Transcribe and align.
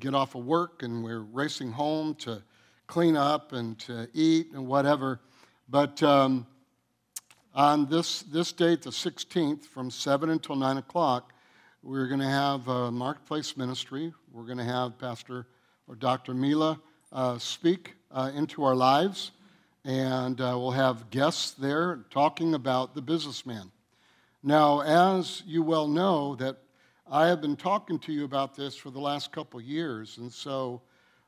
get 0.00 0.14
off 0.14 0.34
of 0.34 0.44
work 0.44 0.82
and 0.82 1.04
we're 1.04 1.20
racing 1.20 1.70
home 1.70 2.14
to 2.14 2.42
clean 2.86 3.16
up 3.16 3.52
and 3.52 3.78
to 3.78 4.08
eat 4.14 4.52
and 4.52 4.66
whatever. 4.66 5.20
But 5.68 6.02
um, 6.02 6.46
on 7.54 7.86
this, 7.86 8.22
this 8.22 8.52
date, 8.52 8.82
the 8.82 8.90
16th, 8.90 9.64
from 9.64 9.90
7 9.90 10.30
until 10.30 10.56
9 10.56 10.78
o'clock, 10.78 11.32
we're 11.82 12.08
going 12.08 12.20
to 12.20 12.26
have 12.26 12.66
a 12.68 12.90
Marketplace 12.90 13.56
Ministry. 13.56 14.12
We're 14.32 14.44
going 14.44 14.58
to 14.58 14.64
have 14.64 14.98
Pastor 14.98 15.46
or 15.86 15.94
Dr. 15.94 16.34
Mila 16.34 16.80
uh, 17.12 17.38
speak 17.38 17.94
uh, 18.10 18.30
into 18.34 18.64
our 18.64 18.74
lives, 18.74 19.32
and 19.84 20.40
uh, 20.40 20.54
we'll 20.56 20.70
have 20.70 21.10
guests 21.10 21.52
there 21.52 22.00
talking 22.10 22.54
about 22.54 22.94
the 22.94 23.02
businessman. 23.02 23.70
Now, 24.42 24.80
as 24.80 25.42
you 25.46 25.62
well 25.62 25.86
know, 25.86 26.34
that 26.36 26.56
I 27.12 27.26
have 27.26 27.40
been 27.40 27.56
talking 27.56 27.98
to 28.00 28.12
you 28.12 28.24
about 28.24 28.54
this 28.54 28.76
for 28.76 28.90
the 28.90 29.00
last 29.00 29.32
couple 29.32 29.60
years, 29.60 30.18
and 30.18 30.32
so 30.32 30.80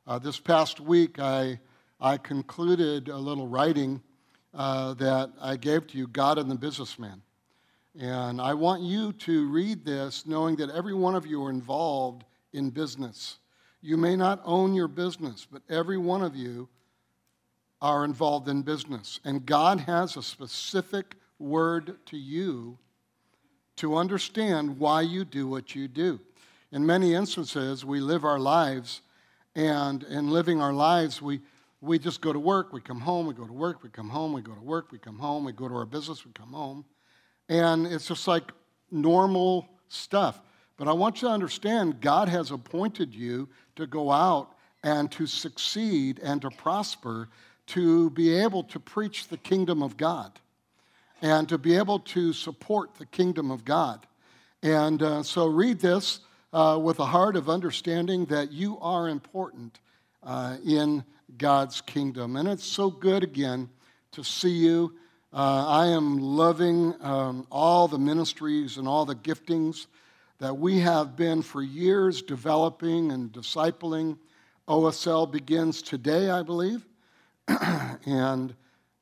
uh, 0.07 0.17
this 0.17 0.39
past 0.39 0.79
week 0.79 1.19
I, 1.19 1.59
I 1.99 2.15
concluded 2.15 3.09
a 3.09 3.17
little 3.17 3.49
writing 3.49 4.01
uh, 4.53 4.93
that 4.93 5.33
I 5.41 5.57
gave 5.57 5.87
to 5.87 5.97
you, 5.97 6.07
God 6.07 6.37
and 6.37 6.49
the 6.49 6.55
Businessman. 6.55 7.21
And 7.99 8.39
I 8.39 8.53
want 8.53 8.81
you 8.81 9.11
to 9.11 9.49
read 9.49 9.83
this 9.83 10.25
knowing 10.25 10.55
that 10.55 10.69
every 10.69 10.93
one 10.93 11.15
of 11.15 11.25
you 11.25 11.43
are 11.43 11.49
involved 11.49 12.23
in 12.53 12.69
business. 12.69 13.39
You 13.81 13.97
may 13.97 14.15
not 14.15 14.41
own 14.45 14.73
your 14.73 14.87
business, 14.87 15.45
but 15.51 15.63
every 15.69 15.97
one 15.97 16.23
of 16.23 16.33
you 16.33 16.69
are 17.81 18.05
involved 18.05 18.47
in 18.47 18.61
business. 18.61 19.19
And 19.25 19.45
God 19.45 19.81
has 19.81 20.15
a 20.15 20.23
specific 20.23 21.15
word 21.39 21.97
to 22.05 22.17
you 22.17 22.77
to 23.77 23.95
understand 23.95 24.79
why 24.79 25.01
you 25.01 25.25
do 25.25 25.47
what 25.47 25.75
you 25.75 25.87
do. 25.87 26.19
In 26.71 26.85
many 26.85 27.13
instances, 27.13 27.85
we 27.85 27.99
live 27.99 28.25
our 28.25 28.39
lives, 28.39 29.01
and 29.55 30.03
in 30.03 30.31
living 30.31 30.61
our 30.61 30.73
lives, 30.73 31.21
we, 31.21 31.41
we 31.81 31.99
just 31.99 32.21
go 32.21 32.33
to 32.33 32.39
work, 32.39 32.73
we 32.73 32.81
come 32.81 32.99
home, 32.99 33.27
we 33.27 33.33
go 33.33 33.45
to 33.45 33.53
work, 33.53 33.83
we 33.83 33.89
come 33.89 34.09
home, 34.09 34.33
we 34.33 34.41
go 34.41 34.53
to 34.53 34.61
work, 34.61 34.91
we 34.91 34.97
come 34.97 35.19
home, 35.19 35.45
we 35.45 35.51
go 35.51 35.67
to 35.67 35.75
our 35.75 35.85
business, 35.85 36.25
we 36.25 36.31
come 36.31 36.53
home. 36.53 36.85
And 37.49 37.85
it's 37.85 38.07
just 38.07 38.27
like 38.27 38.51
normal 38.89 39.67
stuff. 39.89 40.41
But 40.77 40.87
I 40.87 40.93
want 40.93 41.21
you 41.21 41.27
to 41.27 41.33
understand 41.33 42.01
God 42.01 42.29
has 42.29 42.51
appointed 42.51 43.13
you 43.13 43.49
to 43.75 43.85
go 43.85 44.11
out 44.11 44.55
and 44.83 45.11
to 45.11 45.27
succeed 45.27 46.19
and 46.23 46.41
to 46.41 46.49
prosper, 46.49 47.29
to 47.67 48.09
be 48.11 48.33
able 48.35 48.63
to 48.63 48.79
preach 48.79 49.27
the 49.27 49.37
kingdom 49.37 49.83
of 49.83 49.97
God 49.97 50.39
and 51.23 51.47
to 51.47 51.57
be 51.57 51.77
able 51.77 51.99
to 51.99 52.33
support 52.33 52.95
the 52.95 53.05
kingdom 53.05 53.49
of 53.49 53.63
God. 53.63 54.05
And 54.61 55.01
uh, 55.01 55.23
so 55.23 55.47
read 55.47 55.79
this 55.79 56.19
uh, 56.51 56.77
with 56.79 56.99
a 56.99 57.05
heart 57.05 57.37
of 57.37 57.49
understanding 57.49 58.25
that 58.25 58.51
you 58.51 58.77
are 58.79 59.07
important 59.07 59.79
uh, 60.21 60.57
in 60.65 61.05
God's 61.37 61.79
kingdom. 61.79 62.35
And 62.35 62.49
it's 62.49 62.65
so 62.65 62.89
good 62.89 63.23
again 63.23 63.69
to 64.11 64.23
see 64.23 64.51
you. 64.51 64.95
Uh, 65.31 65.65
I 65.65 65.87
am 65.87 66.19
loving 66.19 66.93
um, 66.99 67.47
all 67.49 67.87
the 67.87 67.97
ministries 67.97 68.77
and 68.77 68.85
all 68.85 69.05
the 69.05 69.15
giftings 69.15 69.87
that 70.39 70.57
we 70.57 70.81
have 70.81 71.15
been 71.15 71.41
for 71.41 71.61
years 71.61 72.21
developing 72.21 73.13
and 73.13 73.31
discipling. 73.31 74.17
OSL 74.67 75.31
begins 75.31 75.81
today, 75.81 76.29
I 76.29 76.43
believe. 76.43 76.85
and 77.47 78.53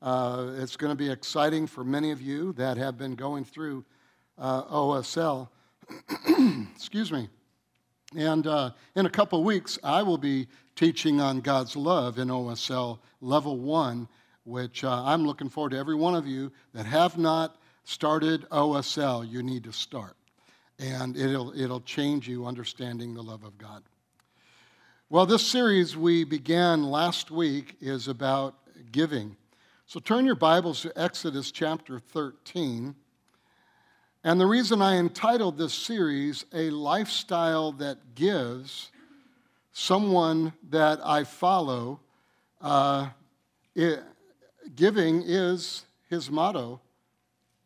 uh, 0.02 0.52
it's 0.56 0.76
going 0.76 0.90
to 0.90 0.96
be 0.96 1.10
exciting 1.10 1.66
for 1.66 1.84
many 1.84 2.10
of 2.10 2.20
you 2.20 2.52
that 2.54 2.76
have 2.76 2.98
been 2.98 3.14
going 3.14 3.44
through 3.44 3.84
uh, 4.36 4.64
OSL. 4.64 5.48
Excuse 6.74 7.12
me. 7.12 7.28
And 8.16 8.46
uh, 8.46 8.70
in 8.96 9.06
a 9.06 9.10
couple 9.10 9.42
weeks, 9.44 9.78
I 9.82 10.02
will 10.02 10.18
be 10.18 10.48
teaching 10.74 11.20
on 11.20 11.40
God's 11.40 11.76
love 11.76 12.18
in 12.18 12.28
OSL 12.28 12.98
Level 13.20 13.58
1, 13.58 14.08
which 14.44 14.84
uh, 14.84 15.04
I'm 15.04 15.24
looking 15.24 15.48
forward 15.48 15.70
to 15.70 15.78
every 15.78 15.94
one 15.94 16.14
of 16.14 16.26
you 16.26 16.50
that 16.74 16.84
have 16.84 17.16
not 17.16 17.56
started 17.84 18.48
OSL, 18.50 19.30
you 19.30 19.42
need 19.42 19.64
to 19.64 19.72
start. 19.72 20.16
And 20.78 21.16
it'll, 21.16 21.58
it'll 21.58 21.80
change 21.80 22.28
you 22.28 22.44
understanding 22.44 23.14
the 23.14 23.22
love 23.22 23.44
of 23.44 23.56
God. 23.56 23.82
Well, 25.10 25.26
this 25.26 25.46
series 25.46 25.96
we 25.96 26.24
began 26.24 26.82
last 26.84 27.30
week 27.30 27.76
is 27.80 28.08
about 28.08 28.56
giving. 28.90 29.36
So 29.92 30.00
turn 30.00 30.24
your 30.24 30.36
Bibles 30.36 30.80
to 30.80 30.98
Exodus 30.98 31.50
chapter 31.50 31.98
13. 31.98 32.94
And 34.24 34.40
the 34.40 34.46
reason 34.46 34.80
I 34.80 34.96
entitled 34.96 35.58
this 35.58 35.74
series, 35.74 36.46
A 36.54 36.70
Lifestyle 36.70 37.72
That 37.72 38.14
Gives, 38.14 38.90
someone 39.74 40.54
that 40.70 40.98
I 41.04 41.24
follow, 41.24 42.00
uh, 42.62 43.10
it, 43.74 44.02
giving 44.74 45.24
is 45.26 45.84
his 46.08 46.30
motto, 46.30 46.80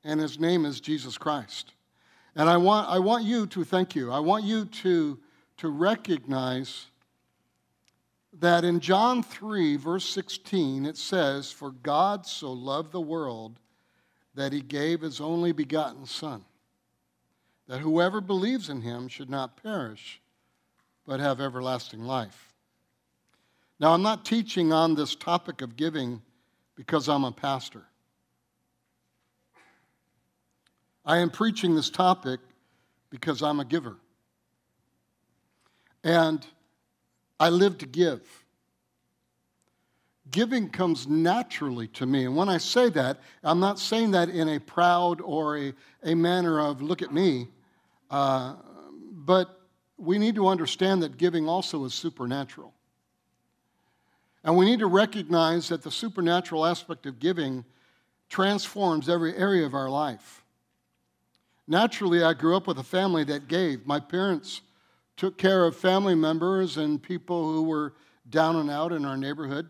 and 0.03 0.19
his 0.19 0.41
name 0.41 0.65
is 0.65 0.81
Jesus 0.81 1.17
Christ. 1.17 1.75
And 2.35 2.51
I 2.51 2.57
want, 2.57 2.89
I 2.91 2.99
want 2.99 3.23
you 3.23 3.47
to 3.47 3.63
thank 3.63 3.95
you. 3.95 4.11
I 4.11 4.19
want 4.19 4.43
you 4.43 4.65
to, 4.65 5.17
to 5.59 5.69
recognize 5.69 6.87
that 8.41 8.65
in 8.65 8.81
John 8.81 9.23
3, 9.23 9.77
verse 9.77 10.09
16, 10.09 10.87
it 10.87 10.97
says, 10.97 11.51
For 11.51 11.71
God 11.71 12.27
so 12.27 12.53
loved 12.53 12.93
the 12.93 13.01
world 13.01 13.59
that 14.35 14.53
he 14.53 14.61
gave 14.61 15.01
his 15.01 15.21
only 15.21 15.53
begotten 15.53 16.05
Son, 16.07 16.45
that 17.67 17.81
whoever 17.81 18.21
believes 18.21 18.69
in 18.69 18.83
him 18.83 19.09
should 19.09 19.31
not 19.31 19.63
perish, 19.63 20.21
but 21.07 21.21
have 21.21 21.41
everlasting 21.41 22.05
life. 22.05 22.53
Now, 23.79 23.93
I'm 23.93 24.03
not 24.03 24.25
teaching 24.25 24.73
on 24.73 24.95
this 24.95 25.15
topic 25.15 25.63
of 25.63 25.77
giving 25.77 26.23
because 26.75 27.09
I'm 27.09 27.25
a 27.25 27.33
pastor. 27.33 27.85
I 31.05 31.19
am 31.19 31.31
preaching 31.31 31.75
this 31.75 31.91
topic 31.91 32.41
because 33.11 33.43
I'm 33.43 33.61
a 33.61 33.65
giver. 33.65 33.97
And 36.03 36.47
I 37.39 37.51
live 37.51 37.79
to 37.79 37.87
give. 37.87 38.23
Giving 40.31 40.71
comes 40.71 41.07
naturally 41.07 41.87
to 41.89 42.07
me. 42.07 42.25
And 42.25 42.35
when 42.35 42.49
I 42.49 42.59
say 42.59 42.89
that, 42.91 43.21
I'm 43.45 43.61
not 43.61 43.79
saying 43.79 44.11
that 44.13 44.29
in 44.29 44.49
a 44.49 44.59
proud 44.59 45.21
or 45.21 45.59
a, 45.59 45.75
a 46.03 46.15
manner 46.15 46.61
of, 46.61 46.83
look 46.83 47.01
at 47.03 47.13
me. 47.13 47.49
Uh, 48.11 48.55
but 49.13 49.61
we 49.99 50.19
need 50.19 50.35
to 50.35 50.49
understand 50.49 51.03
that 51.03 51.17
giving 51.17 51.49
also 51.49 51.85
is 51.85 51.95
supernatural. 51.95 52.73
And 54.43 54.57
we 54.57 54.65
need 54.65 54.81
to 54.81 54.87
recognize 54.87 55.69
that 55.69 55.83
the 55.83 55.91
supernatural 55.91 56.67
aspect 56.67 57.07
of 57.07 57.19
giving 57.19 57.65
transforms 58.29 59.09
every 59.09 59.37
area 59.37 59.67
of 59.67 59.75
our 59.75 59.89
life. 59.89 60.45
Naturally, 61.69 62.23
I 62.23 62.33
grew 62.33 62.57
up 62.57 62.67
with 62.67 62.79
a 62.79 62.85
family 62.85 63.25
that 63.25 63.49
gave. 63.49 63.87
My 63.87 63.99
parents 63.99 64.61
took 65.17 65.39
care 65.39 65.65
of 65.65 65.75
family 65.75 66.15
members 66.15 66.77
and 66.77 67.03
people 67.03 67.51
who 67.51 67.63
were 67.63 67.95
down 68.29 68.57
and 68.57 68.71
out 68.71 68.93
in 68.93 69.05
our 69.05 69.17
neighborhood. 69.17 69.69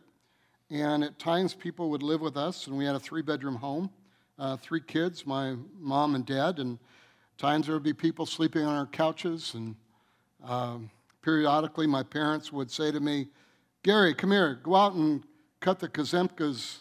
And 0.71 1.05
at 1.05 1.19
times, 1.19 1.55
people 1.55 1.91
would 1.91 2.03
live 2.03 2.21
with 2.21 2.37
us, 2.37 2.67
and 2.67 2.77
we 2.77 2.85
had 2.85 2.97
a 2.97 3.01
three 3.01 3.23
bedroom 3.23 3.55
home, 3.55 3.91
uh, 4.39 4.57
three 4.57 4.81
kids, 4.81 5.25
my 5.25 5.55
mom 5.79 6.17
and 6.17 6.27
dad. 6.27 6.59
And 6.59 6.79
times 7.39 7.67
there 7.67 7.77
would 7.77 7.85
be 7.85 7.93
people 7.93 8.27
sleeping 8.27 8.65
on 8.65 8.75
our 8.77 8.87
couches. 8.87 9.55
And 9.55 9.77
um, 10.43 10.91
periodically, 11.23 11.87
my 11.87 12.03
parents 12.03 12.53
would 12.53 12.71
say 12.71 12.91
to 12.91 12.99
me, 12.99 13.29
Gary, 13.85 14.15
come 14.15 14.33
here, 14.33 14.59
go 14.65 14.75
out 14.75 14.95
and 14.95 15.23
cut 15.61 15.79
the 15.79 15.89
Kazemkas. 15.89 16.79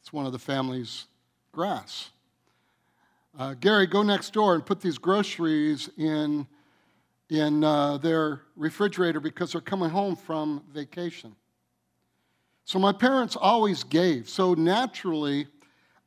It's 0.00 0.12
one 0.12 0.26
of 0.26 0.32
the 0.32 0.38
family's 0.40 1.06
grass. 1.52 2.10
Uh, 3.38 3.54
Gary, 3.54 3.86
go 3.86 4.02
next 4.02 4.32
door 4.32 4.56
and 4.56 4.66
put 4.66 4.80
these 4.80 4.98
groceries 4.98 5.88
in 5.96 6.48
in 7.30 7.64
uh, 7.64 7.98
their 7.98 8.42
refrigerator 8.56 9.20
because 9.20 9.52
they're 9.52 9.60
coming 9.60 9.90
home 9.90 10.16
from 10.16 10.62
vacation. 10.72 11.34
So 12.64 12.78
my 12.78 12.92
parents 12.92 13.36
always 13.36 13.84
gave. 13.84 14.28
So 14.28 14.54
naturally, 14.54 15.46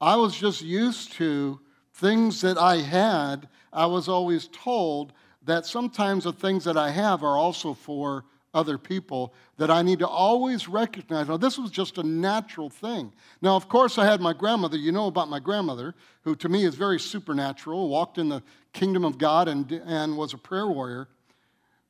I 0.02 0.16
was 0.16 0.36
just 0.36 0.62
used 0.62 1.14
to 1.14 1.60
things 1.94 2.42
that 2.42 2.58
I 2.58 2.78
had. 2.78 3.48
I 3.74 3.86
was 3.86 4.08
always 4.08 4.48
told 4.48 5.14
that 5.44 5.66
sometimes 5.66 6.25
the 6.25 6.34
things 6.34 6.64
that 6.66 6.78
I 6.78 6.92
have 6.92 7.24
are 7.24 7.38
also 7.38 7.74
for 7.74 8.25
other 8.54 8.78
people 8.78 9.34
that 9.58 9.69
I 9.69 9.81
need 9.81 10.00
to 10.00 10.08
always 10.08 10.68
recognize. 10.68 11.28
Now, 11.28 11.38
this 11.38 11.58
was 11.58 11.69
just 11.69 11.98
a 11.98 12.04
natural 12.04 12.69
thing. 12.69 13.14
Now, 13.42 13.56
of 13.56 13.69
course, 13.69 13.98
I 13.98 14.06
had 14.06 14.19
my 14.19 14.34
grandmother. 14.34 14.78
You 14.78 14.92
know 14.92 15.08
about 15.08 15.30
my 15.30 15.40
grandmother, 15.40 15.94
who 16.22 16.36
to 16.38 16.50
me 16.50 16.66
is 16.66 16.75
very 16.75 17.00
supernatural, 17.00 17.90
walked 17.90 18.18
in 18.18 18.30
the 18.30 18.42
kingdom 18.78 19.04
of 19.04 19.18
God 19.18 19.48
and, 19.48 19.72
and 19.72 20.16
was 20.16 20.34
a 20.34 20.38
prayer 20.38 20.68
warrior. 20.68 21.08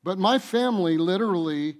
But 0.02 0.18
my 0.18 0.38
family 0.38 0.96
literally 0.96 1.76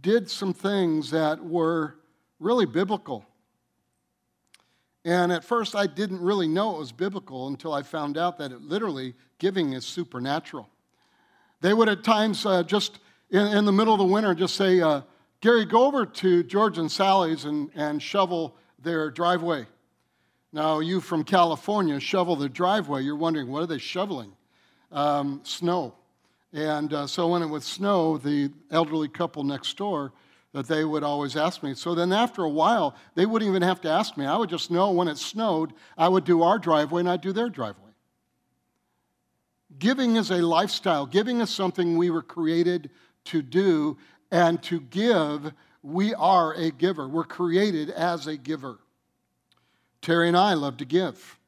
did 0.00 0.30
some 0.30 0.54
things 0.54 1.10
that 1.10 1.44
were 1.44 1.96
really 2.40 2.64
biblical. 2.64 3.26
And 5.04 5.30
at 5.30 5.44
first, 5.44 5.76
I 5.76 5.86
didn't 5.86 6.22
really 6.22 6.48
know 6.48 6.74
it 6.74 6.78
was 6.78 6.90
biblical 6.90 7.48
until 7.48 7.74
I 7.74 7.82
found 7.82 8.16
out 8.16 8.38
that 8.38 8.50
it 8.50 8.62
literally 8.62 9.14
giving 9.38 9.74
is 9.74 9.84
supernatural. 9.84 10.68
They 11.60 11.74
would 11.74 11.90
at 11.90 12.02
times 12.02 12.46
uh, 12.46 12.62
just 12.62 12.98
in, 13.30 13.46
in 13.48 13.66
the 13.66 13.72
middle 13.72 13.92
of 13.92 13.98
the 13.98 14.06
winter 14.06 14.34
just 14.34 14.56
say, 14.56 14.80
uh, 14.80 15.02
Gary, 15.42 15.66
go 15.66 15.84
over 15.84 16.06
to 16.06 16.42
George 16.44 16.78
and 16.78 16.90
Sally's 16.90 17.44
and, 17.44 17.70
and 17.74 18.02
shovel 18.02 18.56
their 18.78 19.10
driveway. 19.10 19.66
Now, 20.50 20.80
you 20.80 21.02
from 21.02 21.24
California 21.24 22.00
shovel 22.00 22.36
the 22.36 22.48
driveway. 22.48 23.02
You're 23.02 23.16
wondering, 23.16 23.48
what 23.48 23.62
are 23.62 23.66
they 23.66 23.78
shoveling? 23.78 24.32
Um, 24.92 25.40
snow. 25.44 25.94
And 26.52 26.92
uh, 26.92 27.06
so 27.06 27.28
when 27.28 27.42
it 27.42 27.46
would 27.46 27.62
snow, 27.62 28.18
the 28.18 28.50
elderly 28.70 29.08
couple 29.08 29.44
next 29.44 29.76
door, 29.76 30.12
that 30.52 30.68
they 30.68 30.84
would 30.84 31.02
always 31.02 31.36
ask 31.36 31.62
me. 31.62 31.74
So 31.74 31.94
then 31.94 32.12
after 32.12 32.42
a 32.42 32.48
while, 32.48 32.94
they 33.14 33.26
wouldn't 33.26 33.48
even 33.48 33.62
have 33.62 33.80
to 33.82 33.90
ask 33.90 34.16
me. 34.16 34.24
I 34.24 34.36
would 34.36 34.48
just 34.48 34.70
know 34.70 34.90
when 34.90 35.08
it 35.08 35.18
snowed, 35.18 35.74
I 35.98 36.08
would 36.08 36.24
do 36.24 36.42
our 36.42 36.58
driveway 36.58 37.00
and 37.00 37.10
I'd 37.10 37.20
do 37.20 37.32
their 37.32 37.50
driveway. 37.50 37.82
Giving 39.78 40.16
is 40.16 40.30
a 40.30 40.36
lifestyle. 40.36 41.04
Giving 41.04 41.40
is 41.40 41.50
something 41.50 41.98
we 41.98 42.08
were 42.08 42.22
created 42.22 42.90
to 43.24 43.42
do, 43.42 43.98
and 44.30 44.62
to 44.62 44.80
give, 44.80 45.52
we 45.82 46.14
are 46.14 46.54
a 46.54 46.70
giver. 46.70 47.06
We're 47.06 47.24
created 47.24 47.90
as 47.90 48.26
a 48.26 48.36
giver. 48.36 48.78
Terry 50.00 50.28
and 50.28 50.36
I 50.36 50.54
love 50.54 50.78
to 50.78 50.84
give. 50.84 51.38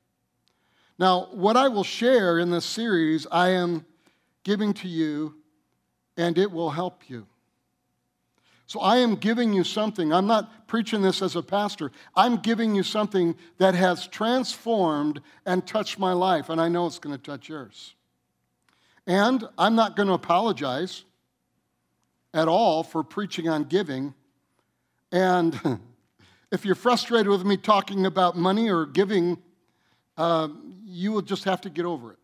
Now, 0.99 1.29
what 1.31 1.57
I 1.57 1.69
will 1.69 1.85
share 1.85 2.39
in 2.39 2.51
this 2.51 2.65
series, 2.65 3.27
I 3.31 3.51
am 3.51 3.87
giving 4.43 4.75
to 4.75 4.89
you, 4.89 5.37
and 6.17 6.37
it 6.37 6.51
will 6.51 6.71
help 6.71 7.09
you. 7.09 7.27
So 8.67 8.81
I 8.81 8.99
am 8.99 9.15
giving 9.15 9.55
you 9.55 9.65
something. 9.65 10.13
I'm 10.13 10.27
not 10.27 10.67
preaching 10.67 11.01
this 11.01 11.23
as 11.23 11.37
a 11.37 11.43
pastor. 11.43 11.91
I'm 12.15 12.37
giving 12.37 12.75
you 12.75 12.83
something 12.83 13.35
that 13.57 13.75
has 13.75 14.07
transformed 14.07 15.21
and 15.47 15.67
touched 15.67 15.99
my 15.99 16.13
life, 16.13 16.51
and 16.51 16.61
I 16.61 16.69
know 16.69 16.87
it's 16.87 16.99
going 16.99 17.17
to 17.17 17.23
touch 17.23 17.49
yours. 17.49 17.95
And 19.07 19.49
I'm 19.57 19.75
not 19.75 19.97
going 19.97 20.09
to 20.09 20.13
apologize 20.13 21.05
at 22.35 22.47
all 22.47 22.83
for 22.83 23.03
preaching 23.03 23.49
on 23.49 23.65
giving. 23.65 24.13
And 25.13 25.59
if 26.53 26.67
you're 26.67 26.75
frustrated 26.75 27.29
with 27.29 27.45
me 27.45 27.57
talking 27.57 28.05
about 28.05 28.37
money 28.37 28.69
or 28.69 28.85
giving, 28.85 29.39
uh, 30.19 30.49
you 30.89 31.13
will 31.13 31.23
just 31.23 31.45
have 31.45 31.61
to 31.61 31.71
get 31.71 31.85
over 31.85 32.13
it. 32.13 32.19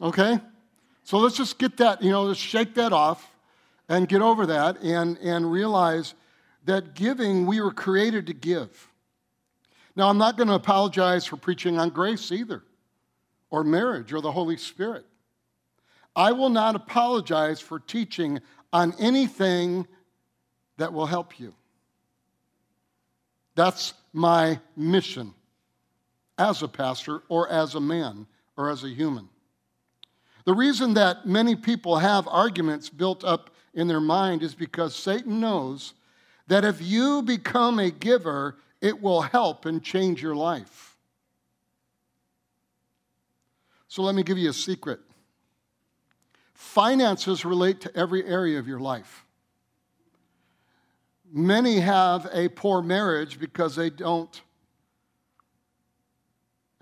Okay? 0.00 0.40
So 1.04 1.18
let's 1.18 1.36
just 1.36 1.58
get 1.58 1.76
that, 1.78 2.02
you 2.02 2.10
know, 2.10 2.22
let's 2.24 2.38
shake 2.38 2.74
that 2.74 2.92
off 2.92 3.28
and 3.88 4.08
get 4.08 4.22
over 4.22 4.46
that 4.46 4.80
and, 4.82 5.18
and 5.18 5.50
realize 5.50 6.14
that 6.64 6.94
giving, 6.94 7.46
we 7.46 7.60
were 7.60 7.72
created 7.72 8.26
to 8.28 8.32
give. 8.32 8.88
Now, 9.96 10.08
I'm 10.08 10.18
not 10.18 10.36
going 10.36 10.48
to 10.48 10.54
apologize 10.54 11.26
for 11.26 11.36
preaching 11.36 11.78
on 11.78 11.90
grace 11.90 12.32
either, 12.32 12.62
or 13.50 13.64
marriage, 13.64 14.12
or 14.12 14.20
the 14.20 14.32
Holy 14.32 14.56
Spirit. 14.56 15.04
I 16.14 16.32
will 16.32 16.48
not 16.48 16.76
apologize 16.76 17.60
for 17.60 17.78
teaching 17.80 18.40
on 18.72 18.94
anything 18.98 19.86
that 20.78 20.92
will 20.92 21.06
help 21.06 21.38
you. 21.38 21.52
That's 23.54 23.92
my 24.12 24.58
mission 24.76 25.34
as 26.38 26.62
a 26.62 26.68
pastor, 26.68 27.22
or 27.28 27.48
as 27.48 27.74
a 27.74 27.80
man, 27.80 28.26
or 28.56 28.70
as 28.70 28.84
a 28.84 28.88
human. 28.88 29.28
The 30.44 30.54
reason 30.54 30.94
that 30.94 31.26
many 31.26 31.54
people 31.54 31.98
have 31.98 32.26
arguments 32.26 32.88
built 32.88 33.22
up 33.22 33.50
in 33.74 33.86
their 33.86 34.00
mind 34.00 34.42
is 34.42 34.54
because 34.54 34.96
Satan 34.96 35.40
knows 35.40 35.94
that 36.48 36.64
if 36.64 36.82
you 36.82 37.22
become 37.22 37.78
a 37.78 37.90
giver, 37.90 38.56
it 38.80 39.00
will 39.00 39.22
help 39.22 39.66
and 39.66 39.82
change 39.82 40.20
your 40.20 40.34
life. 40.34 40.96
So 43.88 44.02
let 44.02 44.14
me 44.14 44.22
give 44.22 44.38
you 44.38 44.50
a 44.50 44.54
secret. 44.54 45.00
Finances 46.54 47.44
relate 47.44 47.80
to 47.82 47.96
every 47.96 48.24
area 48.24 48.58
of 48.58 48.66
your 48.66 48.80
life. 48.80 49.24
Many 51.34 51.80
have 51.80 52.28
a 52.34 52.48
poor 52.48 52.82
marriage 52.82 53.40
because 53.40 53.74
they 53.74 53.88
don't 53.88 54.42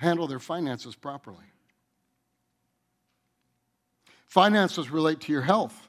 handle 0.01 0.27
their 0.27 0.41
finances 0.41 0.97
properly. 0.97 1.45
Finances 4.27 4.91
relate 4.91 5.21
to 5.21 5.33
your 5.33 5.43
health. 5.43 5.89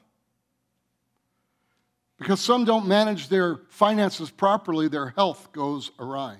Because 2.18 2.40
some 2.40 2.64
don't 2.64 2.86
manage 2.86 3.28
their 3.28 3.56
finances 3.68 4.30
properly, 4.30 4.86
their 4.86 5.08
health 5.08 5.50
goes 5.50 5.90
awry. 5.98 6.36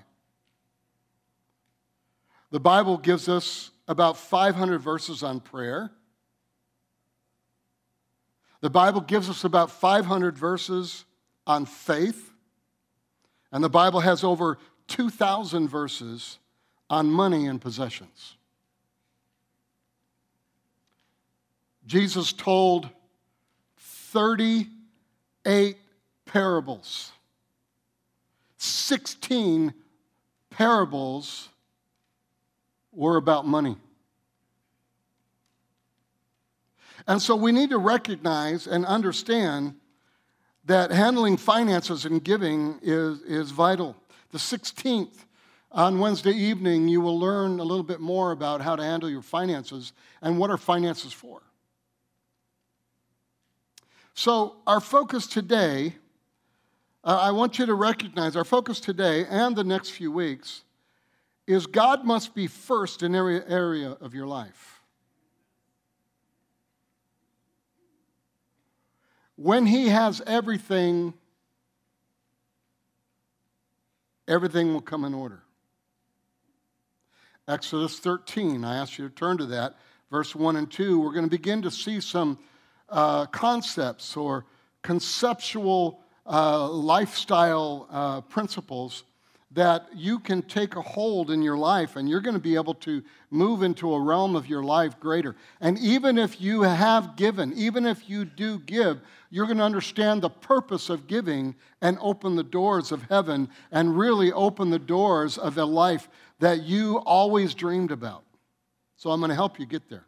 The 2.51 2.59
Bible 2.61 2.97
gives 2.97 3.27
us 3.27 3.71
about 3.85 4.15
500 4.15 4.79
verses 4.79 5.23
on 5.23 5.41
prayer. 5.41 5.91
The 8.61 8.69
Bible 8.69 9.01
gives 9.01 9.29
us 9.29 9.43
about 9.43 9.71
500 9.71 10.37
verses 10.37 11.03
on 11.45 11.65
faith. 11.65 12.31
And 13.51 13.63
the 13.63 13.69
Bible 13.69 13.99
has 13.99 14.23
over 14.23 14.57
2,000 14.87 15.67
verses 15.67 16.39
on 16.89 17.09
money 17.09 17.47
and 17.47 17.61
possessions. 17.61 18.35
Jesus 21.85 22.33
told 22.33 22.89
38 23.77 25.77
parables. 26.25 27.11
16 28.57 29.73
parables 30.49 31.49
were 32.93 33.17
about 33.17 33.45
money. 33.45 33.75
And 37.05 37.21
so 37.21 37.35
we 37.35 37.51
need 37.51 37.71
to 37.71 37.77
recognize 37.77 38.67
and 38.67 38.85
understand 38.85 39.75
that 40.65 40.91
handling 40.91 41.37
finances 41.37 42.05
and 42.05 42.23
giving 42.23 42.79
is, 42.81 43.21
is 43.21 43.51
vital. 43.51 43.95
The 44.31 44.37
16th, 44.37 45.25
on 45.71 45.99
Wednesday 45.99 46.31
evening, 46.31 46.87
you 46.87 47.01
will 47.01 47.19
learn 47.19 47.59
a 47.59 47.63
little 47.63 47.83
bit 47.83 47.99
more 47.99 48.31
about 48.31 48.61
how 48.61 48.75
to 48.75 48.83
handle 48.83 49.09
your 49.09 49.23
finances 49.23 49.91
and 50.21 50.37
what 50.37 50.49
are 50.49 50.57
finances 50.57 51.11
for. 51.11 51.41
So, 54.13 54.57
our 54.67 54.79
focus 54.79 55.25
today, 55.25 55.95
uh, 57.03 57.17
I 57.19 57.31
want 57.31 57.57
you 57.57 57.65
to 57.65 57.73
recognize 57.73 58.35
our 58.35 58.43
focus 58.43 58.79
today 58.79 59.25
and 59.27 59.55
the 59.55 59.63
next 59.63 59.89
few 59.89 60.11
weeks 60.11 60.61
is 61.47 61.65
God 61.65 62.05
must 62.05 62.35
be 62.35 62.45
first 62.45 63.01
in 63.01 63.15
every 63.15 63.43
area 63.47 63.97
of 63.99 64.13
your 64.13 64.27
life. 64.27 64.82
When 69.35 69.65
He 69.65 69.89
has 69.89 70.21
everything, 70.27 71.13
everything 74.27 74.73
will 74.73 74.81
come 74.81 75.05
in 75.05 75.13
order. 75.13 75.43
Exodus 77.47 77.99
13, 77.99 78.63
I 78.63 78.77
ask 78.77 78.97
you 78.97 79.09
to 79.09 79.13
turn 79.13 79.37
to 79.37 79.45
that, 79.47 79.75
verse 80.09 80.33
1 80.33 80.55
and 80.55 80.71
2. 80.71 80.99
We're 80.99 81.11
going 81.11 81.25
to 81.25 81.29
begin 81.29 81.61
to 81.63 81.71
see 81.71 81.99
some 81.99 82.39
uh, 82.89 83.25
concepts 83.25 84.15
or 84.15 84.45
conceptual 84.81 86.01
uh, 86.25 86.69
lifestyle 86.69 87.87
uh, 87.89 88.21
principles 88.21 89.03
that 89.53 89.87
you 89.93 90.19
can 90.19 90.41
take 90.41 90.75
a 90.75 90.81
hold 90.81 91.29
in 91.29 91.41
your 91.41 91.57
life 91.57 91.95
and 91.95 92.09
you're 92.09 92.21
going 92.21 92.35
to 92.35 92.41
be 92.41 92.55
able 92.55 92.73
to 92.73 93.03
move 93.29 93.61
into 93.61 93.93
a 93.93 94.01
realm 94.01 94.35
of 94.35 94.47
your 94.47 94.63
life 94.63 94.99
greater. 94.99 95.35
And 95.61 95.77
even 95.79 96.17
if 96.17 96.41
you 96.41 96.63
have 96.63 97.15
given, 97.15 97.53
even 97.53 97.85
if 97.85 98.09
you 98.09 98.25
do 98.25 98.59
give, 98.59 98.99
you're 99.29 99.45
going 99.45 99.59
to 99.59 99.63
understand 99.63 100.21
the 100.21 100.29
purpose 100.29 100.89
of 100.89 101.07
giving 101.07 101.55
and 101.81 101.97
open 102.01 102.35
the 102.35 102.43
doors 102.43 102.91
of 102.91 103.03
heaven 103.03 103.47
and 103.71 103.97
really 103.97 104.31
open 104.31 104.71
the 104.71 104.79
doors 104.79 105.37
of 105.37 105.57
a 105.57 105.65
life 105.65 106.09
that 106.39 106.63
you 106.63 106.97
always 106.99 107.53
dreamed 107.53 107.91
about. 107.91 108.23
So 108.95 109.11
I'm 109.11 109.19
going 109.19 109.29
to 109.29 109.35
help 109.35 109.59
you 109.59 109.65
get 109.65 109.89
there. 109.89 110.05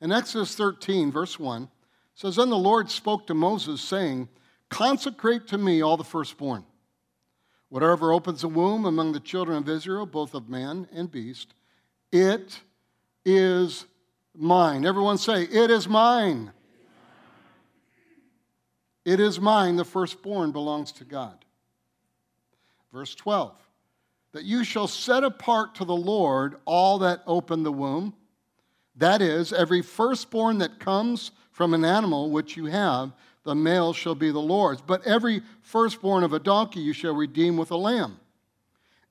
In 0.00 0.12
Exodus 0.12 0.54
13, 0.56 1.12
verse 1.12 1.38
1, 1.38 1.68
says, 2.14 2.36
Then 2.36 2.50
the 2.50 2.56
Lord 2.56 2.90
spoke 2.90 3.26
to 3.28 3.34
Moses, 3.34 3.80
saying, 3.80 4.28
Consecrate 4.70 5.46
to 5.48 5.58
me 5.58 5.82
all 5.82 5.96
the 5.96 6.04
firstborn. 6.04 6.64
Whatever 7.68 8.12
opens 8.12 8.44
a 8.44 8.48
womb 8.48 8.84
among 8.84 9.12
the 9.12 9.20
children 9.20 9.58
of 9.58 9.68
Israel, 9.68 10.06
both 10.06 10.34
of 10.34 10.48
man 10.48 10.88
and 10.92 11.10
beast, 11.10 11.54
it 12.10 12.60
is 13.24 13.84
mine. 14.34 14.86
Everyone 14.86 15.18
say, 15.18 15.42
It 15.42 15.70
is 15.70 15.88
mine. 15.88 16.52
It 19.04 19.20
is 19.20 19.40
mine. 19.40 19.76
The 19.76 19.84
firstborn 19.84 20.52
belongs 20.52 20.92
to 20.92 21.04
God. 21.04 21.44
Verse 22.92 23.14
12, 23.14 23.54
that 24.32 24.44
you 24.44 24.64
shall 24.64 24.88
set 24.88 25.24
apart 25.24 25.74
to 25.76 25.84
the 25.84 25.96
Lord 25.96 26.56
all 26.64 26.98
that 27.00 27.22
open 27.26 27.62
the 27.62 27.72
womb 27.72 28.14
that 28.98 29.22
is, 29.22 29.52
every 29.52 29.80
firstborn 29.80 30.58
that 30.58 30.80
comes 30.80 31.30
from 31.52 31.72
an 31.72 31.84
animal 31.84 32.30
which 32.30 32.56
you 32.56 32.66
have, 32.66 33.12
the 33.48 33.54
male 33.54 33.94
shall 33.94 34.14
be 34.14 34.30
the 34.30 34.38
Lord's. 34.38 34.82
But 34.82 35.06
every 35.06 35.40
firstborn 35.62 36.22
of 36.22 36.34
a 36.34 36.38
donkey 36.38 36.80
you 36.80 36.92
shall 36.92 37.14
redeem 37.14 37.56
with 37.56 37.70
a 37.70 37.76
lamb. 37.76 38.20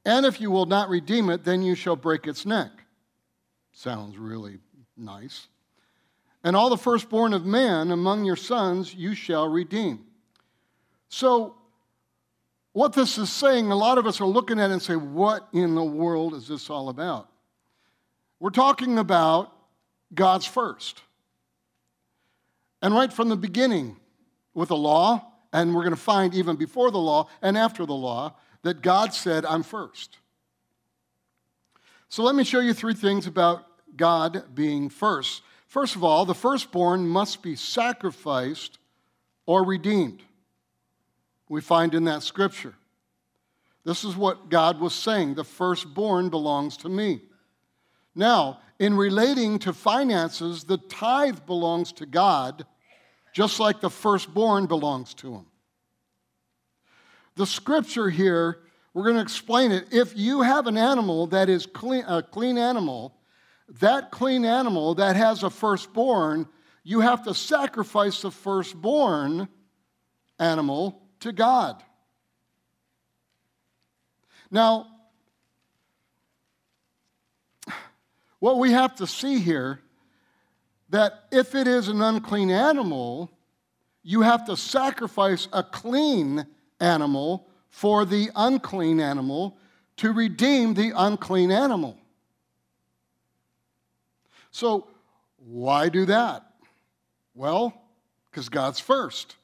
And 0.05 0.27
if 0.27 0.39
you 0.39 0.51
will 0.51 0.67
not 0.67 0.89
redeem 0.89 1.31
it, 1.31 1.43
then 1.43 1.63
you 1.63 1.73
shall 1.73 1.95
break 1.95 2.27
its 2.27 2.45
neck. 2.45 2.69
Sounds 3.71 4.15
really 4.15 4.59
nice. 4.95 5.47
and 6.43 6.55
all 6.55 6.69
the 6.69 6.77
firstborn 6.77 7.33
of 7.33 7.45
men 7.45 7.89
among 7.89 8.25
your 8.25 8.35
sons 8.35 8.93
you 8.93 9.15
shall 9.15 9.49
redeem. 9.49 10.05
So, 11.09 11.55
what 12.73 12.93
this 12.93 13.17
is 13.17 13.31
saying, 13.31 13.71
a 13.71 13.75
lot 13.75 13.97
of 13.97 14.05
us 14.05 14.21
are 14.21 14.27
looking 14.27 14.59
at 14.59 14.69
it 14.69 14.73
and 14.73 14.81
say, 14.81 14.95
What 14.95 15.47
in 15.51 15.73
the 15.73 15.83
world 15.83 16.35
is 16.35 16.47
this 16.47 16.69
all 16.69 16.89
about? 16.89 17.27
We're 18.39 18.51
talking 18.51 18.99
about 18.99 19.51
God's 20.13 20.45
first. 20.45 21.01
And 22.83 22.93
right 22.93 23.11
from 23.11 23.29
the 23.29 23.35
beginning, 23.35 23.97
with 24.57 24.69
the 24.69 24.75
law, 24.75 25.23
and 25.53 25.75
we're 25.75 25.83
going 25.83 25.93
to 25.93 26.01
find 26.01 26.33
even 26.33 26.55
before 26.55 26.89
the 26.89 26.97
law 26.97 27.29
and 27.43 27.55
after 27.55 27.85
the 27.85 27.93
law, 27.93 28.33
that 28.63 28.81
God 28.81 29.13
said, 29.13 29.45
I'm 29.45 29.61
first. 29.61 30.17
So 32.09 32.23
let 32.23 32.33
me 32.33 32.43
show 32.43 32.59
you 32.59 32.73
three 32.73 32.95
things 32.95 33.27
about 33.27 33.65
God 33.95 34.55
being 34.55 34.89
first. 34.89 35.43
First 35.67 35.95
of 35.95 36.03
all, 36.03 36.25
the 36.25 36.33
firstborn 36.33 37.07
must 37.07 37.43
be 37.43 37.55
sacrificed 37.55 38.79
or 39.45 39.63
redeemed. 39.63 40.23
We 41.49 41.61
find 41.61 41.93
in 41.93 42.05
that 42.05 42.23
scripture. 42.23 42.73
This 43.85 44.03
is 44.03 44.17
what 44.17 44.49
God 44.49 44.79
was 44.79 44.95
saying 44.95 45.35
the 45.35 45.43
firstborn 45.43 46.29
belongs 46.29 46.77
to 46.77 46.89
me. 46.89 47.21
Now, 48.15 48.59
in 48.79 48.97
relating 48.97 49.59
to 49.59 49.71
finances, 49.71 50.63
the 50.63 50.77
tithe 50.77 51.45
belongs 51.45 51.91
to 51.93 52.07
God, 52.07 52.65
just 53.37 53.59
like 53.59 53.81
the 53.81 53.89
firstborn 53.91 54.65
belongs 54.65 55.13
to 55.13 55.31
Him. 55.31 55.45
The 57.35 57.45
scripture 57.45 58.09
here, 58.09 58.63
we're 58.95 59.03
going 59.03 59.17
to 59.17 59.21
explain 59.21 59.71
it. 59.71 59.93
If 59.93 60.17
you 60.17 60.41
have 60.41 60.65
an 60.65 60.75
animal 60.75 61.27
that 61.27 61.47
is 61.47 61.67
clean, 61.67 62.03
a 62.07 62.23
clean 62.23 62.57
animal, 62.57 63.15
that 63.79 64.09
clean 64.09 64.43
animal 64.43 64.95
that 64.95 65.15
has 65.15 65.43
a 65.43 65.51
firstborn, 65.51 66.47
you 66.83 67.01
have 67.01 67.25
to 67.25 67.35
sacrifice 67.35 68.23
the 68.23 68.31
firstborn 68.31 69.47
animal 70.39 70.99
to 71.19 71.31
God. 71.31 71.83
Now, 74.49 74.87
what 78.39 78.57
we 78.57 78.71
have 78.71 78.95
to 78.95 79.05
see 79.05 79.37
here 79.37 79.79
that 80.89 81.25
if 81.31 81.55
it 81.55 81.67
is 81.67 81.87
an 81.87 82.01
unclean 82.01 82.49
animal, 82.49 83.29
you 84.03 84.21
have 84.21 84.45
to 84.45 84.55
sacrifice 84.55 85.47
a 85.51 85.63
clean 85.63 86.45
animal 86.79 87.47
for 87.69 88.05
the 88.05 88.29
unclean 88.35 88.99
animal 88.99 89.57
to 89.97 90.13
redeem 90.13 90.73
the 90.73 90.93
unclean 90.95 91.51
animal. 91.51 91.97
So, 94.51 94.87
why 95.37 95.89
do 95.89 96.05
that? 96.05 96.45
Well, 97.35 97.73
because 98.31 98.49
God's 98.49 98.79
first. 98.79 99.35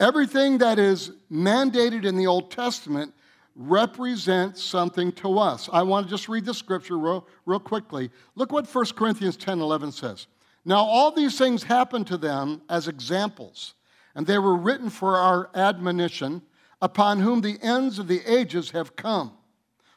Everything 0.00 0.58
that 0.58 0.78
is 0.78 1.12
mandated 1.30 2.04
in 2.04 2.16
the 2.16 2.26
Old 2.26 2.50
Testament 2.50 3.14
represents 3.54 4.62
something 4.62 5.12
to 5.12 5.38
us. 5.38 5.68
I 5.72 5.82
want 5.82 6.06
to 6.06 6.10
just 6.10 6.28
read 6.28 6.44
the 6.44 6.54
scripture 6.54 6.98
real, 6.98 7.26
real 7.46 7.60
quickly. 7.60 8.10
Look 8.34 8.52
what 8.52 8.66
1 8.66 8.86
Corinthians 8.96 9.36
10 9.36 9.60
11 9.60 9.92
says. 9.92 10.26
Now, 10.64 10.78
all 10.78 11.10
these 11.10 11.36
things 11.36 11.62
happened 11.62 12.06
to 12.08 12.16
them 12.16 12.62
as 12.68 12.88
examples 12.88 13.74
and 14.14 14.26
they 14.26 14.38
were 14.38 14.56
written 14.56 14.90
for 14.90 15.16
our 15.16 15.50
admonition, 15.54 16.42
upon 16.80 17.20
whom 17.20 17.40
the 17.40 17.58
ends 17.62 17.98
of 17.98 18.08
the 18.08 18.20
ages 18.30 18.70
have 18.70 18.94
come. 18.94 19.32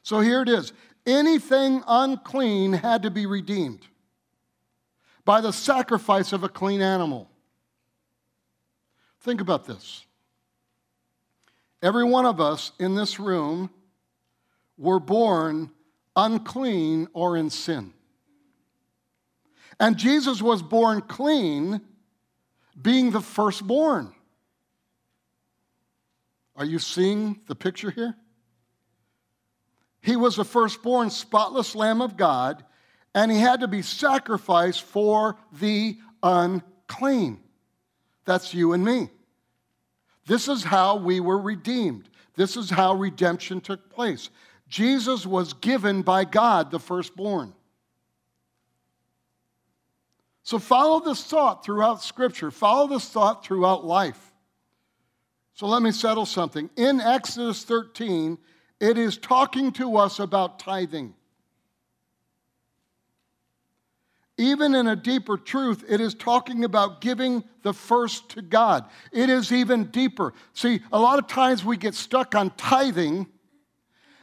So 0.04 0.22
here 0.22 0.42
it 0.42 0.50
is 0.50 0.74
anything 1.06 1.84
unclean 1.88 2.74
had 2.74 3.04
to 3.04 3.12
be 3.12 3.26
redeemed 3.26 3.86
by 5.24 5.42
the 5.42 5.54
sacrifice 5.54 6.34
of 6.34 6.44
a 6.44 6.50
clean 6.50 6.82
animal. 6.82 7.30
Think 9.22 9.42
about 9.42 9.66
this. 9.66 10.06
Every 11.82 12.04
one 12.04 12.26
of 12.26 12.42
us 12.42 12.72
in 12.80 12.96
this 12.96 13.20
room 13.20 13.70
were 14.78 15.00
born 15.00 15.72
unclean 16.16 17.08
or 17.14 17.38
in 17.38 17.50
sin. 17.50 17.94
And 19.80 19.98
Jesus 19.98 20.42
was 20.42 20.64
born 20.64 21.02
clean 21.02 21.82
being 22.80 23.12
the 23.12 23.22
firstborn. 23.22 24.14
Are 26.56 26.66
you 26.66 26.80
seeing 26.80 27.42
the 27.48 27.56
picture 27.56 27.92
here? 27.92 28.16
He 30.02 30.16
was 30.16 30.36
the 30.38 30.46
firstborn, 30.46 31.12
spotless 31.12 31.76
Lamb 31.76 32.02
of 32.02 32.18
God, 32.18 32.64
and 33.14 33.32
he 33.32 33.40
had 33.40 33.60
to 33.60 33.68
be 33.68 33.84
sacrificed 33.84 34.82
for 34.82 35.38
the 35.52 35.98
unclean. 36.24 37.40
That's 38.26 38.54
you 38.54 38.74
and 38.74 38.84
me. 38.84 39.10
This 40.28 40.48
is 40.48 40.64
how 40.64 40.98
we 40.98 41.20
were 41.20 41.40
redeemed. 41.40 42.10
This 42.36 42.58
is 42.58 42.70
how 42.70 42.94
redemption 42.94 43.62
took 43.62 43.90
place. 43.90 44.30
Jesus 44.68 45.26
was 45.26 45.54
given 45.54 46.02
by 46.02 46.26
God 46.26 46.70
the 46.70 46.80
firstborn. 46.80 47.54
So 50.44 50.60
follow 50.60 51.00
this 51.00 51.24
thought 51.24 51.66
throughout 51.66 52.04
Scripture, 52.04 52.52
follow 52.52 52.88
this 52.88 53.10
thought 53.10 53.44
throughout 53.44 53.86
life. 53.86 54.34
So 55.54 55.66
let 55.66 55.82
me 55.82 55.92
settle 55.92 56.26
something. 56.26 56.70
In 56.76 57.02
Exodus 57.02 57.64
13, 57.64 58.38
it 58.80 58.98
is 58.98 59.18
talking 59.18 59.72
to 59.74 59.98
us 59.98 60.20
about 60.20 60.60
tithing. 60.60 61.16
Even 64.38 64.76
in 64.76 64.88
a 64.88 64.96
deeper 64.96 65.36
truth, 65.36 65.84
it 65.90 66.00
is 66.00 66.14
talking 66.14 66.64
about 66.64 67.02
giving 67.02 67.44
the 67.64 67.74
first 67.74 68.30
to 68.30 68.42
God. 68.42 68.86
It 69.12 69.30
is 69.30 69.52
even 69.52 69.86
deeper. 69.86 70.34
See, 70.54 70.82
a 70.92 71.00
lot 71.00 71.18
of 71.18 71.28
times 71.28 71.66
we 71.66 71.76
get 71.76 71.96
stuck 71.96 72.36
on 72.36 72.52
tithing 72.52 73.28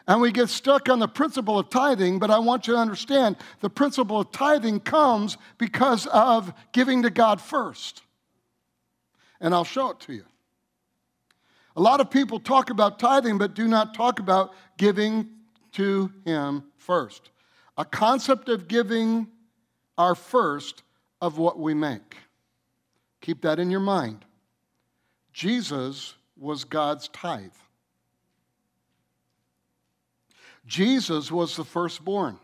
and 0.07 0.21
we 0.21 0.31
get 0.31 0.51
stuck 0.51 0.89
on 0.89 0.99
the 0.99 1.09
principle 1.09 1.59
of 1.59 1.71
tithing, 1.71 2.19
but 2.19 2.31
I 2.31 2.39
want 2.39 2.67
you 2.67 2.75
to 2.75 2.79
understand 2.79 3.37
the 3.61 3.71
principle 3.71 4.21
of 4.21 4.31
tithing 4.31 4.81
comes 4.81 5.37
because 5.59 6.07
of 6.07 6.53
giving 6.73 7.03
to 7.03 7.11
God 7.11 7.41
first. 7.41 8.03
And 9.41 9.55
I'll 9.55 9.65
show 9.65 9.91
it 9.91 10.01
to 10.01 10.13
you. 10.13 10.25
A 11.77 11.81
lot 11.81 12.01
of 12.01 12.11
people 12.11 12.39
talk 12.39 12.71
about 12.71 13.01
tithing, 13.01 13.39
but 13.39 13.55
do 13.55 13.67
not 13.67 13.95
talk 13.95 14.21
about 14.21 14.55
giving 14.77 15.29
to 15.73 16.13
Him 16.25 16.65
first. 16.77 17.31
A 17.77 17.85
concept 17.85 18.49
of 18.49 18.69
giving 18.69 19.27
our 19.97 20.15
first 20.15 20.83
of 21.21 21.39
what 21.39 21.59
we 21.59 21.75
make. 21.75 22.17
Keep 23.21 23.43
that 23.43 23.59
in 23.59 23.71
your 23.71 23.81
mind. 23.81 24.25
Jesus 25.33 26.15
was 26.37 26.65
God's 26.65 27.09
tithe. 27.09 27.51
Jesus 30.67 31.31
was 31.31 31.57
the 31.57 31.65
firstborn, 31.65 32.39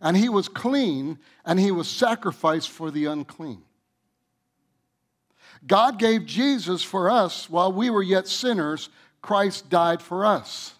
and 0.00 0.16
he 0.16 0.28
was 0.28 0.48
clean, 0.48 1.18
and 1.44 1.60
he 1.60 1.70
was 1.70 1.88
sacrificed 1.88 2.70
for 2.70 2.90
the 2.90 3.06
unclean. 3.06 3.62
God 5.66 5.98
gave 5.98 6.26
Jesus 6.26 6.82
for 6.82 7.10
us 7.10 7.48
while 7.48 7.72
we 7.72 7.90
were 7.90 8.02
yet 8.02 8.28
sinners. 8.28 8.88
Christ 9.22 9.70
died 9.70 10.02
for 10.02 10.26
us. 10.26 10.73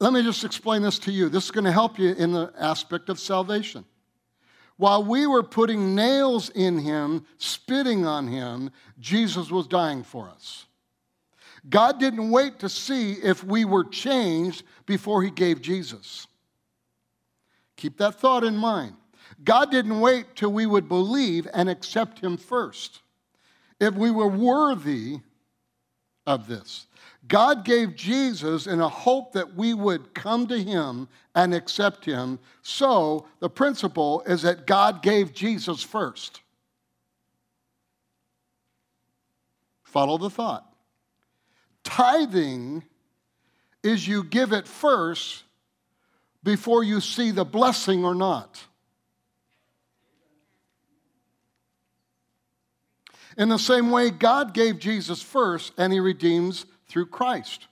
Let 0.00 0.12
me 0.14 0.22
just 0.22 0.44
explain 0.44 0.82
this 0.82 0.98
to 1.00 1.12
you. 1.12 1.28
This 1.28 1.44
is 1.44 1.50
going 1.50 1.64
to 1.64 1.72
help 1.72 1.98
you 1.98 2.14
in 2.14 2.32
the 2.32 2.52
aspect 2.58 3.10
of 3.10 3.20
salvation. 3.20 3.84
While 4.78 5.04
we 5.04 5.26
were 5.26 5.42
putting 5.42 5.94
nails 5.94 6.48
in 6.48 6.78
him, 6.78 7.26
spitting 7.36 8.06
on 8.06 8.26
him, 8.26 8.70
Jesus 8.98 9.50
was 9.50 9.66
dying 9.66 10.02
for 10.02 10.30
us. 10.30 10.64
God 11.68 12.00
didn't 12.00 12.30
wait 12.30 12.60
to 12.60 12.68
see 12.68 13.12
if 13.12 13.44
we 13.44 13.64
were 13.64 13.84
changed 13.84 14.62
before 14.86 15.22
He 15.22 15.30
gave 15.30 15.60
Jesus. 15.60 16.26
Keep 17.76 17.98
that 17.98 18.14
thought 18.14 18.44
in 18.44 18.56
mind. 18.56 18.94
God 19.44 19.70
didn't 19.70 20.00
wait 20.00 20.36
till 20.36 20.52
we 20.52 20.66
would 20.66 20.88
believe 20.88 21.46
and 21.52 21.68
accept 21.68 22.20
Him 22.20 22.36
first. 22.36 23.00
If 23.78 23.94
we 23.94 24.10
were 24.10 24.28
worthy 24.28 25.20
of 26.26 26.46
this, 26.46 26.86
God 27.28 27.64
gave 27.64 27.94
Jesus 27.94 28.66
in 28.66 28.80
a 28.80 28.88
hope 28.88 29.32
that 29.32 29.54
we 29.54 29.74
would 29.74 30.14
come 30.14 30.46
to 30.48 30.58
Him 30.58 31.08
and 31.34 31.54
accept 31.54 32.04
Him. 32.04 32.38
So 32.62 33.26
the 33.40 33.50
principle 33.50 34.22
is 34.26 34.42
that 34.42 34.66
God 34.66 35.02
gave 35.02 35.32
Jesus 35.32 35.82
first. 35.82 36.40
Follow 39.84 40.18
the 40.18 40.30
thought. 40.30 40.66
Tithing 41.84 42.84
is 43.82 44.06
you 44.06 44.24
give 44.24 44.52
it 44.52 44.66
first 44.66 45.44
before 46.42 46.84
you 46.84 47.00
see 47.00 47.30
the 47.30 47.44
blessing 47.44 48.04
or 48.04 48.14
not. 48.14 48.64
In 53.36 53.48
the 53.48 53.58
same 53.58 53.90
way, 53.90 54.10
God 54.10 54.52
gave 54.54 54.78
Jesus 54.78 55.22
first 55.22 55.72
and 55.78 55.92
he 55.92 56.00
redeems 56.00 56.66
through 56.90 57.06
Christ. 57.06 57.68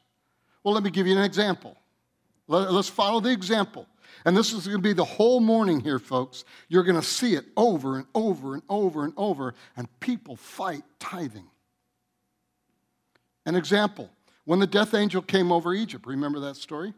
Well, 0.63 0.73
let 0.73 0.83
me 0.83 0.91
give 0.91 1.07
you 1.07 1.17
an 1.17 1.23
example. 1.23 1.77
Let's 2.47 2.89
follow 2.89 3.21
the 3.21 3.31
example. 3.31 3.87
And 4.25 4.37
this 4.37 4.53
is 4.53 4.67
going 4.67 4.79
to 4.79 4.83
be 4.83 4.95
the 4.95 5.05
whole 5.05 5.41
morning 5.41 5.81
here, 5.81 5.99
folks. 5.99 6.45
You're 6.69 6.83
going 6.85 7.01
to 7.01 7.07
see 7.07 7.35
it 7.35 7.45
over 7.57 7.97
and 7.97 8.07
over 8.15 8.55
and 8.55 8.63
over 8.69 9.05
and 9.05 9.13
over, 9.17 9.55
and 9.77 9.87
people 10.01 10.37
fight 10.37 10.83
tithing. 10.99 11.47
An 13.45 13.55
example 13.55 14.11
when 14.45 14.61
the 14.61 14.67
death 14.67 14.95
angel 14.95 15.21
came 15.21 15.53
over 15.53 15.75
Egypt, 15.75 16.07
remember 16.07 16.41
that 16.41 16.57
story? 16.57 16.95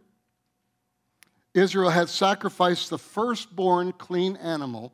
Israel 1.52 1.90
had 1.90 2.08
sacrificed 2.08 2.90
the 2.90 2.98
firstborn 2.98 3.92
clean 3.92 4.36
animal 4.36 4.92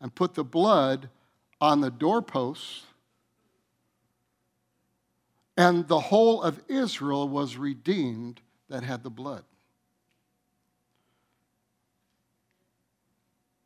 and 0.00 0.14
put 0.14 0.34
the 0.34 0.44
blood 0.44 1.08
on 1.60 1.80
the 1.80 1.90
doorposts, 1.90 2.84
and 5.60 5.86
the 5.88 6.00
whole 6.00 6.40
of 6.42 6.58
Israel 6.68 7.28
was 7.28 7.58
redeemed 7.58 8.40
that 8.70 8.82
had 8.82 9.02
the 9.02 9.10
blood. 9.10 9.44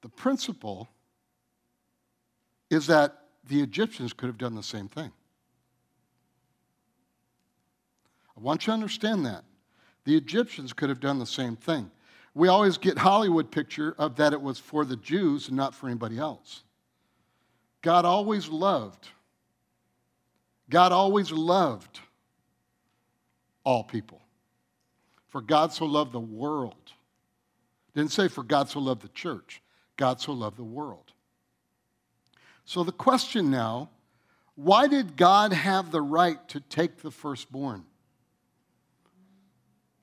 The 0.00 0.08
principle 0.08 0.88
is 2.68 2.88
that 2.88 3.16
the 3.46 3.62
Egyptians 3.62 4.12
could 4.12 4.26
have 4.26 4.38
done 4.38 4.56
the 4.56 4.62
same 4.62 4.88
thing. 4.88 5.12
I 8.36 8.40
want 8.40 8.66
you 8.66 8.72
to 8.72 8.74
understand 8.74 9.24
that. 9.26 9.44
The 10.04 10.16
Egyptians 10.16 10.72
could 10.72 10.88
have 10.88 10.98
done 10.98 11.20
the 11.20 11.26
same 11.26 11.54
thing. 11.54 11.92
We 12.34 12.48
always 12.48 12.76
get 12.76 12.98
Hollywood 12.98 13.52
picture 13.52 13.94
of 13.98 14.16
that 14.16 14.32
it 14.32 14.42
was 14.42 14.58
for 14.58 14.84
the 14.84 14.96
Jews 14.96 15.46
and 15.46 15.56
not 15.56 15.76
for 15.76 15.86
anybody 15.86 16.18
else. 16.18 16.64
God 17.82 18.04
always 18.04 18.48
loved. 18.48 19.10
God 20.70 20.92
always 20.92 21.30
loved 21.30 22.00
all 23.64 23.84
people. 23.84 24.20
For 25.28 25.40
God 25.40 25.72
so 25.72 25.84
loved 25.84 26.12
the 26.12 26.20
world. 26.20 26.92
Didn't 27.94 28.12
say 28.12 28.28
for 28.28 28.42
God 28.42 28.68
so 28.68 28.80
loved 28.80 29.02
the 29.02 29.08
church. 29.08 29.62
God 29.96 30.20
so 30.20 30.32
loved 30.32 30.56
the 30.56 30.64
world. 30.64 31.12
So 32.64 32.82
the 32.82 32.92
question 32.92 33.50
now, 33.50 33.90
why 34.54 34.86
did 34.86 35.16
God 35.16 35.52
have 35.52 35.90
the 35.90 36.00
right 36.00 36.46
to 36.48 36.60
take 36.60 37.02
the 37.02 37.10
firstborn? 37.10 37.84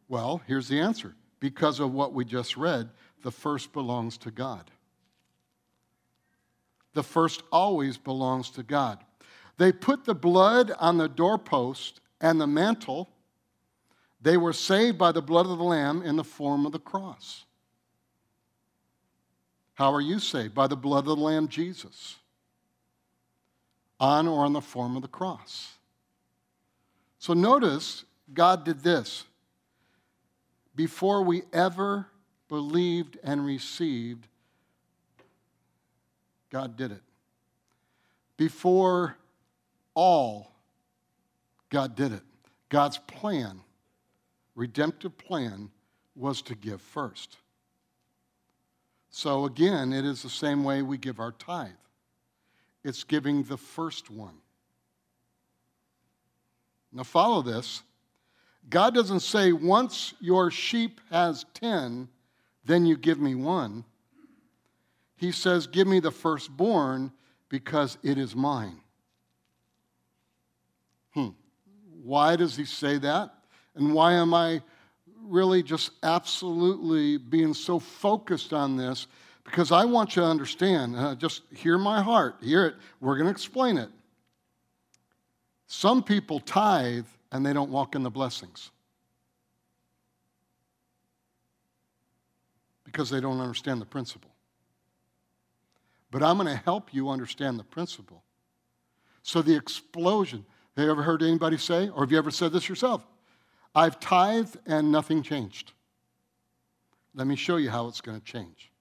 Well, 0.09 0.41
here's 0.45 0.67
the 0.67 0.79
answer 0.79 1.15
because 1.39 1.79
of 1.79 1.93
what 1.93 2.13
we 2.13 2.25
just 2.25 2.57
read, 2.57 2.89
the 3.23 3.31
first 3.31 3.73
belongs 3.73 4.17
to 4.19 4.31
God. 4.31 4.69
The 6.93 7.03
first 7.03 7.43
always 7.51 7.97
belongs 7.97 8.49
to 8.51 8.63
God. 8.63 8.99
They 9.61 9.71
put 9.71 10.05
the 10.05 10.15
blood 10.15 10.71
on 10.79 10.97
the 10.97 11.07
doorpost 11.07 12.01
and 12.19 12.41
the 12.41 12.47
mantle. 12.47 13.07
They 14.19 14.35
were 14.35 14.53
saved 14.53 14.97
by 14.97 15.11
the 15.11 15.21
blood 15.21 15.45
of 15.45 15.59
the 15.59 15.63
Lamb 15.63 16.01
in 16.01 16.15
the 16.15 16.23
form 16.23 16.65
of 16.65 16.71
the 16.71 16.79
cross. 16.79 17.45
How 19.75 19.93
are 19.93 20.01
you 20.01 20.17
saved? 20.17 20.55
By 20.55 20.65
the 20.65 20.75
blood 20.75 21.01
of 21.01 21.15
the 21.15 21.15
Lamb, 21.15 21.47
Jesus, 21.47 22.15
on 23.99 24.27
or 24.27 24.45
on 24.45 24.53
the 24.53 24.61
form 24.61 24.95
of 24.95 25.03
the 25.03 25.07
cross. 25.07 25.73
So 27.19 27.35
notice 27.35 28.03
God 28.33 28.63
did 28.63 28.81
this 28.81 29.25
before 30.75 31.21
we 31.21 31.43
ever 31.53 32.07
believed 32.49 33.19
and 33.23 33.45
received, 33.45 34.25
God 36.49 36.75
did 36.75 36.91
it. 36.91 37.03
Before 38.37 39.17
all, 39.93 40.51
God 41.69 41.95
did 41.95 42.11
it. 42.13 42.23
God's 42.69 42.97
plan, 42.99 43.61
redemptive 44.55 45.17
plan, 45.17 45.69
was 46.15 46.41
to 46.43 46.55
give 46.55 46.81
first. 46.81 47.37
So 49.09 49.45
again, 49.45 49.91
it 49.91 50.05
is 50.05 50.23
the 50.23 50.29
same 50.29 50.63
way 50.63 50.81
we 50.81 50.97
give 50.97 51.19
our 51.19 51.31
tithe 51.31 51.71
it's 52.83 53.03
giving 53.03 53.43
the 53.43 53.57
first 53.57 54.09
one. 54.09 54.35
Now, 56.91 57.03
follow 57.03 57.41
this. 57.41 57.83
God 58.69 58.93
doesn't 58.93 59.21
say, 59.21 59.53
once 59.53 60.13
your 60.19 60.51
sheep 60.51 60.99
has 61.09 61.45
10, 61.53 62.09
then 62.65 62.85
you 62.85 62.97
give 62.97 63.19
me 63.19 63.35
one. 63.35 63.85
He 65.15 65.31
says, 65.31 65.67
give 65.67 65.87
me 65.87 65.99
the 65.99 66.11
firstborn 66.11 67.11
because 67.49 67.97
it 68.03 68.17
is 68.17 68.35
mine. 68.35 68.77
Hmm. 71.13 71.29
Why 72.03 72.35
does 72.35 72.55
he 72.55 72.65
say 72.65 72.97
that? 72.99 73.33
And 73.75 73.93
why 73.93 74.13
am 74.13 74.33
I 74.33 74.61
really 75.23 75.63
just 75.63 75.91
absolutely 76.03 77.17
being 77.17 77.53
so 77.53 77.79
focused 77.79 78.53
on 78.53 78.75
this? 78.75 79.07
Because 79.43 79.71
I 79.71 79.85
want 79.85 80.15
you 80.15 80.21
to 80.21 80.27
understand, 80.27 80.95
uh, 80.95 81.15
just 81.15 81.43
hear 81.53 81.77
my 81.77 82.01
heart, 82.01 82.37
hear 82.41 82.65
it. 82.65 82.75
We're 82.99 83.15
going 83.15 83.25
to 83.25 83.31
explain 83.31 83.77
it. 83.77 83.89
Some 85.67 86.03
people 86.03 86.39
tithe 86.39 87.05
and 87.31 87.45
they 87.45 87.53
don't 87.53 87.71
walk 87.71 87.95
in 87.95 88.03
the 88.03 88.09
blessings 88.09 88.71
because 92.83 93.09
they 93.09 93.21
don't 93.21 93.39
understand 93.39 93.81
the 93.81 93.85
principle. 93.85 94.29
But 96.11 96.23
I'm 96.23 96.35
going 96.37 96.47
to 96.47 96.61
help 96.63 96.93
you 96.93 97.09
understand 97.09 97.57
the 97.57 97.63
principle. 97.63 98.21
So 99.23 99.41
the 99.41 99.55
explosion, 99.55 100.45
have 100.75 100.85
you 100.85 100.91
ever 100.91 101.03
heard 101.03 101.21
anybody 101.21 101.57
say, 101.57 101.89
or 101.89 102.01
have 102.01 102.11
you 102.11 102.17
ever 102.17 102.31
said 102.31 102.51
this 102.51 102.69
yourself? 102.69 103.05
I've 103.75 103.99
tithed 103.99 104.57
and 104.65 104.91
nothing 104.91 105.23
changed. 105.23 105.73
Let 107.13 107.27
me 107.27 107.35
show 107.35 107.57
you 107.57 107.69
how 107.69 107.87
it's 107.87 108.01
going 108.01 108.19
to 108.19 108.25
change. 108.25 108.71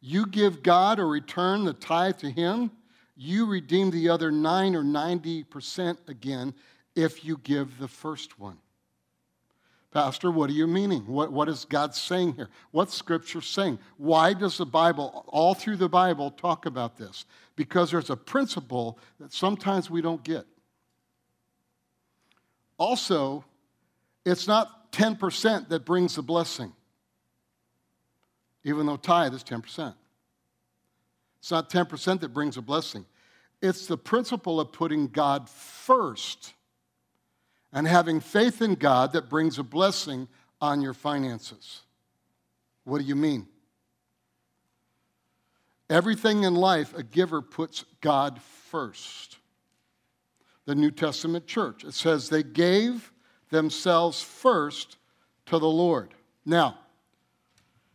You 0.00 0.26
give 0.26 0.62
God 0.62 0.98
or 0.98 1.08
return 1.08 1.64
the 1.64 1.72
tithe 1.72 2.18
to 2.18 2.30
Him, 2.30 2.70
you 3.16 3.46
redeem 3.46 3.90
the 3.90 4.08
other 4.10 4.30
9 4.30 4.76
or 4.76 4.82
90% 4.82 5.96
again 6.08 6.54
if 6.94 7.24
you 7.24 7.38
give 7.42 7.78
the 7.78 7.88
first 7.88 8.38
one. 8.38 8.58
Pastor, 9.90 10.30
what 10.30 10.50
are 10.50 10.52
you 10.52 10.66
meaning? 10.66 11.06
What, 11.06 11.32
what 11.32 11.48
is 11.48 11.64
God 11.64 11.94
saying 11.94 12.34
here? 12.34 12.50
What's 12.70 12.94
Scripture 12.94 13.40
saying? 13.40 13.78
Why 13.96 14.34
does 14.34 14.58
the 14.58 14.66
Bible, 14.66 15.24
all 15.28 15.54
through 15.54 15.76
the 15.76 15.88
Bible, 15.88 16.30
talk 16.30 16.66
about 16.66 16.98
this? 16.98 17.24
Because 17.56 17.90
there's 17.90 18.10
a 18.10 18.16
principle 18.16 18.98
that 19.18 19.32
sometimes 19.32 19.88
we 19.88 20.02
don't 20.02 20.22
get. 20.22 20.44
Also, 22.78 23.44
it's 24.24 24.46
not 24.46 24.92
10% 24.92 25.68
that 25.68 25.84
brings 25.84 26.16
the 26.16 26.22
blessing, 26.22 26.72
even 28.64 28.86
though 28.86 28.96
tithe 28.96 29.34
is 29.34 29.44
10%. 29.44 29.94
It's 31.38 31.50
not 31.50 31.70
10% 31.70 32.20
that 32.20 32.34
brings 32.34 32.56
a 32.56 32.62
blessing. 32.62 33.06
It's 33.62 33.86
the 33.86 33.96
principle 33.96 34.60
of 34.60 34.72
putting 34.72 35.08
God 35.08 35.48
first 35.48 36.54
and 37.72 37.86
having 37.86 38.20
faith 38.20 38.60
in 38.60 38.74
God 38.74 39.12
that 39.12 39.28
brings 39.28 39.58
a 39.58 39.62
blessing 39.62 40.28
on 40.60 40.80
your 40.80 40.94
finances. 40.94 41.82
What 42.84 42.98
do 42.98 43.04
you 43.04 43.16
mean? 43.16 43.46
Everything 45.88 46.44
in 46.44 46.54
life, 46.54 46.96
a 46.96 47.02
giver 47.02 47.40
puts 47.40 47.84
God 48.00 48.40
first. 48.70 49.38
The 50.66 50.74
New 50.74 50.90
Testament 50.90 51.46
church, 51.46 51.84
it 51.84 51.94
says 51.94 52.28
they 52.28 52.42
gave 52.42 53.12
themselves 53.50 54.20
first 54.20 54.98
to 55.46 55.58
the 55.58 55.68
Lord. 55.68 56.12
Now, 56.44 56.78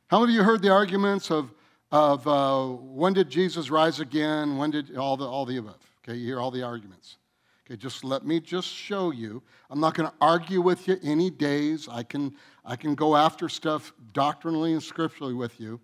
how 0.07 0.21
many 0.21 0.33
of 0.33 0.37
you 0.37 0.43
heard 0.43 0.61
the 0.61 0.71
arguments 0.71 1.31
of, 1.31 1.53
of 1.91 2.27
uh, 2.27 2.67
when 2.67 3.13
did 3.13 3.29
Jesus 3.29 3.69
rise 3.69 3.99
again? 3.99 4.57
When 4.57 4.71
did 4.71 4.95
all 4.97 5.17
the, 5.17 5.25
all 5.25 5.45
the 5.45 5.57
above? 5.57 5.79
Okay, 6.03 6.17
you 6.17 6.25
hear 6.25 6.39
all 6.39 6.51
the 6.51 6.63
arguments. 6.63 7.17
Okay, 7.65 7.77
just 7.77 8.03
let 8.03 8.25
me 8.25 8.39
just 8.39 8.67
show 8.67 9.11
you. 9.11 9.43
I'm 9.69 9.79
not 9.79 9.93
going 9.93 10.09
to 10.09 10.15
argue 10.19 10.61
with 10.61 10.87
you 10.87 10.97
any 11.03 11.29
days. 11.29 11.87
I 11.89 12.03
can, 12.03 12.35
I 12.65 12.75
can 12.75 12.95
go 12.95 13.15
after 13.15 13.47
stuff 13.47 13.93
doctrinally 14.13 14.73
and 14.73 14.81
scripturally 14.81 15.33
with 15.33 15.59
you. 15.59 15.79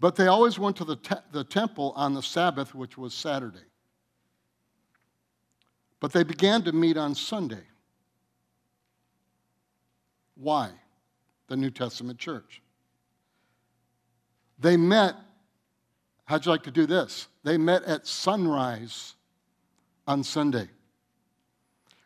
But 0.00 0.16
they 0.16 0.26
always 0.26 0.58
went 0.58 0.76
to 0.76 0.84
the, 0.84 0.96
te- 0.96 1.14
the 1.32 1.44
temple 1.44 1.92
on 1.96 2.12
the 2.12 2.22
Sabbath, 2.22 2.74
which 2.74 2.98
was 2.98 3.14
Saturday. 3.14 3.64
But 6.00 6.12
they 6.12 6.24
began 6.24 6.62
to 6.62 6.72
meet 6.72 6.96
on 6.96 7.14
Sunday. 7.14 7.64
Why? 10.34 10.70
The 11.48 11.56
New 11.56 11.70
Testament 11.70 12.18
church. 12.18 12.60
They 14.58 14.76
met, 14.76 15.14
how'd 16.24 16.44
you 16.44 16.50
like 16.50 16.64
to 16.64 16.70
do 16.70 16.86
this? 16.86 17.28
They 17.44 17.56
met 17.56 17.84
at 17.84 18.06
sunrise 18.06 19.14
on 20.06 20.22
Sunday. 20.22 20.68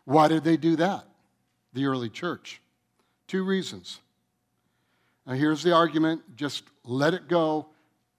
Why 0.04 0.28
did 0.28 0.44
they 0.44 0.56
do 0.56 0.76
that? 0.76 1.04
The 1.72 1.86
early 1.86 2.08
church. 2.08 2.60
Two 3.26 3.44
reasons. 3.44 4.00
Now, 5.26 5.34
here's 5.34 5.62
the 5.62 5.72
argument 5.72 6.22
just 6.36 6.64
let 6.84 7.14
it 7.14 7.28
go 7.28 7.66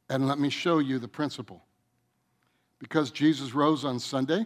and 0.10 0.28
let 0.28 0.40
me 0.40 0.50
show 0.50 0.80
you 0.80 1.00
the 1.00 1.08
principle. 1.08 1.64
Because 2.80 3.12
Jesus 3.12 3.54
rose 3.54 3.86
on 3.86 4.00
Sunday, 4.00 4.46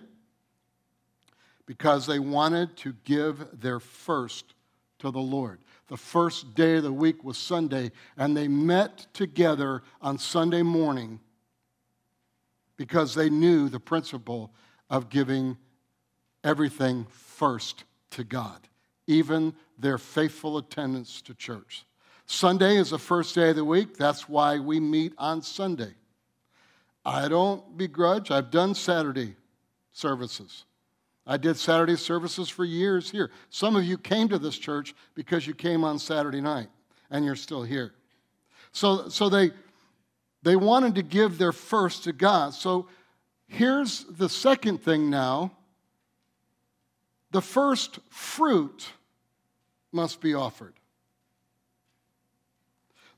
because 1.65 2.06
they 2.06 2.19
wanted 2.19 2.75
to 2.78 2.93
give 3.04 3.60
their 3.60 3.80
first 3.80 4.54
to 4.99 5.12
the 5.12 5.19
Lord. 5.19 5.60
The 5.88 5.97
first 5.97 6.56
day 6.56 6.78
of 6.78 6.84
the 6.84 6.93
week 6.93 7.23
was 7.23 7.38
Sunday, 7.38 7.91
and 8.17 8.36
they 8.36 8.47
met 8.47 9.08
together 9.13 9.84
on 10.01 10.17
Sunday 10.17 10.63
morning 10.63 11.19
because 12.78 13.15
they 13.15 13.30
knew 13.30 13.69
the 13.69 13.80
principle 13.80 14.51
of 14.89 15.10
giving 15.10 15.58
everything 16.43 17.06
first 17.10 17.84
to 18.12 18.23
God, 18.23 18.67
even 19.08 19.54
their 19.78 19.97
faithful 19.97 20.58
attendance 20.58 21.21
to 21.23 21.34
church. 21.34 21.86
Sunday 22.25 22.78
is 22.78 22.89
the 22.89 22.99
first 22.99 23.36
day 23.36 23.51
of 23.51 23.56
the 23.56 23.65
week. 23.65 23.97
That's 23.97 24.28
why 24.28 24.60
we 24.60 24.80
meet 24.80 25.13
on 25.17 25.41
Sunday. 25.41 25.93
I 27.06 27.28
don't 27.28 27.78
begrudge, 27.78 28.32
I've 28.32 28.49
done 28.49 28.73
Saturday 28.73 29.36
services. 29.93 30.65
I 31.28 31.38
did 31.38 31.58
Saturday 31.58 31.96
services 31.96 32.50
for 32.50 32.64
years 32.66 33.10
here. 33.10 33.32
Some 33.50 33.76
of 33.76 33.84
you 33.84 33.98
came 33.98 34.30
to 34.30 34.38
this 34.38 34.58
church 34.58 34.94
because 35.16 35.48
you 35.48 35.56
came 35.56 35.84
on 35.84 35.98
Saturday 35.98 36.42
night 36.42 36.70
and 37.10 37.26
you're 37.26 37.36
still 37.36 37.64
here. 37.64 37.94
So, 38.72 39.10
so 39.10 39.30
they, 39.30 39.52
they 40.44 40.56
wanted 40.56 40.96
to 40.96 41.02
give 41.02 41.38
their 41.38 41.52
first 41.52 42.04
to 42.04 42.14
God. 42.14 42.54
So 42.54 42.88
here's 43.48 44.04
the 44.04 44.30
second 44.30 44.84
thing 44.84 45.10
now 45.10 45.52
the 47.32 47.42
first 47.42 48.00
fruit 48.10 48.94
must 49.92 50.22
be 50.22 50.34
offered. 50.34 50.74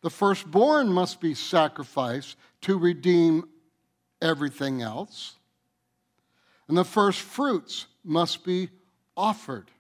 The 0.02 0.10
firstborn 0.10 0.90
must 0.90 1.20
be 1.20 1.34
sacrificed 1.34 2.38
to 2.62 2.78
redeem 2.78 3.48
everything 4.22 4.82
else. 4.82 5.37
And 6.68 6.78
the 6.78 6.86
first 6.86 7.22
fruits 7.22 7.88
must 8.04 8.44
be 8.44 8.70
offered. 9.16 9.72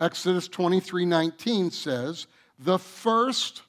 Exodus 0.00 0.48
23 0.48 1.04
19 1.04 1.70
says, 1.70 2.26
The 2.58 2.78
first 2.78 3.62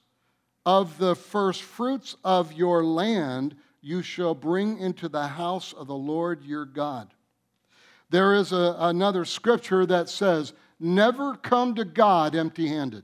of 0.65 0.97
the 0.97 1.15
first 1.15 1.63
fruits 1.63 2.15
of 2.23 2.53
your 2.53 2.83
land 2.83 3.55
you 3.81 4.01
shall 4.01 4.35
bring 4.35 4.77
into 4.77 5.09
the 5.09 5.27
house 5.27 5.73
of 5.73 5.87
the 5.87 5.95
Lord 5.95 6.43
your 6.43 6.65
God. 6.65 7.13
There 8.09 8.35
is 8.35 8.51
a, 8.51 8.75
another 8.79 9.25
scripture 9.25 9.85
that 9.85 10.09
says, 10.09 10.53
Never 10.79 11.35
come 11.35 11.75
to 11.75 11.85
God 11.85 12.35
empty 12.35 12.67
handed. 12.67 13.03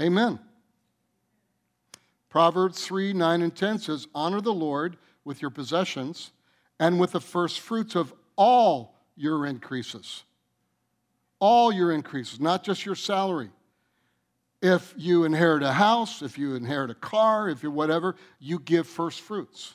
Amen. 0.00 0.38
Proverbs 2.28 2.84
3 2.84 3.12
9 3.12 3.42
and 3.42 3.54
10 3.54 3.78
says, 3.78 4.06
Honor 4.14 4.40
the 4.40 4.52
Lord 4.52 4.96
with 5.26 5.42
your 5.42 5.50
possessions 5.50 6.30
and 6.78 7.00
with 7.00 7.12
the 7.12 7.20
first 7.20 7.60
fruits 7.60 7.96
of 7.96 8.14
all 8.36 8.94
your 9.16 9.44
increases. 9.44 10.22
All 11.40 11.72
your 11.72 11.92
increases, 11.92 12.40
not 12.40 12.62
just 12.62 12.86
your 12.86 12.94
salary. 12.94 13.50
If 14.62 14.94
you 14.96 15.24
inherit 15.24 15.62
a 15.62 15.72
house, 15.72 16.22
if 16.22 16.38
you 16.38 16.54
inherit 16.54 16.90
a 16.90 16.94
car, 16.94 17.50
if 17.50 17.62
you 17.62 17.70
whatever, 17.70 18.14
you 18.38 18.58
give 18.60 18.86
first 18.86 19.20
fruits. 19.20 19.74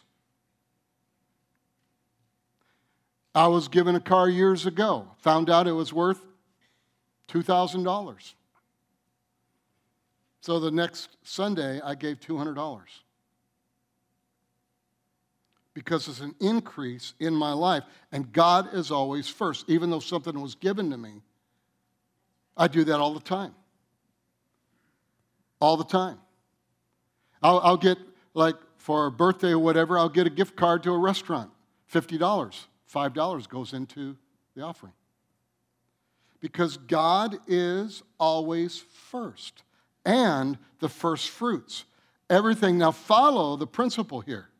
I 3.35 3.47
was 3.47 3.67
given 3.67 3.95
a 3.95 3.99
car 3.99 4.27
years 4.29 4.65
ago, 4.65 5.07
found 5.19 5.49
out 5.49 5.67
it 5.67 5.73
was 5.73 5.93
worth 5.93 6.21
$2,000. 7.27 8.33
So 10.41 10.59
the 10.59 10.71
next 10.71 11.17
Sunday, 11.23 11.79
I 11.81 11.95
gave 11.95 12.19
$200 12.19 12.81
because 15.73 16.07
it's 16.07 16.19
an 16.19 16.35
increase 16.39 17.13
in 17.19 17.33
my 17.33 17.53
life. 17.53 17.83
And 18.11 18.31
God 18.31 18.73
is 18.73 18.91
always 18.91 19.27
first. 19.27 19.69
Even 19.69 19.89
though 19.89 19.99
something 19.99 20.39
was 20.39 20.55
given 20.55 20.89
to 20.91 20.97
me, 20.97 21.21
I 22.57 22.67
do 22.67 22.83
that 22.83 22.99
all 22.99 23.13
the 23.13 23.21
time. 23.21 23.55
All 25.59 25.77
the 25.77 25.85
time. 25.85 26.17
I'll, 27.41 27.59
I'll 27.59 27.77
get, 27.77 27.97
like, 28.33 28.55
for 28.77 29.05
a 29.05 29.11
birthday 29.11 29.51
or 29.51 29.59
whatever, 29.59 29.97
I'll 29.97 30.09
get 30.09 30.27
a 30.27 30.31
gift 30.31 30.55
card 30.55 30.83
to 30.83 30.91
a 30.91 30.97
restaurant 30.97 31.51
$50. 31.91 32.19
$5 32.93 33.49
goes 33.49 33.73
into 33.73 34.17
the 34.55 34.63
offering. 34.63 34.93
Because 36.39 36.77
God 36.77 37.37
is 37.47 38.03
always 38.19 38.83
first 39.09 39.63
and 40.05 40.57
the 40.79 40.89
first 40.89 41.29
fruits. 41.29 41.85
Everything. 42.29 42.77
Now, 42.77 42.91
follow 42.91 43.55
the 43.55 43.67
principle 43.67 44.21
here. 44.21 44.50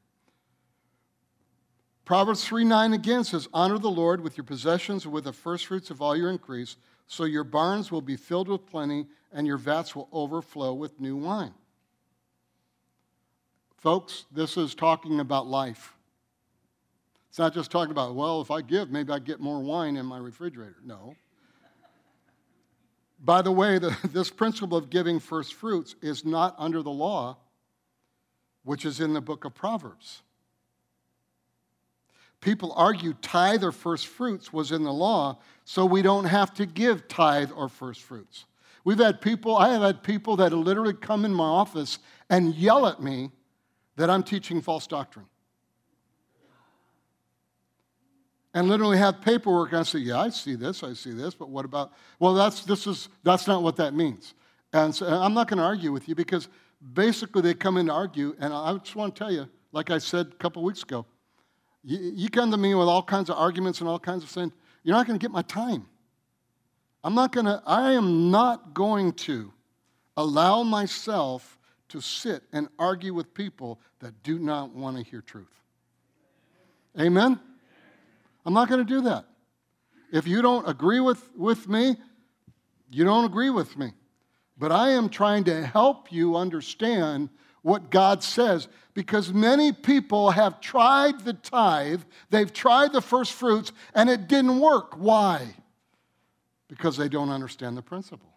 Proverbs 2.06 2.44
3 2.46 2.64
9 2.64 2.94
again 2.94 3.24
says, 3.24 3.48
Honor 3.54 3.78
the 3.78 3.90
Lord 3.90 4.22
with 4.22 4.38
your 4.38 4.44
possessions 4.44 5.06
and 5.06 5.14
with 5.14 5.26
the 5.26 5.34
first 5.34 5.68
fruits 5.68 5.90
of 5.90 6.02
all 6.02 6.16
your 6.16 6.30
increase, 6.30 6.78
so 7.08 7.26
your 7.26 7.44
barns 7.44 7.92
will 7.92 8.02
be 8.02 8.16
filled 8.16 8.48
with 8.48 8.66
plenty 8.66 9.06
and 9.32 9.46
your 9.46 9.58
vats 9.58 9.96
will 9.96 10.10
overflow 10.12 10.74
with 10.74 11.00
new 11.00 11.16
wine. 11.16 11.54
Folks, 13.78 14.26
this 14.32 14.58
is 14.58 14.76
talking 14.76 15.20
about 15.20 15.48
life. 15.48 15.94
It's 17.30 17.40
not 17.40 17.54
just 17.54 17.72
talking 17.72 17.92
about, 17.92 18.14
well, 18.14 18.42
if 18.42 18.52
I 18.52 18.62
give, 18.62 18.92
maybe 18.92 19.14
I 19.14 19.20
get 19.20 19.40
more 19.40 19.60
wine 19.60 19.96
in 19.96 20.06
my 20.06 20.18
refrigerator. 20.18 20.76
No. 20.84 21.16
By 23.24 23.42
the 23.42 23.52
way, 23.52 23.80
the, 23.80 23.96
this 24.12 24.30
principle 24.30 24.78
of 24.78 24.90
giving 24.90 25.20
first 25.20 25.54
fruits 25.54 25.96
is 26.02 26.26
not 26.26 26.56
under 26.58 26.82
the 26.82 26.92
law, 26.92 27.38
which 28.64 28.86
is 28.86 29.00
in 29.00 29.14
the 29.14 29.22
book 29.22 29.46
of 29.46 29.54
Proverbs. 29.54 30.24
People 32.42 32.74
argue 32.76 33.14
tithe 33.22 33.64
or 33.64 33.72
first 33.72 34.08
fruits 34.08 34.52
was 34.52 34.72
in 34.72 34.84
the 34.84 34.92
law, 34.92 35.40
so 35.64 35.86
we 35.86 36.02
don't 36.02 36.26
have 36.26 36.54
to 36.56 36.66
give 36.66 37.08
tithe 37.08 37.52
or 37.56 37.70
first 37.70 38.02
fruits. 38.02 38.46
We've 38.84 38.98
had 38.98 39.22
people, 39.22 39.56
I 39.56 39.70
have 39.70 39.84
had 39.84 40.04
people 40.04 40.36
that 40.38 40.52
literally 40.52 40.94
come 40.94 41.24
in 41.24 41.34
my 41.34 41.46
office 41.46 42.00
and 42.30 42.56
yell 42.56 42.88
at 42.88 43.02
me 43.02 43.32
that 43.96 44.10
I'm 44.10 44.24
teaching 44.24 44.62
false 44.62 44.88
doctrine. 44.88 45.28
and 48.54 48.68
literally 48.68 48.98
have 48.98 49.22
paperwork. 49.22 49.72
And 49.72 49.80
I 49.80 49.84
say, 49.84 50.00
yeah, 50.00 50.20
I 50.20 50.30
see 50.30 50.56
this, 50.56 50.84
I 50.84 50.94
see 50.94 51.12
this, 51.12 51.34
but 51.34 51.50
what 51.50 51.66
about? 51.66 51.94
Well, 52.20 52.34
that's 52.34 52.66
this 52.66 52.88
is 52.88 53.10
that's 53.24 53.48
not 53.48 53.64
what 53.64 53.76
that 53.78 53.94
means. 53.94 54.34
And 54.74 54.94
so 54.94 55.06
I'm 55.08 55.34
not 55.34 55.48
going 55.48 55.58
to 55.58 55.64
argue 55.64 55.92
with 55.92 56.08
you 56.08 56.16
because 56.16 56.48
basically 56.94 57.42
they 57.42 57.54
come 57.54 57.78
in 57.78 57.88
to 57.88 57.94
argue, 57.94 58.36
and 58.40 58.54
I 58.54 58.74
just 58.78 58.96
want 58.96 59.16
to 59.16 59.20
tell 59.20 59.32
you, 59.32 59.48
like 59.72 59.90
I 59.90 59.98
said 59.98 60.28
a 60.28 60.36
couple 60.36 60.64
weeks 60.64 60.84
ago, 60.84 61.06
you, 61.84 61.98
you 62.16 62.30
come 62.30 62.52
to 62.52 62.58
me 62.58 62.74
with 62.76 62.88
all 62.88 63.04
kinds 63.04 63.30
of 63.30 63.38
arguments 63.38 63.80
and 63.80 63.90
all 63.90 64.00
kinds 64.00 64.24
of 64.24 64.30
things. 64.30 64.54
You're 64.84 64.96
not 64.96 65.08
going 65.08 65.18
to 65.18 65.24
get 65.24 65.32
my 65.32 65.42
time. 65.44 65.88
I'm 67.04 67.16
not 67.16 67.32
going 67.32 67.46
to. 67.46 67.62
I 67.66 67.94
am 67.94 68.30
not 68.32 68.74
going 68.74 69.14
to 69.14 69.52
allow 70.18 70.64
myself 70.64 71.58
to 71.90 72.02
sit 72.02 72.44
and 72.54 72.70
argue 72.80 73.14
with 73.14 73.34
people 73.34 73.80
that 74.00 74.24
do 74.24 74.40
not 74.40 74.74
want 74.74 74.98
to 74.98 75.04
hear 75.04 75.22
truth. 75.22 75.48
Amen. 77.00 77.40
I'm 78.46 78.54
not 78.54 78.70
going 78.70 78.86
to 78.86 78.86
do 78.86 79.02
that. 79.02 79.26
If 80.12 80.28
you 80.28 80.42
don't 80.42 80.68
agree 80.68 81.00
with, 81.00 81.30
with 81.36 81.68
me, 81.68 81.96
you 82.92 83.06
don't 83.06 83.26
agree 83.26 83.50
with 83.50 83.78
me. 83.78 83.94
But 84.58 84.72
I 84.72 84.92
am 84.92 85.10
trying 85.10 85.46
to 85.46 85.66
help 85.66 86.12
you 86.12 86.36
understand 86.36 87.30
what 87.62 87.92
God 87.92 88.24
says 88.24 88.68
because 88.94 89.34
many 89.34 89.72
people 89.72 90.32
have 90.32 90.60
tried 90.60 91.22
the 91.22 91.34
tithe, 91.34 92.02
they've 92.30 92.52
tried 92.52 92.94
the 92.94 93.02
first 93.02 93.34
fruits, 93.34 93.72
and 93.94 94.10
it 94.10 94.28
didn't 94.28 94.60
work. 94.60 94.98
Why? 94.98 95.56
Because 96.68 96.98
they 96.98 97.08
don't 97.08 97.30
understand 97.30 97.78
the 97.78 97.82
principle. 97.82 98.30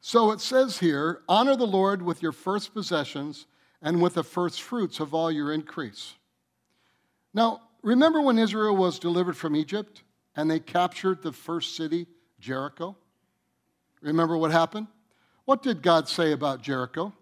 So 0.00 0.32
it 0.32 0.40
says 0.40 0.78
here 0.78 1.22
honor 1.28 1.56
the 1.56 1.66
Lord 1.66 2.02
with 2.02 2.22
your 2.22 2.32
first 2.32 2.74
possessions 2.74 3.46
and 3.80 4.02
with 4.02 4.14
the 4.14 4.24
first 4.24 4.62
fruits 4.62 5.00
of 5.00 5.14
all 5.14 5.30
your 5.30 5.52
increase. 5.52 6.14
Now, 7.34 7.62
remember 7.82 8.20
when 8.20 8.38
Israel 8.38 8.76
was 8.76 8.98
delivered 8.98 9.36
from 9.36 9.56
Egypt 9.56 10.02
and 10.36 10.50
they 10.50 10.60
captured 10.60 11.22
the 11.22 11.32
first 11.32 11.76
city, 11.76 12.06
Jericho? 12.40 12.96
Remember 14.00 14.36
what 14.36 14.50
happened? 14.50 14.88
What 15.44 15.62
did 15.62 15.82
God 15.82 16.08
say 16.08 16.32
about 16.32 16.62
Jericho? 16.62 17.12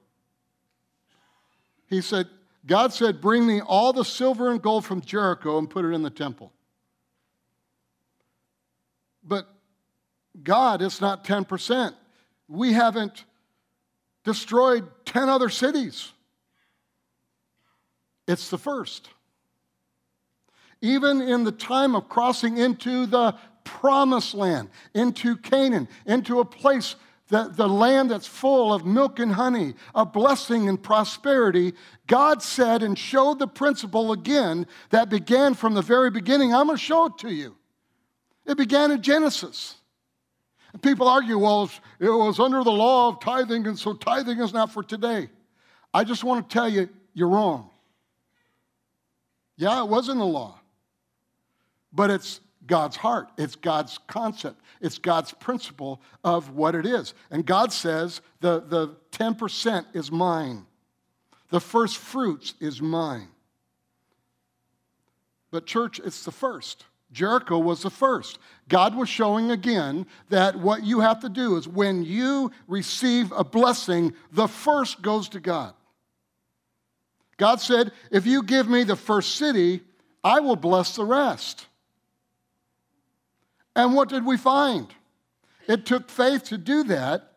He 1.88 2.00
said, 2.00 2.28
God 2.66 2.92
said, 2.92 3.20
Bring 3.20 3.46
me 3.46 3.61
all 3.61 3.92
the 3.92 4.04
silver 4.04 4.50
and 4.50 4.61
gold 4.61 4.85
from 4.85 5.00
Jericho 5.00 5.59
and 5.59 5.68
put 5.68 5.85
it 5.85 5.88
in 5.88 6.02
the 6.02 6.11
temple. 6.11 6.52
But 9.24 9.48
God, 10.42 10.83
it's 10.83 11.00
not 11.00 11.24
10%. 11.24 11.94
We 12.48 12.72
haven't 12.72 13.24
destroyed 14.24 14.88
10 15.06 15.28
other 15.28 15.48
cities. 15.48 16.12
It's 18.26 18.50
the 18.50 18.59
first 18.59 19.09
even 20.80 21.20
in 21.20 21.44
the 21.44 21.52
time 21.52 21.94
of 21.94 22.09
crossing 22.09 22.59
into 22.59 23.06
the 23.06 23.35
promised 23.64 24.35
land, 24.35 24.70
into 24.94 25.37
Canaan, 25.37 25.88
into 26.06 26.40
a 26.40 26.44
place 26.44 26.96
that 27.31 27.57
the 27.57 27.69
land 27.69 28.11
that's 28.11 28.27
full 28.27 28.73
of 28.73 28.85
milk 28.85 29.19
and 29.19 29.33
honey, 29.33 29.75
of 29.95 30.12
blessing 30.12 30.69
and 30.69 30.81
prosperity, 30.81 31.73
God 32.07 32.43
said 32.43 32.83
and 32.83 32.99
showed 32.99 33.38
the 33.38 33.47
principle 33.47 34.12
again 34.12 34.66
that 34.90 35.09
began 35.09 35.55
from 35.55 35.75
the 35.75 35.83
very 35.83 36.11
beginning. 36.11 36.55
I'm 36.55 36.66
going 36.66 36.77
to 36.77 36.83
show 36.83 37.07
it 37.07 37.19
to 37.19 37.33
you. 37.33 37.57
It 38.47 38.57
began 38.57 38.90
in 38.90 39.03
Genesis. 39.03 39.77
And 40.73 40.83
people 40.83 41.09
argue, 41.09 41.38
well, 41.38 41.71
it 41.99 42.09
was 42.09 42.38
under 42.38 42.62
the 42.62 42.71
law 42.71 43.09
of 43.09 43.21
tithing, 43.21 43.66
and 43.66 43.79
so 43.79 43.95
tithing 43.95 44.38
is 44.38 44.53
not 44.53 44.73
for 44.73 44.83
today. 44.83 45.29
I 45.93 46.05
just 46.05 46.23
want 46.23 46.49
to 46.49 46.53
tell 46.53 46.69
you, 46.69 46.88
you're 47.14 47.29
wrong. 47.29 47.71
Yeah, 49.57 49.83
it 49.83 49.88
was 49.88 50.09
in 50.09 50.19
the 50.19 50.25
law, 50.25 50.59
but 51.93 52.11
it's 52.11 52.40
God's 52.70 52.96
heart, 52.96 53.28
it's 53.37 53.56
God's 53.56 53.98
concept, 54.06 54.62
it's 54.80 54.96
God's 54.96 55.33
principle 55.33 56.00
of 56.22 56.54
what 56.54 56.76
it 56.76 56.87
is. 56.87 57.14
And 57.28 57.44
God 57.44 57.72
says 57.72 58.20
the, 58.40 58.61
the 58.61 58.94
10% 59.11 59.85
is 59.92 60.12
mine, 60.12 60.64
the 61.50 61.61
first 61.61 61.98
fruits 61.98 62.54
is 62.61 62.80
mine. 62.80 63.28
But, 65.50 65.66
church, 65.66 66.00
it's 66.04 66.24
the 66.24 66.30
first. 66.30 66.85
Jericho 67.11 67.59
was 67.59 67.83
the 67.83 67.90
first. 67.90 68.38
God 68.68 68.94
was 68.94 69.09
showing 69.09 69.50
again 69.50 70.06
that 70.28 70.54
what 70.54 70.85
you 70.85 71.00
have 71.00 71.18
to 71.22 71.28
do 71.28 71.56
is 71.56 71.66
when 71.66 72.04
you 72.04 72.52
receive 72.68 73.33
a 73.33 73.42
blessing, 73.42 74.14
the 74.30 74.46
first 74.46 75.02
goes 75.02 75.28
to 75.30 75.40
God. 75.40 75.74
God 77.37 77.61
said, 77.61 77.90
If 78.12 78.26
you 78.26 78.44
give 78.44 78.68
me 78.68 78.85
the 78.85 78.94
first 78.94 79.35
city, 79.35 79.80
I 80.22 80.38
will 80.38 80.54
bless 80.54 80.94
the 80.94 81.04
rest. 81.04 81.66
And 83.76 83.94
what 83.94 84.09
did 84.09 84.24
we 84.24 84.37
find? 84.37 84.88
It 85.68 85.87
took 85.87 86.11
faith 86.11 86.44
to 86.44 86.59
do 86.59 86.85
that, 86.85 87.33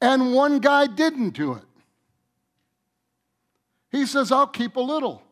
and 0.00 0.32
one 0.32 0.58
guy 0.58 0.86
didn't 0.86 1.30
do 1.30 1.52
it. 1.52 1.64
He 3.90 4.06
says, 4.06 4.32
I'll 4.32 4.46
keep 4.46 4.76
a 4.76 4.80
little. 4.80 5.22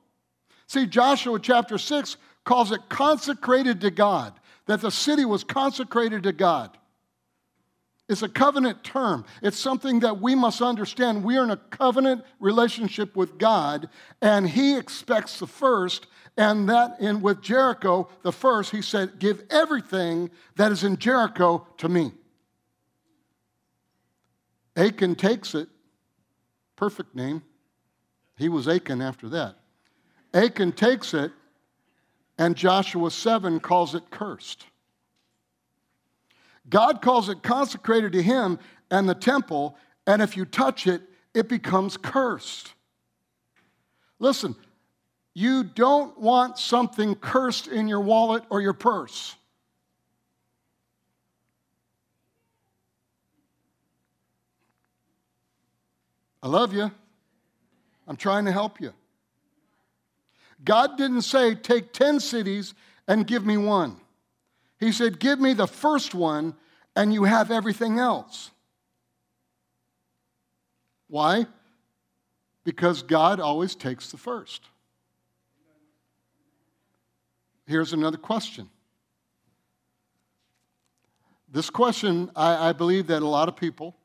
See, 0.66 0.87
Joshua 0.87 1.38
chapter 1.38 1.79
6 1.79 2.16
calls 2.44 2.72
it 2.72 2.81
consecrated 2.88 3.81
to 3.83 3.90
God, 3.90 4.33
that 4.66 4.81
the 4.81 4.90
city 4.90 5.25
was 5.25 5.44
consecrated 5.44 6.22
to 6.25 6.33
God. 6.33 6.77
It's 8.09 8.22
a 8.22 8.29
covenant 8.29 8.85
term. 8.85 9.25
It's 9.42 9.59
something 9.59 10.01
that 10.01 10.20
we 10.20 10.35
must 10.35 10.62
understand. 10.62 11.25
We 11.25 11.37
are 11.38 11.44
in 11.44 11.51
a 11.51 11.57
covenant 11.57 12.25
relationship 12.38 13.16
with 13.16 13.37
God, 13.38 13.88
and 14.22 14.49
He 14.49 14.77
expects 14.77 15.38
the 15.38 15.46
first. 15.46 16.07
And 16.37 16.68
that 16.68 17.01
in 17.01 17.22
with 17.22 17.40
Jericho, 17.40 18.09
the 18.22 18.33
first, 18.33 18.70
He 18.70 18.83
said, 18.83 19.18
Give 19.18 19.42
everything 19.51 20.31
that 20.57 20.72
is 20.72 20.85
in 20.85 20.99
Jericho 20.99 21.66
to 21.79 21.88
me. 21.88 22.12
Achan 24.77 25.14
takes 25.14 25.55
it. 25.55 25.68
Perfect 26.77 27.14
name. 27.14 27.42
He 28.37 28.51
was 28.51 28.68
Achan 28.68 29.01
after 29.01 29.31
that. 29.31 29.57
Achan 30.35 30.72
takes 30.72 31.14
it 31.14 31.33
and 32.38 32.57
Joshua 32.57 33.11
7 33.11 33.61
calls 33.61 33.94
it 33.94 34.11
cursed. 34.11 34.66
God 36.68 37.01
calls 37.01 37.29
it 37.29 37.42
consecrated 37.42 38.12
to 38.12 38.22
Him 38.22 38.59
and 38.90 39.09
the 39.09 39.14
temple, 39.14 39.77
and 40.07 40.20
if 40.20 40.37
you 40.37 40.44
touch 40.44 40.87
it, 40.87 41.03
it 41.33 41.49
becomes 41.49 41.96
cursed. 41.96 42.75
Listen, 44.18 44.57
you 45.37 45.62
don't 45.62 46.18
want 46.18 46.59
something 46.59 47.14
cursed 47.14 47.68
in 47.68 47.88
your 47.88 48.01
wallet 48.01 48.42
or 48.49 48.62
your 48.62 48.72
purse. 48.72 49.37
I 56.42 56.49
love 56.49 56.72
you. 56.72 56.90
I'm 58.09 58.16
trying 58.16 58.46
to 58.46 58.51
help 58.51 58.81
you. 58.81 58.94
God 60.64 60.96
didn't 60.96 61.20
say, 61.20 61.55
take 61.55 61.92
10 61.92 62.18
cities 62.20 62.72
and 63.07 63.27
give 63.27 63.44
me 63.44 63.59
one. 63.59 64.01
He 64.81 64.90
said, 64.90 65.18
give 65.18 65.38
me 65.38 65.53
the 65.53 65.66
first 65.66 66.14
one 66.14 66.55
and 66.96 67.12
you 67.12 67.25
have 67.25 67.51
everything 67.51 67.99
else. 67.99 68.53
Why? 71.09 71.44
Because 72.64 73.03
God 73.03 73.38
always 73.38 73.75
takes 73.75 74.11
the 74.11 74.16
first. 74.16 74.62
Here's 77.66 77.92
another 77.92 78.16
question. 78.16 78.68
This 81.48 81.70
question, 81.70 82.31
I, 82.37 82.68
I, 82.68 82.72
believe 82.72 83.07
that 83.09 83.22
a 83.22 83.26
lot 83.26 83.48
of 83.48 83.57
people 83.57 83.96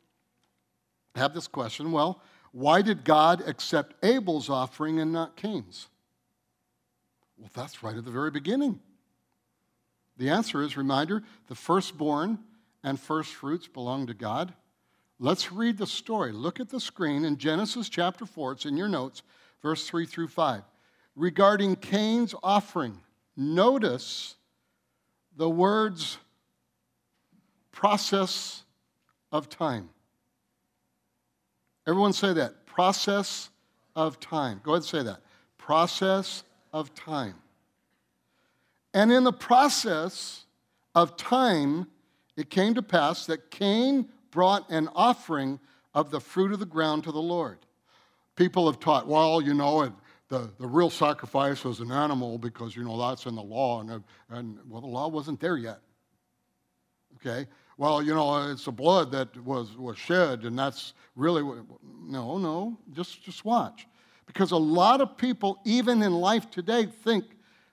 have 1.16 1.34
this 1.34 1.48
question. 1.48 1.92
Well, 1.92 2.22
why 2.52 2.82
did 2.82 3.04
God 3.04 3.48
accept 3.48 3.96
Abel's 4.04 4.50
offering 4.50 5.00
and 5.00 5.12
not 5.12 5.36
Cain's? 5.36 5.88
Well, 7.38 7.50
that's 7.54 7.84
right 7.84 7.96
at 7.96 8.06
the 8.06 8.12
very 8.12 8.32
beginning. 8.32 8.80
The 10.18 10.30
answer 10.30 10.62
is 10.62 10.78
reminder 10.78 11.24
the 11.48 11.56
firstborn 11.56 12.40
and 12.84 13.00
first 13.00 13.34
fruits 13.34 13.68
belong 13.68 14.08
to 14.08 14.14
God. 14.14 14.54
Let's 15.20 15.52
read 15.52 15.78
the 15.78 15.88
story. 15.88 16.32
Look 16.32 16.60
at 16.60 16.70
the 16.70 16.80
screen 16.80 17.26
in 17.26 17.38
Genesis 17.38 17.90
chapter 17.90 18.26
4, 18.26 18.54
it's 18.54 18.66
in 18.66 18.78
your 18.78 18.88
notes, 18.88 19.24
verse 19.62 19.88
3 19.88 20.06
through 20.06 20.30
5. 20.30 20.64
Regarding 21.16 21.76
Cain's 21.76 22.34
offering, 22.42 22.98
notice 23.42 24.36
the 25.36 25.50
words 25.50 26.18
process 27.72 28.64
of 29.32 29.50
time. 29.50 29.90
Everyone 31.88 32.14
say 32.14 32.34
that. 32.34 32.66
Process 32.66 33.50
of 33.96 34.20
time. 34.20 34.62
Go 34.64 34.72
ahead 34.72 34.84
and 34.84 34.86
say 34.86 35.04
that. 35.04 35.22
Process 35.58 36.44
of 36.72 36.94
time. 36.94 37.36
And 38.94 39.12
in 39.12 39.24
the 39.24 39.34
process 39.34 40.46
of 40.96 41.18
time, 41.18 41.88
it 42.38 42.50
came 42.50 42.74
to 42.76 42.82
pass 42.82 43.26
that 43.26 43.52
Cain 43.52 44.08
brought 44.32 44.70
an 44.70 44.90
offering 44.96 45.60
of 45.94 46.12
the 46.12 46.20
fruit 46.20 46.52
of 46.52 46.60
the 46.60 46.66
ground 46.66 47.04
to 47.06 47.12
the 47.12 47.22
Lord. 47.22 47.60
People 48.36 48.66
have 48.68 48.80
taught, 48.80 49.08
well, 49.08 49.42
you 49.42 49.54
know, 49.54 49.82
it, 49.82 49.94
the, 50.32 50.50
the 50.60 50.66
real 50.66 50.90
sacrifice 50.90 51.66
was 51.66 51.82
an 51.82 51.92
animal 51.92 52.38
because, 52.38 52.74
you 52.74 52.86
know, 52.86 52.98
that's 52.98 53.26
in 53.26 53.36
the 53.36 53.44
law. 53.44 53.82
And, 53.82 54.02
and, 54.30 54.58
well, 54.70 54.80
the 54.80 54.88
law 54.88 55.10
wasn't 55.10 55.42
there 55.42 55.58
yet. 55.58 55.82
Okay? 57.18 57.48
Well, 57.78 58.02
you 58.02 58.16
know, 58.16 58.50
it's 58.50 58.64
the 58.64 58.72
blood 58.72 59.12
that 59.12 59.36
was, 59.44 59.76
was 59.76 59.98
shed, 59.98 60.44
and 60.44 60.58
that's 60.58 60.94
really 61.18 61.44
what. 61.44 61.58
No, 62.02 62.38
no, 62.38 62.78
just, 62.94 63.22
just 63.24 63.44
watch. 63.44 63.88
Because 64.26 64.52
a 64.52 64.58
lot 64.58 65.02
of 65.02 65.18
people, 65.18 65.60
even 65.66 66.02
in 66.02 66.14
life 66.14 66.50
today, 66.50 66.86
think 66.86 67.26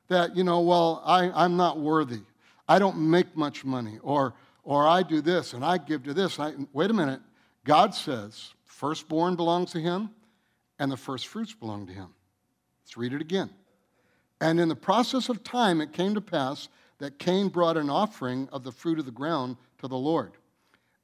that, 0.08 0.36
you 0.36 0.42
know, 0.42 0.60
well, 0.60 1.00
I, 1.06 1.30
I'm 1.30 1.56
not 1.56 1.78
worthy. 1.78 2.22
I 2.68 2.80
don't 2.80 2.98
make 2.98 3.36
much 3.36 3.64
money. 3.64 3.98
Or, 4.02 4.34
or 4.64 4.84
I 4.84 5.04
do 5.04 5.20
this 5.20 5.52
and 5.52 5.64
I 5.64 5.78
give 5.78 6.02
to 6.04 6.14
this. 6.14 6.40
I, 6.40 6.54
wait 6.72 6.90
a 6.90 6.94
minute. 6.94 7.20
God 7.64 7.94
says, 7.94 8.54
firstborn 8.64 9.36
belongs 9.36 9.70
to 9.72 9.80
him 9.80 10.10
and 10.80 10.90
the 10.90 10.96
first 10.96 11.28
fruits 11.28 11.54
belong 11.54 11.86
to 11.86 11.92
him. 11.92 12.08
Let's 12.88 12.96
read 12.96 13.12
it 13.12 13.20
again. 13.20 13.50
And 14.40 14.58
in 14.58 14.68
the 14.70 14.74
process 14.74 15.28
of 15.28 15.44
time, 15.44 15.82
it 15.82 15.92
came 15.92 16.14
to 16.14 16.22
pass 16.22 16.70
that 17.00 17.18
Cain 17.18 17.48
brought 17.48 17.76
an 17.76 17.90
offering 17.90 18.48
of 18.50 18.64
the 18.64 18.72
fruit 18.72 18.98
of 18.98 19.04
the 19.04 19.10
ground 19.10 19.58
to 19.80 19.88
the 19.88 19.98
Lord. 19.98 20.32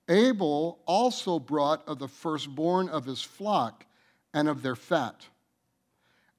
Abel 0.08 0.78
also 0.86 1.38
brought 1.38 1.86
of 1.86 1.98
the 1.98 2.08
firstborn 2.08 2.88
of 2.88 3.04
his 3.04 3.20
flock 3.20 3.84
and 4.32 4.48
of 4.48 4.62
their 4.62 4.76
fat. 4.76 5.26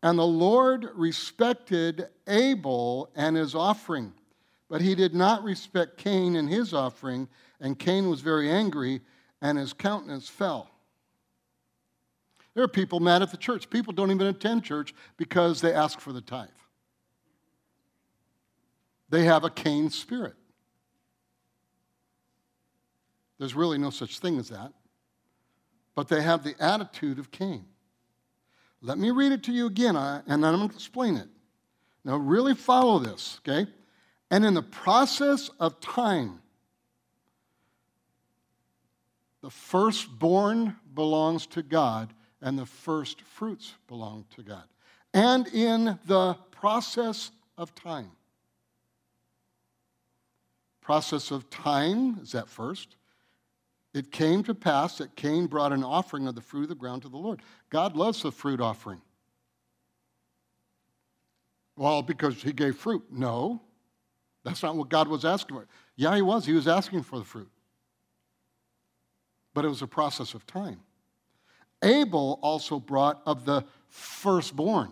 And 0.02 0.18
the 0.18 0.26
Lord 0.26 0.90
respected 0.96 2.08
Abel 2.26 3.12
and 3.16 3.38
his 3.38 3.54
offering, 3.54 4.14
but 4.68 4.82
he 4.82 4.96
did 4.96 5.14
not 5.14 5.44
respect 5.44 6.00
Cain 6.00 6.38
and 6.38 6.50
his 6.50 6.74
offering, 6.74 7.28
and 7.60 7.78
Cain 7.78 8.10
was 8.10 8.22
very 8.22 8.50
angry, 8.50 9.00
and 9.44 9.60
his 9.60 9.74
countenance 9.74 10.28
fell. 10.28 10.72
There 12.56 12.64
are 12.64 12.70
people 12.70 13.00
mad 13.00 13.22
at 13.22 13.32
the 13.32 13.38
church. 13.38 13.70
People 13.70 13.94
don't 13.94 14.12
even 14.12 14.28
attend 14.28 14.64
church 14.64 14.96
because 15.18 15.62
they 15.62 15.74
ask 15.74 16.00
for 16.00 16.14
the 16.14 16.22
tithe. 16.22 16.48
They 19.10 19.26
have 19.26 19.44
a 19.44 19.50
Cain 19.50 19.90
spirit. 19.90 20.36
There's 23.38 23.54
really 23.54 23.78
no 23.78 23.90
such 23.90 24.20
thing 24.20 24.40
as 24.40 24.50
that. 24.50 24.72
But 25.94 26.08
they 26.08 26.22
have 26.22 26.44
the 26.44 26.56
attitude 26.60 27.20
of 27.20 27.30
Cain. 27.30 27.66
Let 28.82 28.98
me 28.98 29.12
read 29.12 29.32
it 29.32 29.44
to 29.44 29.52
you 29.52 29.66
again, 29.66 29.96
and 29.96 30.24
then 30.28 30.46
I'm 30.46 30.58
going 30.58 30.70
to 30.70 30.76
explain 30.76 31.18
it. 31.18 31.28
Now, 32.04 32.18
really 32.18 32.54
follow 32.54 33.00
this, 33.00 33.40
okay? 33.48 33.70
And 34.30 34.46
in 34.46 34.54
the 34.54 34.62
process 34.62 35.50
of 35.60 35.80
time, 35.80 36.42
the 39.42 39.50
firstborn 39.50 40.76
belongs 40.94 41.48
to 41.48 41.64
God, 41.64 42.14
and 42.46 42.60
the 42.60 42.66
first 42.66 43.22
fruits 43.24 43.74
belong 43.88 44.24
to 44.36 44.44
God. 44.44 44.64
And 45.16 45.48
in 45.48 45.98
the 46.06 46.36
process 46.52 47.32
of 47.58 47.74
time, 47.74 48.12
process 50.80 51.32
of 51.32 51.50
time 51.50 52.20
is 52.22 52.34
that 52.34 52.48
first. 52.48 52.98
It 53.96 54.12
came 54.12 54.44
to 54.44 54.54
pass 54.54 55.00
that 55.00 55.16
Cain 55.16 55.48
brought 55.48 55.72
an 55.74 55.84
offering 55.84 56.28
of 56.28 56.36
the 56.36 56.42
fruit 56.42 56.64
of 56.64 56.70
the 56.70 56.76
ground 56.76 57.02
to 57.02 57.10
the 57.10 57.18
Lord. 57.18 57.42
God 57.72 57.96
loves 57.96 58.22
the 58.22 58.32
fruit 58.32 58.62
offering. 58.62 59.02
Well, 61.76 62.04
because 62.04 62.44
he 62.44 62.54
gave 62.54 62.76
fruit. 62.76 63.06
No. 63.10 63.62
That's 64.44 64.62
not 64.62 64.76
what 64.76 64.90
God 64.90 65.08
was 65.08 65.26
asking 65.26 65.58
for. 65.58 65.68
Yeah, 65.96 66.16
he 66.16 66.22
was. 66.22 66.46
He 66.46 66.54
was 66.54 66.68
asking 66.68 67.04
for 67.04 67.18
the 67.18 67.26
fruit. 67.26 67.50
But 69.56 69.66
it 69.66 69.70
was 69.70 69.82
a 69.82 69.88
process 69.88 70.36
of 70.36 70.46
time. 70.46 70.82
Abel 71.86 72.40
also 72.42 72.80
brought 72.80 73.22
of 73.26 73.46
the 73.46 73.64
firstborn 73.88 74.92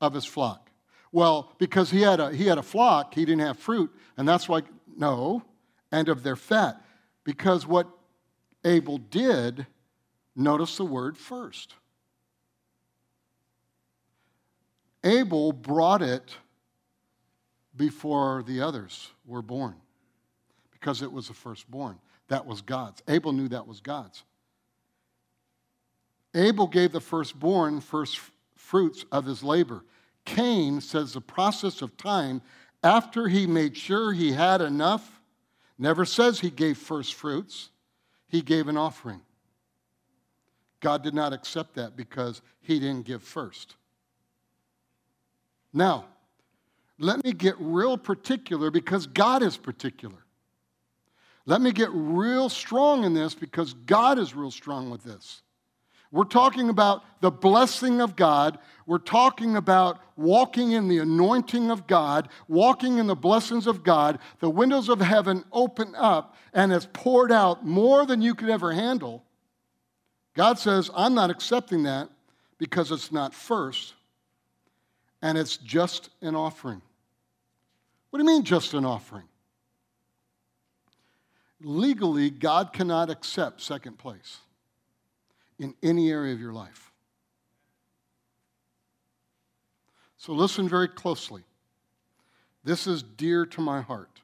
of 0.00 0.14
his 0.14 0.24
flock. 0.24 0.70
Well, 1.12 1.52
because 1.58 1.90
he 1.90 2.00
had 2.00 2.18
a, 2.18 2.32
he 2.32 2.46
had 2.46 2.58
a 2.58 2.62
flock, 2.62 3.14
he 3.14 3.24
didn't 3.24 3.42
have 3.42 3.58
fruit, 3.58 3.94
and 4.16 4.26
that's 4.26 4.48
why, 4.48 4.62
no, 4.96 5.44
and 5.92 6.08
of 6.08 6.22
their 6.22 6.36
fat. 6.36 6.82
Because 7.22 7.66
what 7.66 7.86
Abel 8.64 8.98
did, 8.98 9.66
notice 10.34 10.76
the 10.76 10.84
word 10.84 11.16
first. 11.16 11.74
Abel 15.04 15.52
brought 15.52 16.00
it 16.00 16.34
before 17.76 18.42
the 18.46 18.62
others 18.62 19.10
were 19.26 19.42
born 19.42 19.74
because 20.72 21.02
it 21.02 21.12
was 21.12 21.28
the 21.28 21.34
firstborn. 21.34 21.98
That 22.28 22.46
was 22.46 22.62
God's. 22.62 23.02
Abel 23.06 23.32
knew 23.32 23.48
that 23.48 23.66
was 23.66 23.80
God's. 23.80 24.24
Abel 26.34 26.66
gave 26.66 26.92
the 26.92 27.00
firstborn 27.00 27.80
first 27.80 28.20
fruits 28.56 29.04
of 29.12 29.24
his 29.24 29.42
labor. 29.42 29.84
Cain 30.24 30.80
says 30.80 31.12
the 31.12 31.20
process 31.20 31.82
of 31.82 31.96
time 31.96 32.42
after 32.82 33.28
he 33.28 33.46
made 33.46 33.76
sure 33.76 34.12
he 34.12 34.32
had 34.32 34.60
enough 34.60 35.20
never 35.78 36.04
says 36.04 36.40
he 36.40 36.50
gave 36.50 36.78
first 36.78 37.14
fruits, 37.14 37.70
he 38.28 38.42
gave 38.42 38.68
an 38.68 38.76
offering. 38.76 39.20
God 40.80 41.02
did 41.02 41.14
not 41.14 41.32
accept 41.32 41.74
that 41.74 41.96
because 41.96 42.42
he 42.60 42.78
didn't 42.78 43.06
give 43.06 43.22
first. 43.22 43.76
Now, 45.72 46.04
let 46.98 47.24
me 47.24 47.32
get 47.32 47.54
real 47.58 47.96
particular 47.96 48.70
because 48.70 49.06
God 49.06 49.42
is 49.42 49.56
particular. 49.56 50.18
Let 51.46 51.60
me 51.60 51.72
get 51.72 51.88
real 51.92 52.48
strong 52.48 53.04
in 53.04 53.14
this 53.14 53.34
because 53.34 53.74
God 53.74 54.18
is 54.18 54.34
real 54.34 54.50
strong 54.50 54.90
with 54.90 55.02
this. 55.02 55.42
We're 56.14 56.22
talking 56.22 56.68
about 56.68 57.02
the 57.20 57.30
blessing 57.32 58.00
of 58.00 58.14
God. 58.14 58.60
We're 58.86 58.98
talking 58.98 59.56
about 59.56 59.98
walking 60.14 60.70
in 60.70 60.86
the 60.86 60.98
anointing 60.98 61.72
of 61.72 61.88
God, 61.88 62.28
walking 62.46 62.98
in 62.98 63.08
the 63.08 63.16
blessings 63.16 63.66
of 63.66 63.82
God. 63.82 64.20
The 64.38 64.48
windows 64.48 64.88
of 64.88 65.00
heaven 65.00 65.42
open 65.50 65.92
up 65.96 66.36
and 66.52 66.72
it's 66.72 66.86
poured 66.92 67.32
out 67.32 67.66
more 67.66 68.06
than 68.06 68.22
you 68.22 68.36
could 68.36 68.48
ever 68.48 68.72
handle. 68.72 69.24
God 70.36 70.56
says, 70.56 70.88
I'm 70.94 71.14
not 71.14 71.30
accepting 71.30 71.82
that 71.82 72.10
because 72.58 72.92
it's 72.92 73.10
not 73.10 73.34
first 73.34 73.94
and 75.20 75.36
it's 75.36 75.56
just 75.56 76.10
an 76.22 76.36
offering. 76.36 76.80
What 78.10 78.20
do 78.20 78.24
you 78.24 78.30
mean, 78.30 78.44
just 78.44 78.72
an 78.72 78.84
offering? 78.84 79.26
Legally, 81.60 82.30
God 82.30 82.72
cannot 82.72 83.10
accept 83.10 83.60
second 83.60 83.98
place 83.98 84.38
in 85.58 85.74
any 85.82 86.10
area 86.10 86.32
of 86.32 86.40
your 86.40 86.52
life. 86.52 86.92
So 90.16 90.32
listen 90.32 90.68
very 90.68 90.88
closely. 90.88 91.42
This 92.64 92.86
is 92.86 93.02
dear 93.02 93.44
to 93.46 93.60
my 93.60 93.82
heart. 93.82 94.22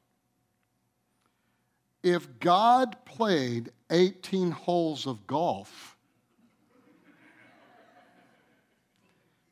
If 2.02 2.40
God 2.40 2.96
played 3.04 3.70
18 3.90 4.50
holes 4.50 5.06
of 5.06 5.26
golf, 5.26 5.96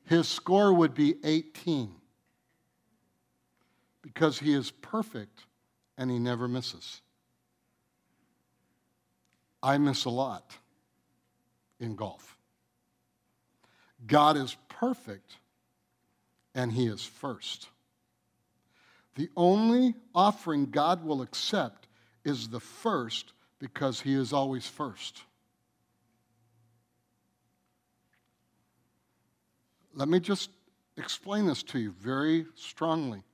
his 0.06 0.26
score 0.26 0.72
would 0.72 0.94
be 0.94 1.16
18 1.22 1.94
because 4.00 4.38
he 4.38 4.54
is 4.54 4.70
perfect 4.70 5.44
and 5.98 6.10
he 6.10 6.18
never 6.18 6.48
misses. 6.48 7.02
I 9.62 9.76
miss 9.76 10.06
a 10.06 10.10
lot 10.10 10.56
in 11.80 11.94
golf. 11.96 12.36
God 14.06 14.36
is 14.36 14.56
perfect 14.68 15.36
and 16.54 16.72
He 16.72 16.86
is 16.86 17.04
first. 17.04 17.68
The 19.16 19.28
only 19.36 19.94
offering 20.14 20.66
God 20.66 21.04
will 21.04 21.22
accept 21.22 21.88
is 22.24 22.48
the 22.48 22.60
first 22.60 23.32
because 23.58 24.00
He 24.00 24.14
is 24.14 24.32
always 24.32 24.66
first. 24.66 25.22
Let 29.94 30.08
me 30.08 30.20
just 30.20 30.50
explain 30.96 31.46
this 31.46 31.64
to 31.64 31.78
you 31.78 31.90
very 31.90 32.46
strongly. 32.54 33.24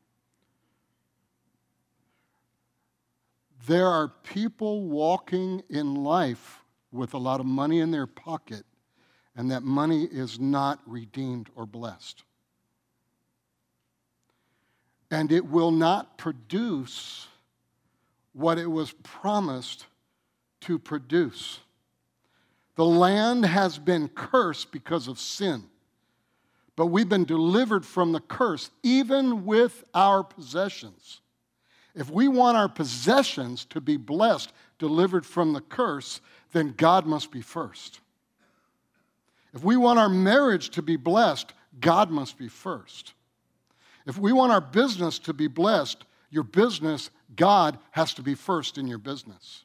There 3.66 3.88
are 3.88 4.08
people 4.08 4.82
walking 4.82 5.62
in 5.68 5.94
life 5.94 6.63
with 6.94 7.12
a 7.14 7.18
lot 7.18 7.40
of 7.40 7.46
money 7.46 7.80
in 7.80 7.90
their 7.90 8.06
pocket, 8.06 8.64
and 9.36 9.50
that 9.50 9.64
money 9.64 10.04
is 10.04 10.38
not 10.38 10.80
redeemed 10.86 11.50
or 11.56 11.66
blessed. 11.66 12.22
And 15.10 15.32
it 15.32 15.44
will 15.44 15.72
not 15.72 16.16
produce 16.16 17.26
what 18.32 18.58
it 18.58 18.70
was 18.70 18.92
promised 19.02 19.86
to 20.62 20.78
produce. 20.78 21.60
The 22.76 22.84
land 22.84 23.44
has 23.44 23.78
been 23.78 24.08
cursed 24.08 24.72
because 24.72 25.08
of 25.08 25.18
sin, 25.18 25.64
but 26.76 26.86
we've 26.86 27.08
been 27.08 27.24
delivered 27.24 27.84
from 27.84 28.12
the 28.12 28.20
curse, 28.20 28.70
even 28.82 29.44
with 29.44 29.84
our 29.94 30.24
possessions. 30.24 31.20
If 31.94 32.10
we 32.10 32.26
want 32.26 32.56
our 32.56 32.68
possessions 32.68 33.64
to 33.66 33.80
be 33.80 33.96
blessed, 33.96 34.52
delivered 34.78 35.24
from 35.24 35.52
the 35.52 35.60
curse, 35.60 36.20
then 36.54 36.72
God 36.76 37.04
must 37.04 37.30
be 37.30 37.42
first. 37.42 38.00
If 39.52 39.62
we 39.62 39.76
want 39.76 39.98
our 39.98 40.08
marriage 40.08 40.70
to 40.70 40.82
be 40.82 40.96
blessed, 40.96 41.52
God 41.80 42.10
must 42.10 42.38
be 42.38 42.48
first. 42.48 43.12
If 44.06 44.16
we 44.16 44.32
want 44.32 44.52
our 44.52 44.60
business 44.60 45.18
to 45.20 45.34
be 45.34 45.48
blessed, 45.48 46.04
your 46.30 46.44
business, 46.44 47.10
God 47.36 47.78
has 47.90 48.14
to 48.14 48.22
be 48.22 48.34
first 48.34 48.78
in 48.78 48.86
your 48.86 48.98
business. 48.98 49.64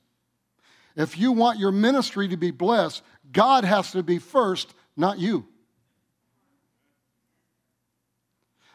If 0.96 1.18
you 1.18 1.32
want 1.32 1.60
your 1.60 1.72
ministry 1.72 2.28
to 2.28 2.38
be 2.38 2.52
blessed, 2.52 3.04
God 3.32 3.64
has 3.64 3.92
to 3.92 4.04
be 4.04 4.20
first, 4.20 4.74
not 4.98 5.20
you. 5.20 5.46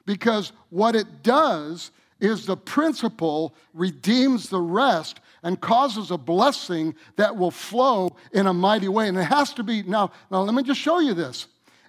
Because 0.06 0.52
what 0.70 0.94
it 0.94 1.22
does 1.22 1.90
is 2.24 2.46
the 2.46 2.56
principle 2.56 3.54
redeems 3.72 4.48
the 4.48 4.60
rest 4.60 5.20
and 5.42 5.60
causes 5.60 6.10
a 6.10 6.16
blessing 6.16 6.94
that 7.16 7.36
will 7.36 7.50
flow 7.50 8.16
in 8.32 8.46
a 8.46 8.54
mighty 8.54 8.88
way. 8.88 9.08
And 9.08 9.18
it 9.18 9.24
has 9.24 9.52
to 9.54 9.62
be, 9.62 9.82
now, 9.82 10.10
now 10.30 10.40
let 10.40 10.54
me 10.54 10.62
just 10.62 10.80
show 10.80 11.00
you 11.00 11.14
this. 11.14 11.46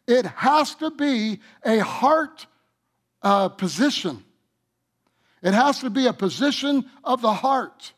It 0.08 0.26
has 0.26 0.76
to 0.76 0.92
be 0.92 1.40
a 1.66 1.80
heart 1.80 2.46
uh, 3.22 3.50
position. 3.50 4.24
It 5.42 5.54
has 5.54 5.80
to 5.80 5.90
be 5.90 6.08
a 6.08 6.14
position 6.14 6.86
of 7.04 7.22
the 7.22 7.34
heart 7.34 7.94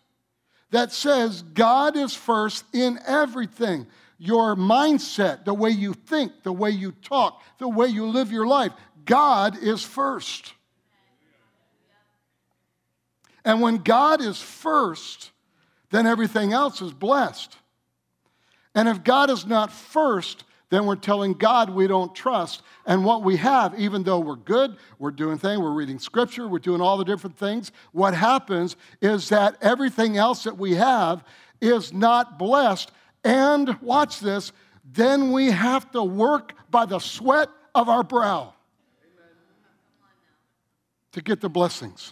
that 0.71 0.91
says 0.91 1.41
God 1.41 1.97
is 1.97 2.13
first 2.13 2.65
in 2.73 2.99
everything. 3.07 3.87
Your 4.19 4.55
mindset, 4.55 5.45
the 5.45 5.53
way 5.53 5.69
you 5.69 5.93
think, 5.93 6.43
the 6.43 6.51
way 6.51 6.71
you 6.71 6.91
talk, 6.91 7.41
the 7.59 7.69
way 7.69 7.87
you 7.87 8.05
live 8.07 8.31
your 8.31 8.47
life, 8.47 8.73
God 9.05 9.57
is 9.61 9.83
first. 9.83 10.53
And 13.47 13.61
when 13.61 13.77
God 13.77 14.19
is 14.19 14.41
first, 14.41 15.31
then 15.89 16.05
everything 16.05 16.51
else 16.51 16.81
is 16.81 16.91
blessed. 16.91 17.55
And 18.75 18.89
if 18.89 19.05
God 19.05 19.29
is 19.29 19.45
not 19.45 19.71
first, 19.71 20.43
then 20.69 20.85
we're 20.85 20.97
telling 20.97 21.31
God 21.31 21.69
we 21.69 21.87
don't 21.87 22.13
trust. 22.13 22.61
And 22.85 23.05
what 23.05 23.23
we 23.23 23.37
have, 23.37 23.79
even 23.79 24.03
though 24.03 24.19
we're 24.19 24.35
good, 24.35 24.75
we're 24.99 25.11
doing 25.11 25.37
things, 25.37 25.61
we're 25.61 25.71
reading 25.71 25.97
scripture, 25.97 26.45
we're 26.45 26.59
doing 26.59 26.81
all 26.81 26.97
the 26.97 27.05
different 27.05 27.37
things, 27.37 27.71
what 27.93 28.13
happens 28.13 28.75
is 29.01 29.29
that 29.29 29.55
everything 29.61 30.17
else 30.17 30.43
that 30.43 30.57
we 30.57 30.75
have 30.75 31.23
is 31.61 31.93
not 31.93 32.37
blessed. 32.37 32.91
And 33.23 33.79
watch 33.79 34.19
this, 34.19 34.51
then 34.83 35.31
we 35.31 35.51
have 35.51 35.89
to 35.91 36.03
work 36.03 36.53
by 36.69 36.85
the 36.85 36.99
sweat 36.99 37.47
of 37.73 37.87
our 37.87 38.03
brow 38.03 38.53
to 41.13 41.21
get 41.21 41.39
the 41.39 41.49
blessings. 41.49 42.11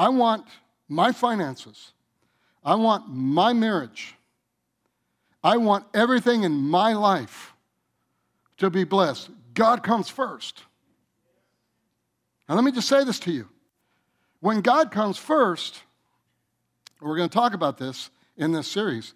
I 0.00 0.08
want 0.08 0.46
my 0.88 1.12
finances. 1.12 1.92
I 2.64 2.74
want 2.76 3.10
my 3.10 3.52
marriage. 3.52 4.14
I 5.44 5.58
want 5.58 5.84
everything 5.92 6.42
in 6.42 6.52
my 6.52 6.94
life 6.94 7.52
to 8.56 8.70
be 8.70 8.84
blessed. 8.84 9.28
God 9.52 9.82
comes 9.82 10.08
first. 10.08 10.62
Now, 12.48 12.54
let 12.54 12.64
me 12.64 12.72
just 12.72 12.88
say 12.88 13.04
this 13.04 13.18
to 13.20 13.30
you. 13.30 13.46
When 14.40 14.62
God 14.62 14.90
comes 14.90 15.18
first, 15.18 15.82
we're 17.02 17.18
going 17.18 17.28
to 17.28 17.34
talk 17.34 17.52
about 17.52 17.76
this 17.76 18.08
in 18.38 18.52
this 18.52 18.68
series, 18.68 19.12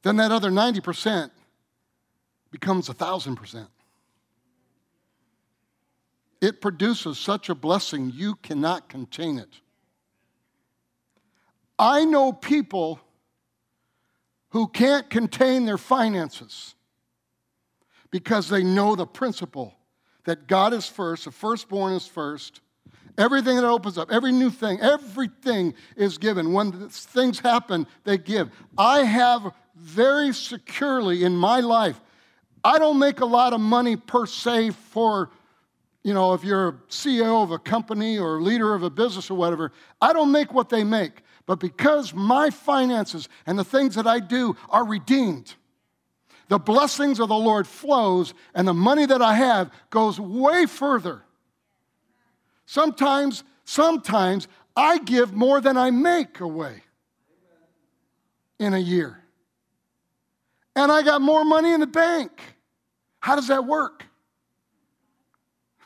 then 0.00 0.16
that 0.16 0.32
other 0.32 0.48
90% 0.50 1.30
becomes 2.50 2.88
a 2.88 2.94
1,000%. 2.94 3.66
it 6.40 6.62
produces 6.62 7.18
such 7.18 7.50
a 7.50 7.54
blessing 7.54 8.10
you 8.14 8.36
cannot 8.36 8.88
contain 8.88 9.38
it. 9.38 9.60
I 11.78 12.04
know 12.04 12.32
people 12.32 13.00
who 14.50 14.68
can't 14.68 15.08
contain 15.10 15.66
their 15.66 15.78
finances 15.78 16.74
because 18.10 18.48
they 18.48 18.62
know 18.62 18.96
the 18.96 19.06
principle 19.06 19.74
that 20.24 20.46
God 20.46 20.72
is 20.72 20.86
first, 20.86 21.24
the 21.24 21.30
firstborn 21.30 21.92
is 21.92 22.06
first. 22.06 22.60
Everything 23.18 23.56
that 23.56 23.64
opens 23.64 23.96
up, 23.96 24.10
every 24.10 24.32
new 24.32 24.50
thing, 24.50 24.78
everything 24.80 25.74
is 25.96 26.18
given. 26.18 26.52
When 26.52 26.88
things 26.90 27.40
happen, 27.40 27.86
they 28.04 28.18
give. 28.18 28.50
I 28.76 29.04
have 29.04 29.52
very 29.74 30.32
securely 30.32 31.24
in 31.24 31.36
my 31.36 31.60
life, 31.60 32.00
I 32.64 32.78
don't 32.78 32.98
make 32.98 33.20
a 33.20 33.26
lot 33.26 33.52
of 33.52 33.60
money 33.60 33.96
per 33.96 34.26
se 34.26 34.70
for, 34.70 35.30
you 36.02 36.12
know, 36.14 36.34
if 36.34 36.42
you're 36.42 36.68
a 36.68 36.72
CEO 36.88 37.42
of 37.42 37.52
a 37.52 37.58
company 37.58 38.18
or 38.18 38.40
leader 38.40 38.74
of 38.74 38.82
a 38.82 38.90
business 38.90 39.30
or 39.30 39.34
whatever, 39.34 39.70
I 40.00 40.12
don't 40.12 40.32
make 40.32 40.52
what 40.52 40.68
they 40.68 40.82
make. 40.82 41.22
But 41.46 41.60
because 41.60 42.12
my 42.12 42.50
finances 42.50 43.28
and 43.46 43.58
the 43.58 43.64
things 43.64 43.94
that 43.94 44.06
I 44.06 44.18
do 44.18 44.56
are 44.68 44.84
redeemed, 44.84 45.54
the 46.48 46.58
blessings 46.58 47.20
of 47.20 47.28
the 47.28 47.36
Lord 47.36 47.66
flows 47.66 48.34
and 48.54 48.66
the 48.66 48.74
money 48.74 49.06
that 49.06 49.22
I 49.22 49.34
have 49.34 49.70
goes 49.90 50.20
way 50.20 50.66
further. 50.66 51.22
Sometimes, 52.66 53.44
sometimes 53.64 54.48
I 54.76 54.98
give 54.98 55.32
more 55.32 55.60
than 55.60 55.76
I 55.76 55.90
make 55.90 56.40
away 56.40 56.82
in 58.58 58.74
a 58.74 58.78
year. 58.78 59.22
And 60.74 60.90
I 60.92 61.02
got 61.02 61.22
more 61.22 61.44
money 61.44 61.72
in 61.72 61.80
the 61.80 61.86
bank. 61.86 62.32
How 63.20 63.36
does 63.36 63.48
that 63.48 63.64
work? 63.64 64.04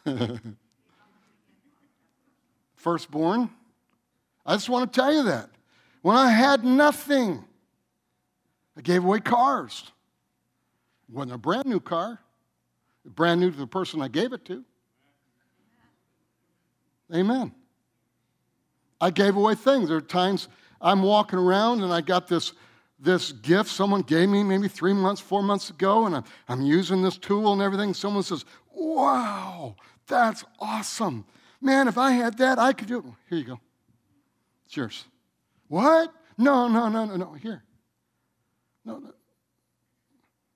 Firstborn. 2.74 3.50
I 4.44 4.54
just 4.54 4.68
want 4.68 4.92
to 4.92 5.00
tell 5.00 5.12
you 5.12 5.24
that. 5.24 5.50
When 6.02 6.16
I 6.16 6.30
had 6.30 6.64
nothing, 6.64 7.44
I 8.76 8.80
gave 8.80 9.04
away 9.04 9.20
cars. 9.20 9.84
It 11.08 11.14
wasn't 11.14 11.34
a 11.34 11.38
brand 11.38 11.66
new 11.66 11.80
car, 11.80 12.18
brand 13.04 13.40
new 13.40 13.50
to 13.50 13.56
the 13.56 13.66
person 13.66 14.00
I 14.00 14.08
gave 14.08 14.32
it 14.32 14.44
to. 14.46 14.64
Amen. 17.14 17.52
I 19.00 19.10
gave 19.10 19.36
away 19.36 19.54
things. 19.54 19.88
There 19.88 19.98
are 19.98 20.02
times 20.02 20.48
I'm 20.80 21.02
walking 21.02 21.38
around 21.38 21.82
and 21.82 21.92
I 21.92 22.00
got 22.00 22.28
this, 22.28 22.52
this 22.98 23.32
gift 23.32 23.70
someone 23.70 24.02
gave 24.02 24.28
me 24.28 24.42
maybe 24.42 24.68
three 24.68 24.92
months, 24.92 25.20
four 25.20 25.42
months 25.42 25.70
ago, 25.70 26.06
and 26.06 26.16
I'm, 26.16 26.24
I'm 26.48 26.62
using 26.62 27.02
this 27.02 27.18
tool 27.18 27.52
and 27.52 27.60
everything. 27.60 27.94
Someone 27.94 28.22
says, 28.22 28.44
Wow, 28.72 29.76
that's 30.06 30.44
awesome. 30.58 31.24
Man, 31.60 31.88
if 31.88 31.98
I 31.98 32.12
had 32.12 32.38
that, 32.38 32.58
I 32.58 32.72
could 32.72 32.88
do 32.88 32.98
it. 32.98 33.04
Here 33.28 33.38
you 33.38 33.44
go. 33.44 33.60
It's 34.70 34.76
yours. 34.76 35.04
What? 35.66 36.14
No, 36.38 36.68
no, 36.68 36.88
no, 36.88 37.04
no, 37.04 37.16
no. 37.16 37.32
Here. 37.32 37.64
No, 38.84 38.98
no. 38.98 39.10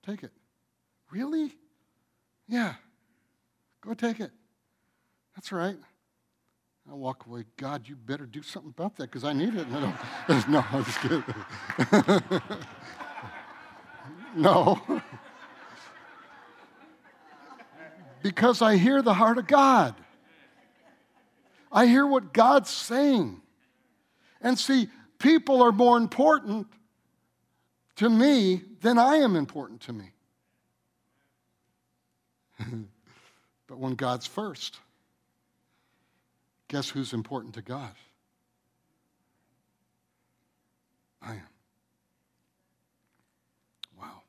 Take 0.06 0.22
it. 0.22 0.30
Really? 1.10 1.52
Yeah. 2.46 2.74
Go 3.80 3.92
take 3.92 4.20
it. 4.20 4.30
That's 5.34 5.50
right. 5.50 5.76
I 6.88 6.94
walk 6.94 7.26
away. 7.26 7.44
God, 7.56 7.88
you 7.88 7.96
better 7.96 8.24
do 8.24 8.40
something 8.40 8.70
about 8.70 8.94
that 8.98 9.10
because 9.10 9.24
I 9.24 9.32
need 9.32 9.56
it. 9.56 9.68
No, 9.68 9.80
no, 9.80 10.64
I'm 10.70 10.84
just 10.84 11.00
kidding. 11.00 11.24
no. 14.36 14.80
because 18.22 18.62
I 18.62 18.76
hear 18.76 19.02
the 19.02 19.14
heart 19.14 19.38
of 19.38 19.48
God. 19.48 19.96
I 21.72 21.86
hear 21.86 22.06
what 22.06 22.32
God's 22.32 22.70
saying. 22.70 23.40
And 24.44 24.58
see, 24.58 24.88
people 25.18 25.62
are 25.62 25.72
more 25.72 25.96
important 25.96 26.68
to 27.96 28.10
me 28.10 28.60
than 28.82 28.98
I 28.98 29.16
am 29.16 29.36
important 29.36 29.80
to 29.82 29.92
me. 29.94 30.10
but 33.66 33.78
when 33.78 33.94
God's 33.94 34.26
first, 34.26 34.78
guess 36.68 36.90
who's 36.90 37.14
important 37.14 37.54
to 37.54 37.62
God? 37.62 37.94
I 41.22 41.32
am. 41.32 41.48
Wow. 43.98 44.20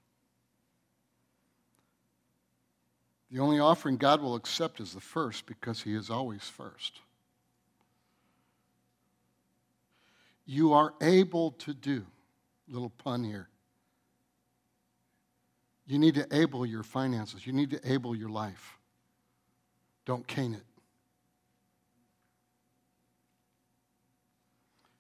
The 3.30 3.40
only 3.40 3.60
offering 3.60 3.98
God 3.98 4.22
will 4.22 4.36
accept 4.36 4.80
is 4.80 4.94
the 4.94 5.02
first 5.02 5.46
because 5.46 5.82
He 5.82 5.94
is 5.94 6.10
always 6.10 6.44
first. 6.44 7.02
You 10.46 10.74
are 10.74 10.94
able 11.02 11.52
to 11.52 11.74
do, 11.74 12.06
little 12.68 12.90
pun 12.90 13.24
here. 13.24 13.50
You 15.88 16.00
need 16.00 16.16
to 16.16 16.28
able 16.32 16.66
your 16.66 16.84
finances. 16.84 17.46
You 17.46 17.54
need 17.54 17.72
to 17.72 17.92
able 17.92 18.16
your 18.16 18.30
life. 18.30 18.78
Don't 20.06 20.28
cane 20.28 20.54
it. 20.54 20.64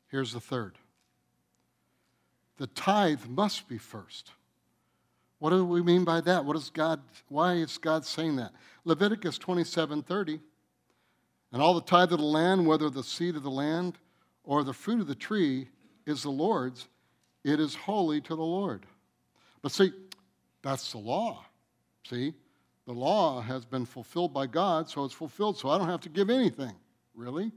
Here's 0.07 0.33
the 0.33 0.39
third 0.39 0.77
the 2.57 2.67
tithe 2.67 3.25
must 3.27 3.67
be 3.67 3.77
first. 3.77 4.31
What 5.39 5.49
do 5.49 5.65
we 5.65 5.81
mean 5.81 6.05
by 6.05 6.21
that? 6.21 6.45
What 6.45 6.55
is 6.55 6.69
God, 6.69 7.01
why 7.27 7.55
is 7.55 7.77
God 7.77 8.05
saying 8.05 8.37
that? 8.37 8.53
Leviticus 8.85 9.37
27 9.37 10.01
30. 10.03 10.39
And 11.51 11.61
all 11.61 11.73
the 11.73 11.81
tithe 11.81 12.11
of 12.11 12.19
the 12.19 12.25
land, 12.25 12.65
whether 12.65 12.89
the 12.89 13.03
seed 13.03 13.35
of 13.35 13.43
the 13.43 13.51
land 13.51 13.97
or 14.45 14.63
the 14.63 14.73
fruit 14.73 15.01
of 15.01 15.07
the 15.07 15.15
tree, 15.15 15.67
is 16.05 16.23
the 16.23 16.29
Lord's, 16.29 16.87
it 17.43 17.59
is 17.59 17.75
holy 17.75 18.21
to 18.21 18.35
the 18.35 18.43
Lord. 18.43 18.85
But 19.61 19.71
see, 19.71 19.91
that's 20.61 20.91
the 20.91 20.99
law. 20.99 21.45
See? 22.07 22.33
The 22.85 22.93
law 22.93 23.41
has 23.41 23.65
been 23.65 23.85
fulfilled 23.85 24.33
by 24.33 24.45
God, 24.45 24.89
so 24.89 25.03
it's 25.03 25.13
fulfilled, 25.13 25.57
so 25.57 25.69
I 25.69 25.77
don't 25.77 25.89
have 25.89 26.01
to 26.01 26.09
give 26.09 26.29
anything. 26.29 26.73
Really? 27.15 27.51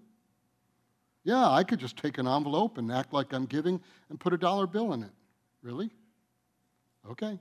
Yeah, 1.25 1.51
I 1.51 1.65
could 1.65 1.79
just 1.79 1.99
take 1.99 2.17
an 2.17 2.27
envelope 2.27 2.79
and 2.79 2.91
act 2.91 3.13
like 3.13 3.35
I'm 3.35 3.45
giving 3.45 3.81
and 4.09 4.19
put 4.19 4.33
a 4.33 4.39
dollar 4.39 4.67
bill 4.67 4.95
in 4.95 5.03
it. 5.03 5.11
Really? 5.63 5.91
Okay. 7.11 7.39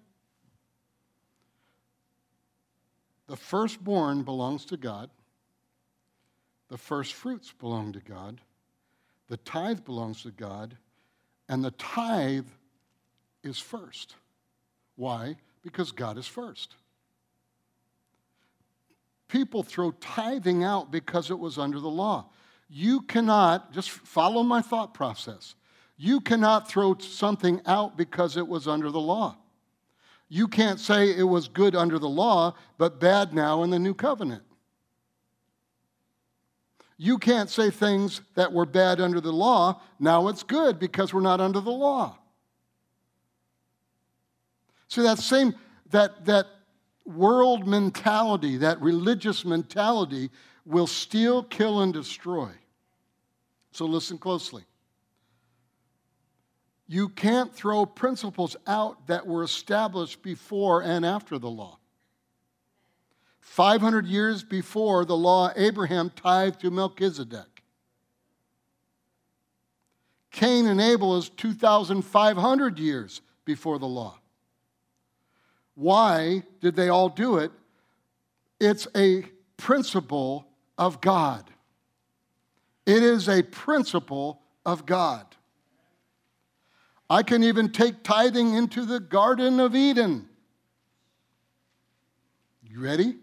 The 3.28 3.38
firstborn 3.38 4.24
belongs 4.24 4.66
to 4.66 4.78
God. 4.78 5.10
The 6.70 6.78
first 6.78 7.14
fruits 7.14 7.54
belong 7.58 7.94
to 7.94 8.00
God. 8.00 8.42
The 9.28 9.38
tithe 9.38 9.84
belongs 9.86 10.24
to 10.24 10.32
God. 10.32 10.78
And 11.50 11.64
the 11.64 11.72
tithe 11.72 12.48
is 13.44 13.60
first. 13.60 14.16
Why? 14.96 15.38
Because 15.64 15.92
God 15.92 16.18
is 16.18 16.28
first. 16.28 16.76
People 19.28 19.64
throw 19.64 19.92
tithing 19.92 20.64
out 20.64 20.92
because 20.92 21.30
it 21.30 21.40
was 21.40 21.58
under 21.58 21.80
the 21.80 21.90
law. 21.90 22.30
You 22.70 23.02
cannot, 23.02 23.74
just 23.74 23.90
follow 23.90 24.44
my 24.44 24.62
thought 24.62 24.94
process. 24.94 25.56
You 25.98 26.22
cannot 26.22 26.70
throw 26.70 26.98
something 26.98 27.62
out 27.66 27.98
because 27.98 28.38
it 28.38 28.48
was 28.48 28.68
under 28.68 28.92
the 28.92 29.00
law. 29.00 29.38
You 30.30 30.48
can't 30.48 30.80
say 30.80 31.16
it 31.16 31.24
was 31.24 31.48
good 31.48 31.76
under 31.76 31.98
the 32.00 32.10
law, 32.10 32.56
but 32.78 33.00
bad 33.00 33.34
now 33.34 33.64
in 33.64 33.70
the 33.70 33.80
new 33.80 33.94
covenant. 33.94 34.44
You 36.98 37.20
can't 37.20 37.50
say 37.50 37.70
things 37.70 38.22
that 38.36 38.52
were 38.52 38.66
bad 38.66 39.00
under 39.00 39.22
the 39.22 39.32
law, 39.32 39.82
now 40.00 40.28
it's 40.28 40.44
good 40.44 40.80
because 40.80 41.14
we're 41.14 41.22
not 41.22 41.40
under 41.40 41.62
the 41.62 41.72
law. 41.72 42.18
See, 44.88 45.04
that 45.04 45.20
same, 45.20 45.54
that, 45.92 46.26
that 46.26 46.48
world 47.06 47.68
mentality, 47.68 48.58
that 48.58 48.82
religious 48.82 49.46
mentality 49.46 50.32
will 50.66 50.88
steal, 50.88 51.44
kill, 51.44 51.82
and 51.82 51.94
destroy. 51.94 52.50
So 53.72 53.86
listen 53.86 54.18
closely. 54.18 54.64
You 56.88 57.10
can't 57.10 57.54
throw 57.54 57.86
principles 57.86 58.56
out 58.66 59.08
that 59.08 59.28
were 59.28 59.44
established 59.44 60.22
before 60.22 60.82
and 60.82 61.06
after 61.06 61.38
the 61.38 61.50
law. 61.50 61.80
500 63.48 64.06
years 64.06 64.44
before 64.44 65.04
the 65.04 65.18
law, 65.18 65.52
Abraham 65.56 66.12
tithed 66.16 66.60
to 66.62 66.70
Melchizedek. 66.70 67.64
Cain 70.30 70.68
and 70.68 70.80
Abel 70.80 71.18
is 71.18 71.30
2,500 71.30 72.78
years 72.78 73.22
before 73.46 73.80
the 73.80 73.88
law. 73.88 74.20
Why 75.74 76.44
did 76.62 76.76
they 76.76 76.90
all 76.90 77.10
do 77.10 77.38
it? 77.38 77.52
It's 78.60 78.88
a 78.96 79.24
principle 79.56 80.46
of 80.78 81.02
God. 81.02 81.50
It 82.86 83.02
is 83.02 83.28
a 83.28 83.42
principle 83.42 84.40
of 84.68 84.86
God. 84.86 85.26
I 87.10 87.24
can 87.24 87.44
even 87.44 87.72
take 87.72 88.04
tithing 88.04 88.54
into 88.54 88.86
the 88.86 89.00
Garden 89.00 89.60
of 89.60 89.76
Eden. 89.76 90.30
You 92.62 92.82
ready? 92.82 93.16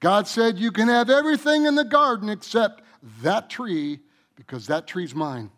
God 0.00 0.26
said, 0.26 0.58
You 0.58 0.70
can 0.70 0.88
have 0.88 1.10
everything 1.10 1.66
in 1.66 1.74
the 1.74 1.84
garden 1.84 2.28
except 2.28 2.82
that 3.22 3.50
tree 3.50 4.00
because 4.36 4.66
that 4.66 4.86
tree's 4.86 5.14
mine. 5.14 5.50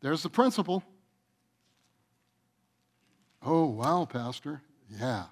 There's 0.00 0.22
the 0.22 0.28
principle. 0.28 0.84
Oh, 3.42 3.66
wow, 3.66 4.04
Pastor. 4.04 4.62
Yeah. 5.00 5.24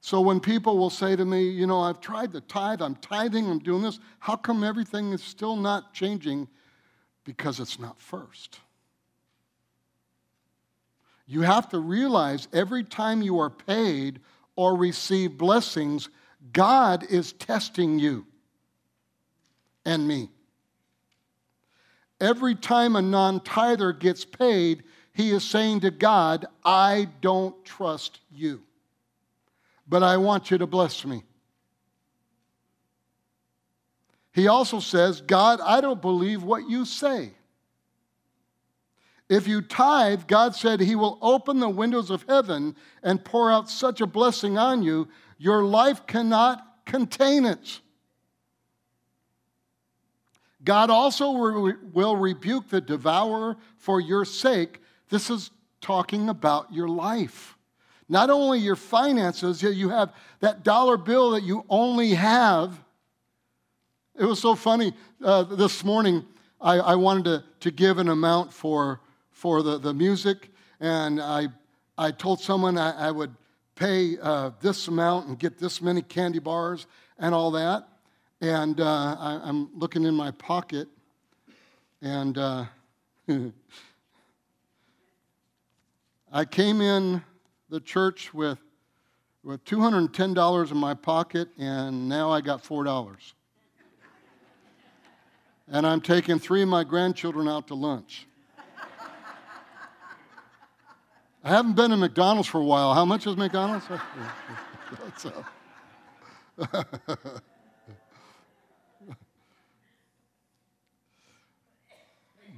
So 0.00 0.20
when 0.20 0.40
people 0.40 0.78
will 0.78 0.90
say 0.90 1.16
to 1.16 1.24
me, 1.24 1.48
you 1.48 1.66
know, 1.66 1.80
I've 1.80 2.00
tried 2.00 2.32
the 2.32 2.40
tithe, 2.40 2.80
I'm 2.80 2.94
tithing, 2.96 3.50
I'm 3.50 3.58
doing 3.58 3.82
this, 3.82 3.98
how 4.20 4.36
come 4.36 4.64
everything 4.64 5.12
is 5.12 5.22
still 5.22 5.56
not 5.56 5.92
changing? 5.92 6.48
Because 7.24 7.60
it's 7.60 7.78
not 7.78 8.00
first. 8.00 8.60
You 11.30 11.42
have 11.42 11.68
to 11.68 11.78
realize 11.78 12.48
every 12.54 12.82
time 12.82 13.20
you 13.20 13.38
are 13.38 13.50
paid 13.50 14.20
or 14.56 14.74
receive 14.74 15.36
blessings, 15.36 16.08
God 16.54 17.04
is 17.10 17.34
testing 17.34 17.98
you 17.98 18.26
and 19.84 20.08
me. 20.08 20.30
Every 22.18 22.54
time 22.54 22.96
a 22.96 23.02
non 23.02 23.40
tither 23.40 23.92
gets 23.92 24.24
paid, 24.24 24.84
he 25.12 25.30
is 25.30 25.44
saying 25.44 25.80
to 25.80 25.90
God, 25.90 26.46
I 26.64 27.08
don't 27.20 27.62
trust 27.62 28.20
you, 28.32 28.62
but 29.86 30.02
I 30.02 30.16
want 30.16 30.50
you 30.50 30.56
to 30.56 30.66
bless 30.66 31.04
me. 31.04 31.24
He 34.32 34.48
also 34.48 34.80
says, 34.80 35.20
God, 35.20 35.60
I 35.60 35.82
don't 35.82 36.00
believe 36.00 36.42
what 36.42 36.70
you 36.70 36.86
say. 36.86 37.32
If 39.28 39.46
you 39.46 39.60
tithe, 39.60 40.22
God 40.26 40.54
said 40.54 40.80
He 40.80 40.96
will 40.96 41.18
open 41.20 41.60
the 41.60 41.68
windows 41.68 42.10
of 42.10 42.24
heaven 42.28 42.74
and 43.02 43.24
pour 43.24 43.52
out 43.52 43.68
such 43.68 44.00
a 44.00 44.06
blessing 44.06 44.56
on 44.56 44.82
you, 44.82 45.08
your 45.36 45.62
life 45.64 46.06
cannot 46.06 46.64
contain 46.86 47.44
it. 47.44 47.80
God 50.64 50.90
also 50.90 51.30
will 51.30 52.16
rebuke 52.16 52.68
the 52.68 52.80
devourer 52.80 53.56
for 53.76 54.00
your 54.00 54.24
sake. 54.24 54.80
This 55.08 55.30
is 55.30 55.50
talking 55.80 56.28
about 56.28 56.72
your 56.72 56.88
life. 56.88 57.56
Not 58.08 58.30
only 58.30 58.58
your 58.58 58.76
finances, 58.76 59.62
you 59.62 59.90
have 59.90 60.12
that 60.40 60.64
dollar 60.64 60.96
bill 60.96 61.32
that 61.32 61.42
you 61.42 61.64
only 61.68 62.14
have. 62.14 62.82
It 64.18 64.24
was 64.24 64.40
so 64.40 64.54
funny 64.54 64.94
uh, 65.22 65.44
this 65.44 65.84
morning. 65.84 66.24
I, 66.60 66.78
I 66.78 66.94
wanted 66.96 67.24
to, 67.24 67.44
to 67.60 67.70
give 67.70 67.98
an 67.98 68.08
amount 68.08 68.52
for 68.52 69.00
for 69.38 69.62
the, 69.62 69.78
the 69.78 69.94
music, 69.94 70.50
and 70.80 71.22
I, 71.22 71.46
I 71.96 72.10
told 72.10 72.40
someone 72.40 72.76
I, 72.76 73.06
I 73.06 73.12
would 73.12 73.32
pay 73.76 74.18
uh, 74.18 74.50
this 74.60 74.88
amount 74.88 75.28
and 75.28 75.38
get 75.38 75.58
this 75.58 75.80
many 75.80 76.02
candy 76.02 76.40
bars 76.40 76.88
and 77.20 77.32
all 77.32 77.52
that. 77.52 77.86
And 78.40 78.80
uh, 78.80 79.16
I, 79.16 79.48
am 79.48 79.70
looking 79.74 80.02
in 80.02 80.14
my 80.16 80.32
pocket, 80.32 80.88
and 82.02 82.36
uh, 82.36 82.64
I 86.32 86.44
came 86.44 86.80
in 86.80 87.22
the 87.68 87.78
church 87.78 88.34
with, 88.34 88.58
with 89.44 89.64
$210 89.64 90.70
in 90.72 90.76
my 90.76 90.94
pocket, 90.94 91.48
and 91.56 92.08
now 92.08 92.32
I 92.32 92.40
got 92.40 92.64
$4. 92.64 93.16
and 95.68 95.86
I'm 95.86 96.00
taking 96.00 96.40
three 96.40 96.62
of 96.62 96.68
my 96.68 96.82
grandchildren 96.82 97.46
out 97.46 97.68
to 97.68 97.76
lunch. 97.76 98.27
I 101.44 101.50
haven't 101.50 101.74
been 101.76 101.90
to 101.90 101.96
McDonald's 101.96 102.48
for 102.48 102.60
a 102.60 102.64
while. 102.64 102.94
How 102.94 103.04
much 103.04 103.26
is 103.26 103.36
McDonald's? 103.36 103.86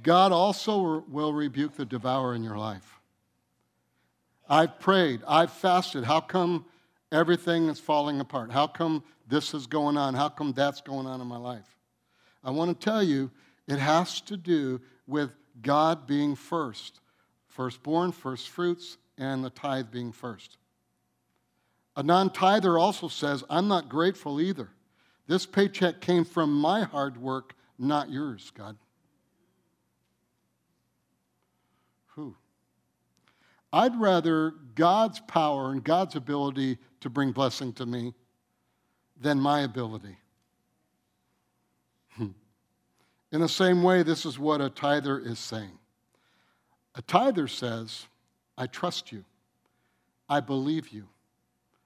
God 0.03 0.31
also 0.31 1.03
will 1.07 1.33
rebuke 1.33 1.75
the 1.75 1.85
devourer 1.85 2.33
in 2.33 2.43
your 2.43 2.57
life. 2.57 2.99
I've 4.49 4.79
prayed, 4.79 5.21
I've 5.27 5.51
fasted. 5.51 6.03
How 6.03 6.19
come 6.19 6.65
everything 7.11 7.69
is 7.69 7.79
falling 7.79 8.19
apart? 8.19 8.51
How 8.51 8.65
come 8.65 9.03
this 9.27 9.53
is 9.53 9.67
going 9.67 9.95
on? 9.97 10.15
How 10.15 10.29
come 10.29 10.53
that's 10.53 10.81
going 10.81 11.05
on 11.05 11.21
in 11.21 11.27
my 11.27 11.37
life? 11.37 11.77
I 12.43 12.49
want 12.49 12.77
to 12.79 12.83
tell 12.83 13.03
you, 13.03 13.29
it 13.67 13.77
has 13.77 14.21
to 14.21 14.35
do 14.35 14.81
with 15.05 15.35
God 15.61 16.07
being 16.07 16.35
first 16.35 17.00
firstborn, 17.61 18.11
first 18.11 18.49
fruits, 18.49 18.97
and 19.19 19.43
the 19.43 19.49
tithe 19.51 19.91
being 19.91 20.11
first. 20.11 20.57
A 21.95 22.01
non 22.01 22.31
tither 22.31 22.79
also 22.79 23.07
says, 23.07 23.43
I'm 23.51 23.67
not 23.67 23.87
grateful 23.87 24.41
either. 24.41 24.71
This 25.27 25.45
paycheck 25.45 26.01
came 26.01 26.25
from 26.25 26.51
my 26.51 26.81
hard 26.81 27.21
work, 27.21 27.53
not 27.77 28.09
yours, 28.09 28.51
God. 28.57 28.77
Who? 32.15 32.35
I'd 33.71 33.95
rather 34.01 34.55
God's 34.73 35.19
power 35.19 35.71
and 35.71 35.83
God's 35.83 36.15
ability 36.15 36.79
to 37.01 37.11
bring 37.11 37.31
blessing 37.31 37.73
to 37.73 37.85
me 37.85 38.15
than 39.19 39.39
my 39.39 39.61
ability. 39.61 40.17
Hmm. 42.13 42.29
In 43.31 43.41
the 43.41 43.47
same 43.47 43.83
way, 43.83 44.01
this 44.01 44.25
is 44.25 44.39
what 44.39 44.61
a 44.61 44.69
tither 44.71 45.19
is 45.19 45.37
saying. 45.37 45.77
A 46.95 47.01
tither 47.01 47.47
says, 47.47 48.07
I 48.57 48.67
trust 48.67 49.11
you. 49.11 49.23
I 50.27 50.39
believe 50.39 50.89
you. 50.89 51.07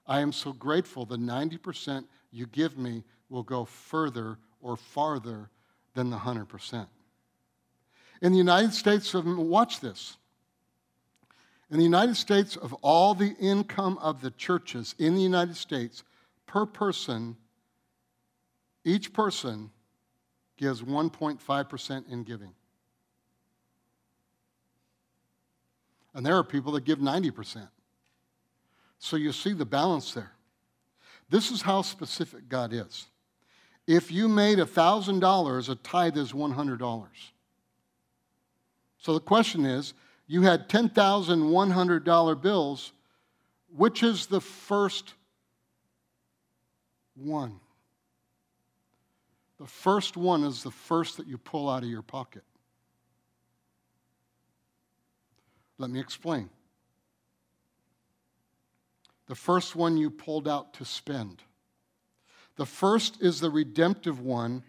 I 0.08 0.20
am 0.20 0.32
so 0.32 0.54
grateful 0.54 1.06
the 1.06 1.18
90% 1.18 2.06
you 2.32 2.46
give 2.48 2.78
me 2.78 3.04
will 3.30 3.44
go 3.44 3.66
further 3.66 4.38
or 4.62 4.78
farther 4.78 5.50
than 5.94 6.10
the 6.10 6.18
100%. 6.18 6.88
In 8.22 8.32
the 8.32 8.38
United 8.38 8.74
States, 8.74 9.14
of, 9.14 9.26
watch 9.26 9.80
this. 9.80 10.18
In 11.72 11.78
the 11.78 11.84
United 11.84 12.16
States, 12.16 12.56
of 12.56 12.74
all 12.76 13.16
the 13.16 13.36
income 13.40 13.98
of 14.00 14.22
the 14.22 14.32
churches 14.32 14.94
in 15.00 15.16
the 15.16 15.22
United 15.22 15.56
States, 15.56 16.04
per 16.46 16.66
person, 16.66 17.36
each 18.84 19.14
person 19.14 19.72
gives 20.58 20.82
1.5% 20.82 22.12
in 22.12 22.24
giving. 22.24 22.54
And 26.16 26.26
there 26.26 26.38
are 26.38 26.44
people 26.44 26.72
that 26.72 26.86
give 26.86 26.98
90%. 27.00 27.68
So 28.98 29.18
you 29.18 29.34
see 29.34 29.54
the 29.54 29.66
balance 29.66 30.14
there. 30.14 30.32
This 31.30 31.52
is 31.52 31.62
how 31.62 31.82
specific 31.82 32.48
God 32.48 32.72
is. 32.72 33.08
If 33.86 34.12
you 34.12 34.30
made 34.30 34.58
$1,000, 34.58 35.70
a 35.70 35.76
tithe 35.76 36.18
is 36.18 36.32
$100. 36.32 37.06
So 38.98 39.14
the 39.14 39.20
question 39.20 39.66
is 39.66 39.94
you 40.26 40.42
had 40.42 40.70
$10,100 40.70 42.42
bills, 42.42 42.94
which 43.76 44.02
is 44.02 44.26
the 44.28 44.42
first 44.42 45.14
one? 47.16 47.60
The 49.60 49.68
first 49.68 50.16
one 50.18 50.44
is 50.44 50.64
the 50.64 50.72
first 50.72 51.18
that 51.18 51.28
you 51.28 51.38
pull 51.38 51.70
out 51.70 51.84
of 51.84 51.90
your 51.90 52.02
pocket. 52.02 52.44
Let 55.78 55.90
me 55.90 56.00
explain. 56.00 56.50
The 59.28 59.36
first 59.36 59.76
one 59.76 59.98
you 59.98 60.10
pulled 60.10 60.48
out 60.48 60.74
to 60.76 60.86
spend. 60.86 61.42
The 62.58 62.66
first 62.66 63.22
is 63.22 63.40
the 63.40 63.50
redemptive 63.50 64.20
one, 64.22 64.64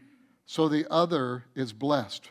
so 0.46 0.68
the 0.68 0.90
other 0.90 1.44
is 1.54 1.72
blessed. 1.72 2.30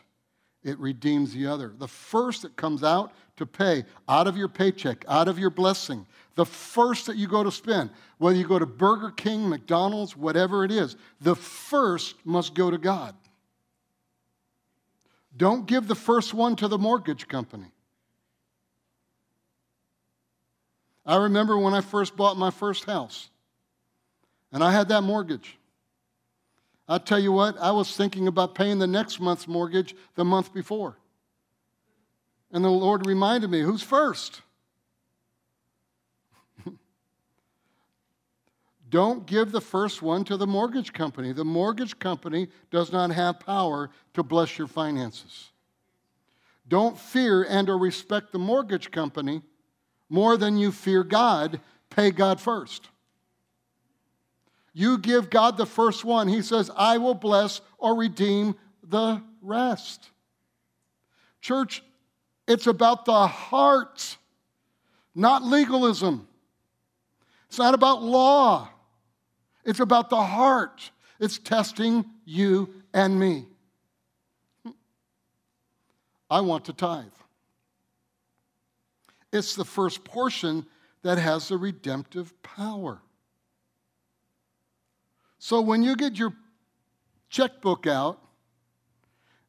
It 0.62 0.78
redeems 0.78 1.32
the 1.32 1.46
other. 1.46 1.72
The 1.78 1.88
first 1.88 2.42
that 2.42 2.56
comes 2.56 2.82
out 2.82 3.12
to 3.36 3.46
pay 3.46 3.84
out 4.08 4.26
of 4.26 4.36
your 4.36 4.48
paycheck, 4.48 5.04
out 5.08 5.28
of 5.28 5.38
your 5.38 5.50
blessing, 5.50 6.06
the 6.34 6.44
first 6.44 7.06
that 7.06 7.16
you 7.16 7.28
go 7.28 7.44
to 7.44 7.52
spend, 7.52 7.90
whether 8.18 8.36
you 8.36 8.46
go 8.46 8.58
to 8.58 8.66
Burger 8.66 9.10
King, 9.10 9.48
McDonald's, 9.48 10.16
whatever 10.16 10.64
it 10.64 10.72
is, 10.72 10.96
the 11.20 11.36
first 11.36 12.16
must 12.24 12.54
go 12.54 12.70
to 12.70 12.78
God. 12.78 13.14
Don't 15.36 15.66
give 15.66 15.86
the 15.86 15.94
first 15.94 16.34
one 16.34 16.56
to 16.56 16.68
the 16.68 16.78
mortgage 16.78 17.28
company. 17.28 17.70
I 21.06 21.16
remember 21.16 21.56
when 21.56 21.72
I 21.72 21.80
first 21.80 22.16
bought 22.16 22.36
my 22.36 22.50
first 22.50 22.84
house, 22.84 23.30
and 24.52 24.64
I 24.64 24.72
had 24.72 24.88
that 24.88 25.02
mortgage. 25.02 25.56
I 26.88 26.98
tell 26.98 27.18
you 27.18 27.32
what, 27.32 27.56
I 27.58 27.70
was 27.70 27.96
thinking 27.96 28.26
about 28.28 28.54
paying 28.54 28.78
the 28.78 28.86
next 28.86 29.20
month's 29.20 29.48
mortgage 29.48 29.94
the 30.16 30.24
month 30.24 30.52
before. 30.52 30.96
And 32.52 32.64
the 32.64 32.70
Lord 32.70 33.06
reminded 33.06 33.50
me 33.50 33.60
who's 33.60 33.82
first? 33.82 34.40
Don't 38.88 39.26
give 39.26 39.50
the 39.52 39.60
first 39.60 40.00
one 40.00 40.24
to 40.24 40.36
the 40.36 40.46
mortgage 40.46 40.92
company. 40.92 41.32
The 41.32 41.44
mortgage 41.44 41.98
company 41.98 42.48
does 42.70 42.92
not 42.92 43.10
have 43.10 43.40
power 43.40 43.90
to 44.14 44.22
bless 44.22 44.58
your 44.58 44.68
finances. 44.68 45.50
Don't 46.68 46.98
fear 46.98 47.44
and 47.44 47.68
or 47.68 47.78
respect 47.78 48.32
the 48.32 48.38
mortgage 48.38 48.90
company 48.90 49.42
more 50.08 50.36
than 50.36 50.56
you 50.56 50.72
fear 50.72 51.02
God, 51.02 51.60
pay 51.90 52.10
God 52.10 52.40
first. 52.40 52.88
You 54.72 54.98
give 54.98 55.30
God 55.30 55.56
the 55.56 55.66
first 55.66 56.04
one. 56.04 56.28
He 56.28 56.42
says, 56.42 56.70
I 56.76 56.98
will 56.98 57.14
bless 57.14 57.60
or 57.78 57.96
redeem 57.96 58.54
the 58.82 59.22
rest. 59.40 60.10
Church, 61.40 61.82
it's 62.46 62.66
about 62.66 63.04
the 63.06 63.26
heart, 63.26 64.18
not 65.14 65.42
legalism. 65.42 66.28
It's 67.48 67.58
not 67.58 67.74
about 67.74 68.02
law. 68.02 68.68
It's 69.64 69.80
about 69.80 70.10
the 70.10 70.22
heart. 70.22 70.90
It's 71.18 71.38
testing 71.38 72.04
you 72.24 72.74
and 72.92 73.18
me. 73.18 73.46
I 76.28 76.40
want 76.40 76.66
to 76.66 76.72
tithe. 76.72 77.06
It's 79.36 79.54
the 79.54 79.64
first 79.64 80.02
portion 80.02 80.66
that 81.02 81.18
has 81.18 81.48
the 81.48 81.58
redemptive 81.58 82.32
power. 82.42 83.00
So 85.38 85.60
when 85.60 85.82
you 85.82 85.94
get 85.94 86.16
your 86.18 86.32
checkbook 87.28 87.86
out 87.86 88.18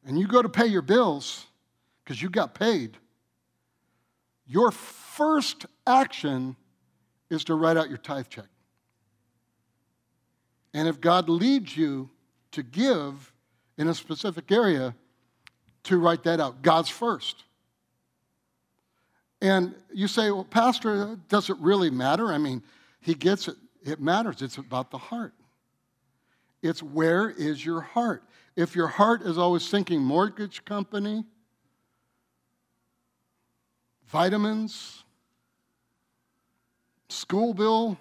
and 0.04 0.18
you 0.18 0.26
go 0.26 0.42
to 0.42 0.48
pay 0.48 0.66
your 0.66 0.82
bills 0.82 1.46
because 2.04 2.20
you 2.20 2.28
got 2.28 2.54
paid, 2.54 2.98
your 4.46 4.70
first 4.70 5.66
action 5.86 6.54
is 7.30 7.44
to 7.44 7.54
write 7.54 7.76
out 7.76 7.88
your 7.88 7.98
tithe 7.98 8.28
check. 8.28 8.46
And 10.74 10.86
if 10.86 11.00
God 11.00 11.28
leads 11.28 11.76
you 11.76 12.10
to 12.52 12.62
give 12.62 13.32
in 13.78 13.88
a 13.88 13.94
specific 13.94 14.52
area, 14.52 14.94
to 15.84 15.98
write 15.98 16.24
that 16.24 16.40
out. 16.40 16.60
God's 16.60 16.90
first. 16.90 17.44
And 19.40 19.74
you 19.92 20.08
say, 20.08 20.30
well, 20.30 20.44
Pastor, 20.44 21.18
does 21.28 21.48
it 21.48 21.56
really 21.58 21.90
matter? 21.90 22.32
I 22.32 22.38
mean, 22.38 22.62
he 23.00 23.14
gets 23.14 23.48
it. 23.48 23.56
It 23.84 24.00
matters. 24.00 24.42
It's 24.42 24.58
about 24.58 24.90
the 24.90 24.98
heart. 24.98 25.32
It's 26.62 26.82
where 26.82 27.30
is 27.30 27.64
your 27.64 27.80
heart? 27.80 28.24
If 28.56 28.74
your 28.74 28.88
heart 28.88 29.22
is 29.22 29.38
always 29.38 29.68
thinking 29.70 30.02
mortgage 30.02 30.64
company, 30.64 31.24
vitamins, 34.08 35.04
school 37.08 37.54
bill, 37.54 37.96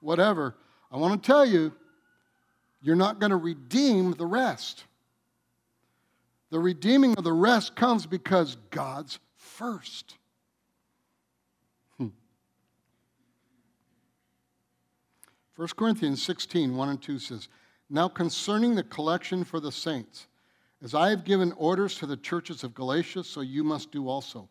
whatever, 0.00 0.54
I 0.90 0.96
want 0.96 1.22
to 1.22 1.26
tell 1.26 1.44
you, 1.44 1.72
you're 2.80 2.96
not 2.96 3.20
going 3.20 3.30
to 3.30 3.36
redeem 3.36 4.12
the 4.12 4.26
rest. 4.26 4.84
The 6.50 6.58
redeeming 6.58 7.14
of 7.18 7.24
the 7.24 7.32
rest 7.32 7.76
comes 7.76 8.06
because 8.06 8.56
God's 8.70 9.18
first. 9.36 10.17
1 15.58 15.66
Corinthians 15.76 16.22
16, 16.22 16.76
1 16.76 16.88
and 16.88 17.02
2 17.02 17.18
says, 17.18 17.48
Now 17.90 18.06
concerning 18.06 18.76
the 18.76 18.84
collection 18.84 19.42
for 19.42 19.58
the 19.58 19.72
saints, 19.72 20.28
as 20.84 20.94
I 20.94 21.10
have 21.10 21.24
given 21.24 21.50
orders 21.56 21.96
to 21.96 22.06
the 22.06 22.16
churches 22.16 22.62
of 22.62 22.76
Galatia, 22.76 23.24
so 23.24 23.40
you 23.40 23.64
must 23.64 23.90
do 23.90 24.08
also. 24.08 24.48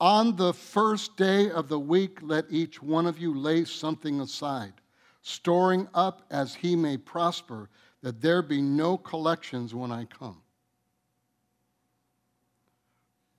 On 0.00 0.36
the 0.36 0.52
first 0.52 1.16
day 1.16 1.50
of 1.50 1.70
the 1.70 1.80
week, 1.80 2.18
let 2.20 2.44
each 2.50 2.82
one 2.82 3.06
of 3.06 3.18
you 3.18 3.32
lay 3.32 3.64
something 3.64 4.20
aside, 4.20 4.74
storing 5.22 5.88
up 5.94 6.26
as 6.30 6.54
he 6.54 6.76
may 6.76 6.98
prosper, 6.98 7.70
that 8.02 8.20
there 8.20 8.42
be 8.42 8.60
no 8.60 8.98
collections 8.98 9.74
when 9.74 9.90
I 9.90 10.04
come. 10.04 10.42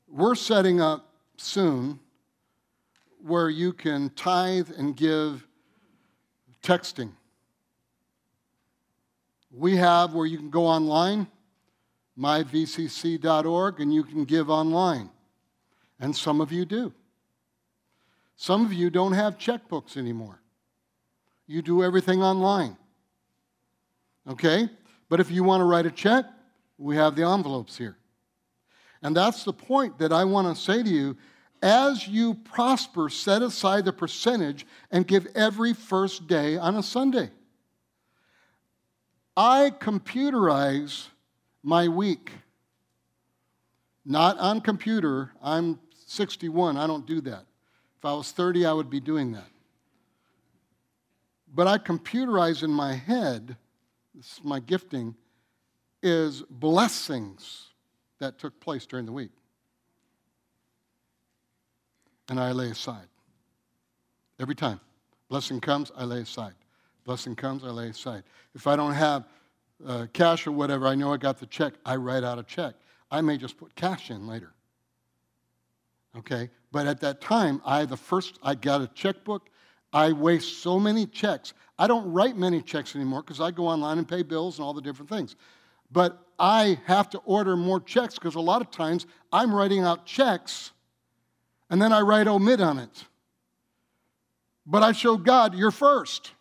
We're 0.08 0.34
setting 0.34 0.82
up 0.82 1.14
soon 1.38 1.99
where 3.22 3.51
you 3.51 3.74
can 3.74 4.10
tithe 4.16 4.72
and 4.76 4.97
give 4.97 5.45
texting. 6.66 7.11
We 9.51 9.78
have 9.78 10.13
where 10.13 10.26
you 10.26 10.38
can 10.38 10.49
go 10.49 10.66
online, 10.66 11.28
myvcc.org, 12.20 13.80
and 13.80 13.93
you 13.93 14.03
can 14.03 14.26
give 14.26 14.49
online. 14.49 15.09
And 15.99 16.13
some 16.13 16.41
of 16.41 16.51
you 16.51 16.66
do. 16.66 16.91
Some 18.36 18.66
of 18.66 18.74
you 18.74 18.89
don't 18.89 19.13
have 19.13 19.38
checkbooks 19.38 19.95
anymore. 19.95 20.41
You 21.47 21.61
do 21.61 21.84
everything 21.84 22.22
online. 22.22 22.76
Okay? 24.28 24.70
But 25.07 25.20
if 25.20 25.32
you 25.32 25.43
want 25.43 25.61
to 25.61 25.66
write 25.66 25.86
a 25.86 25.91
check, 25.91 26.26
we 26.78 26.95
have 26.97 27.16
the 27.16 27.24
envelopes 27.24 27.78
here. 27.78 27.95
And 29.01 29.16
that's 29.16 29.43
the 29.43 29.53
point 29.53 29.99
that 29.99 30.11
I 30.11 30.26
want 30.26 30.53
to 30.53 30.61
say 30.61 30.82
to 30.82 30.89
you. 30.89 31.16
As 31.62 32.08
you 32.08 32.36
prosper, 32.36 33.10
set 33.10 33.41
aside 33.41 33.86
the 33.86 33.93
percentage 33.93 34.66
and 34.91 35.08
give 35.08 35.28
every 35.36 35.74
first 35.74 36.28
day 36.28 36.58
on 36.58 36.76
a 36.76 36.84
Sunday. 36.84 37.32
I 39.36 39.72
computerize 39.80 41.08
my 41.64 41.88
week. 41.88 42.32
Not 44.06 44.38
on 44.38 44.62
computer. 44.62 45.32
I'm 45.41 45.80
61. 46.06 46.78
I 46.78 46.88
don't 46.88 47.06
do 47.06 47.22
that. 47.22 47.45
If 47.97 48.06
I 48.06 48.14
was 48.14 48.32
30, 48.32 48.66
I 48.66 48.74
would 48.74 48.89
be 48.89 48.99
doing 48.99 49.32
that. 49.32 49.49
But 51.53 51.68
I 51.68 51.78
computerize 51.78 52.64
in 52.64 52.72
my 52.72 52.93
head, 52.93 53.56
this 54.14 54.34
is 54.34 54.43
my 54.43 54.60
gifting, 54.60 55.16
is 56.03 56.43
blessings 56.49 57.70
that 58.20 58.38
took 58.38 58.60
place 58.60 58.86
during 58.86 59.06
the 59.06 59.12
week. 59.12 59.32
And 62.30 62.39
I 62.39 62.51
lay 62.51 62.69
aside. 62.69 63.07
Every 64.39 64.55
time. 64.55 64.80
Blessing 65.30 65.59
comes, 65.59 65.91
I 65.95 66.03
lay 66.03 66.21
aside. 66.21 66.53
Blessing 67.03 67.36
comes, 67.36 67.63
I 67.63 67.67
lay 67.67 67.89
aside. 67.89 68.23
If 68.53 68.67
I 68.67 68.76
don't 68.76 68.93
have 68.93 69.26
uh, 69.86 70.07
cash 70.13 70.47
or 70.47 70.51
whatever, 70.51 70.88
I 70.88 70.95
know 70.95 71.13
I 71.13 71.17
got 71.17 71.39
the 71.39 71.45
check, 71.45 71.73
I 71.86 71.95
write 71.95 72.23
out 72.23 72.39
a 72.39 72.43
check. 72.43 72.76
I 73.11 73.21
may 73.21 73.38
just 73.38 73.57
put 73.57 73.76
cash 73.76 74.09
in 74.09 74.28
later. 74.28 74.53
Okay? 76.17 76.49
But 76.71 76.88
at 76.88 76.99
that 77.01 77.21
time, 77.21 77.61
I 77.65 77.86
the 77.86 77.97
first 77.97 78.39
I 78.43 78.55
got 78.55 78.82
a 78.82 78.88
checkbook. 78.88 79.49
I 79.93 80.11
waste 80.11 80.61
so 80.61 80.80
many 80.80 81.05
checks. 81.05 81.53
I 81.78 81.88
don't 81.88 82.11
write 82.11 82.38
many 82.38 82.61
checks 82.61 82.95
anymore 82.95 83.21
because 83.21 83.39
I 83.39 83.51
go 83.51 83.67
online 83.67 83.97
and 83.97 84.07
pay 84.07 84.23
bills 84.23 84.57
and 84.57 84.65
all 84.65 84.73
the 84.73 84.82
different 84.82 85.09
things. 85.09 85.36
But 85.91 86.21
I 86.39 86.80
have 86.86 87.09
to 87.11 87.19
order 87.19 87.55
more 87.55 87.80
checks 87.80 88.15
because 88.15 88.36
a 88.36 88.41
lot 88.41 88.61
of 88.61 88.71
times 88.71 89.05
I'm 89.32 89.53
writing 89.53 89.84
out 89.84 90.05
checks 90.05 90.71
and 91.70 91.82
then 91.82 91.91
I 91.91 92.01
write 92.01 92.28
omit 92.28 92.61
on 92.61 92.80
it. 92.80 93.05
But 94.66 94.84
I 94.84 94.91
show 94.91 95.18
God, 95.18 95.55
you're 95.55 95.72
first. 95.72 96.32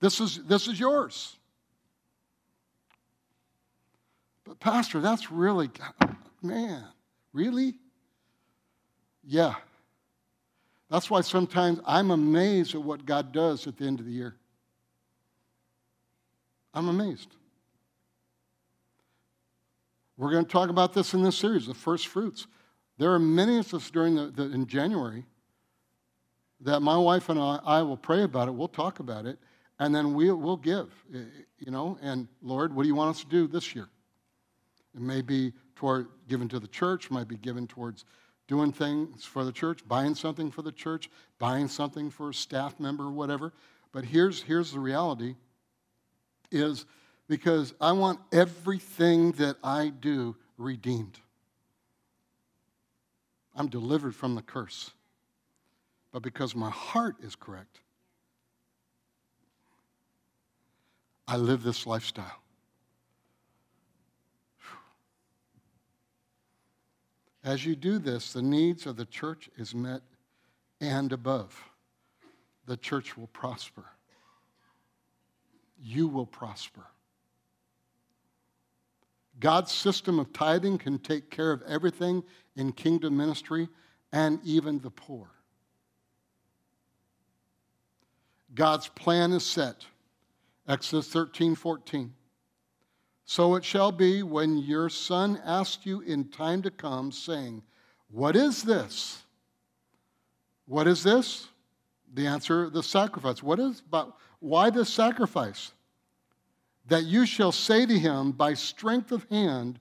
This 0.00 0.20
is, 0.20 0.40
this 0.44 0.68
is 0.68 0.78
yours. 0.78 1.36
But, 4.44 4.60
Pastor, 4.60 5.00
that's 5.00 5.30
really, 5.30 5.70
man, 6.42 6.84
really? 7.32 7.74
Yeah. 9.24 9.54
That's 10.90 11.10
why 11.10 11.20
sometimes 11.20 11.80
I'm 11.84 12.10
amazed 12.10 12.74
at 12.74 12.82
what 12.82 13.04
God 13.04 13.32
does 13.32 13.66
at 13.66 13.76
the 13.76 13.84
end 13.84 14.00
of 14.00 14.06
the 14.06 14.12
year. 14.12 14.36
I'm 16.72 16.88
amazed. 16.88 17.28
We're 20.16 20.30
going 20.30 20.44
to 20.44 20.50
talk 20.50 20.70
about 20.70 20.94
this 20.94 21.14
in 21.14 21.22
this 21.22 21.36
series, 21.36 21.66
the 21.66 21.74
first 21.74 22.08
fruits. 22.08 22.46
There 22.98 23.12
are 23.12 23.18
many 23.18 23.58
of 23.58 23.72
us 23.72 23.90
during 23.90 24.16
the, 24.16 24.26
the 24.26 24.50
in 24.50 24.66
January 24.66 25.24
that 26.60 26.80
my 26.80 26.96
wife 26.96 27.28
and 27.28 27.38
I, 27.38 27.60
I 27.64 27.82
will 27.82 27.96
pray 27.96 28.24
about 28.24 28.48
it. 28.48 28.54
We'll 28.54 28.68
talk 28.68 28.98
about 28.98 29.24
it, 29.24 29.38
and 29.78 29.94
then 29.94 30.14
we, 30.14 30.30
we'll 30.32 30.56
give. 30.56 30.88
Eh, 31.14 31.18
eh, 31.18 31.22
you 31.58 31.70
know, 31.70 31.96
and 32.02 32.26
Lord, 32.42 32.74
what 32.74 32.82
do 32.82 32.88
you 32.88 32.96
want 32.96 33.10
us 33.10 33.22
to 33.22 33.28
do 33.28 33.46
this 33.46 33.74
year? 33.74 33.88
It 34.94 35.00
may 35.00 35.22
be 35.22 35.52
toward 35.76 36.08
giving 36.28 36.48
to 36.48 36.58
the 36.58 36.66
church, 36.66 37.10
might 37.10 37.28
be 37.28 37.36
given 37.36 37.68
towards 37.68 38.04
doing 38.48 38.72
things 38.72 39.24
for 39.24 39.44
the 39.44 39.52
church, 39.52 39.86
buying 39.86 40.14
something 40.14 40.50
for 40.50 40.62
the 40.62 40.72
church, 40.72 41.08
buying 41.38 41.68
something 41.68 42.10
for 42.10 42.30
a 42.30 42.34
staff 42.34 42.80
member 42.80 43.04
or 43.04 43.12
whatever. 43.12 43.52
But 43.92 44.04
here's, 44.04 44.42
here's 44.42 44.72
the 44.72 44.80
reality 44.80 45.36
is 46.50 46.86
because 47.28 47.74
I 47.80 47.92
want 47.92 48.20
everything 48.32 49.32
that 49.32 49.56
I 49.62 49.90
do 49.90 50.34
redeemed. 50.56 51.20
I'm 53.58 53.66
delivered 53.66 54.14
from 54.14 54.36
the 54.36 54.42
curse. 54.42 54.92
But 56.12 56.22
because 56.22 56.54
my 56.54 56.70
heart 56.70 57.16
is 57.20 57.34
correct, 57.34 57.80
I 61.26 61.36
live 61.36 61.64
this 61.64 61.84
lifestyle. 61.84 62.40
As 67.42 67.66
you 67.66 67.74
do 67.74 67.98
this, 67.98 68.32
the 68.32 68.42
needs 68.42 68.86
of 68.86 68.96
the 68.96 69.04
church 69.04 69.50
is 69.58 69.74
met 69.74 70.02
and 70.80 71.12
above. 71.12 71.60
The 72.66 72.76
church 72.76 73.16
will 73.16 73.26
prosper. 73.28 73.84
You 75.80 76.06
will 76.06 76.26
prosper. 76.26 76.86
God's 79.40 79.72
system 79.72 80.18
of 80.18 80.32
tithing 80.32 80.78
can 80.78 80.98
take 80.98 81.30
care 81.30 81.52
of 81.52 81.62
everything 81.62 82.22
in 82.58 82.72
kingdom 82.72 83.16
ministry 83.16 83.68
and 84.12 84.40
even 84.44 84.80
the 84.80 84.90
poor. 84.90 85.28
God's 88.54 88.88
plan 88.88 89.32
is 89.32 89.46
set. 89.46 89.86
Exodus 90.66 91.08
13, 91.08 91.54
14. 91.54 92.12
So 93.24 93.54
it 93.54 93.64
shall 93.64 93.92
be 93.92 94.22
when 94.22 94.58
your 94.58 94.88
son 94.88 95.40
asks 95.44 95.86
you 95.86 96.00
in 96.00 96.24
time 96.30 96.62
to 96.62 96.70
come, 96.70 97.12
saying, 97.12 97.62
What 98.10 98.34
is 98.34 98.62
this? 98.62 99.22
What 100.66 100.88
is 100.88 101.02
this? 101.02 101.46
The 102.12 102.26
answer, 102.26 102.70
the 102.70 102.82
sacrifice. 102.82 103.42
What 103.42 103.60
is 103.60 103.80
but 103.82 104.16
why 104.40 104.70
this 104.70 104.88
sacrifice? 104.88 105.72
That 106.88 107.04
you 107.04 107.24
shall 107.26 107.52
say 107.52 107.86
to 107.86 107.98
him, 107.98 108.32
By 108.32 108.54
strength 108.54 109.12
of 109.12 109.24
hand, 109.28 109.78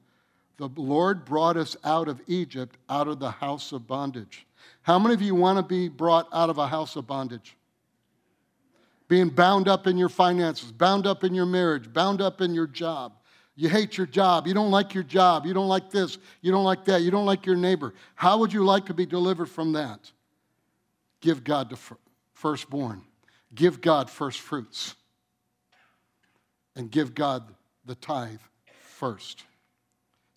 the 0.58 0.70
Lord 0.76 1.24
brought 1.24 1.56
us 1.56 1.78
out 1.84 2.08
of 2.08 2.22
Egypt, 2.28 2.78
out 2.90 3.08
of 3.08 3.20
the 3.20 3.32
house 3.32 3.72
of 3.72 3.88
bondage. 3.88 4.46
How 4.82 4.98
many 4.98 5.14
of 5.14 5.22
you 5.22 5.36
want 5.36 5.58
to 5.58 5.64
be 5.64 5.88
brought 5.88 6.28
out 6.34 6.50
of 6.50 6.58
a 6.58 6.68
house 6.68 6.96
of 6.96 7.06
bondage? 7.06 7.56
Being 9.08 9.30
bound 9.30 9.68
up 9.68 9.88
in 9.88 9.98
your 9.98 10.10
finances, 10.10 10.72
bound 10.72 11.06
up 11.06 11.24
in 11.24 11.34
your 11.34 11.46
marriage, 11.46 11.94
bound 11.94 12.22
up 12.22 12.42
in 12.42 12.54
your 12.54 12.68
job. 12.68 13.14
You 13.56 13.70
hate 13.70 13.98
your 13.98 14.08
job. 14.08 14.46
You 14.46 14.54
don't 14.54 14.72
like 14.72 14.94
your 14.94 15.04
job. 15.04 15.46
You 15.46 15.54
don't 15.54 15.68
like 15.68 15.90
this. 15.90 16.18
You 16.42 16.52
don't 16.52 16.64
like 16.64 16.86
that. 16.86 17.02
You 17.02 17.10
don't 17.10 17.26
like 17.26 17.46
your 17.46 17.56
neighbor. 17.56 17.94
How 18.16 18.38
would 18.40 18.54
you 18.54 18.64
like 18.64 18.86
to 18.86 18.94
be 18.94 19.06
delivered 19.06 19.48
from 19.48 19.74
that? 19.74 20.12
Give 21.22 21.44
God 21.44 21.70
the 21.70 21.80
firstborn. 22.34 23.02
Give 23.56 23.82
God 23.82 24.10
first 24.10 24.40
fruits. 24.40 24.96
And 26.76 26.92
give 26.92 27.16
God 27.16 27.44
the 27.86 27.96
tithe 27.96 28.42
first. 28.82 29.44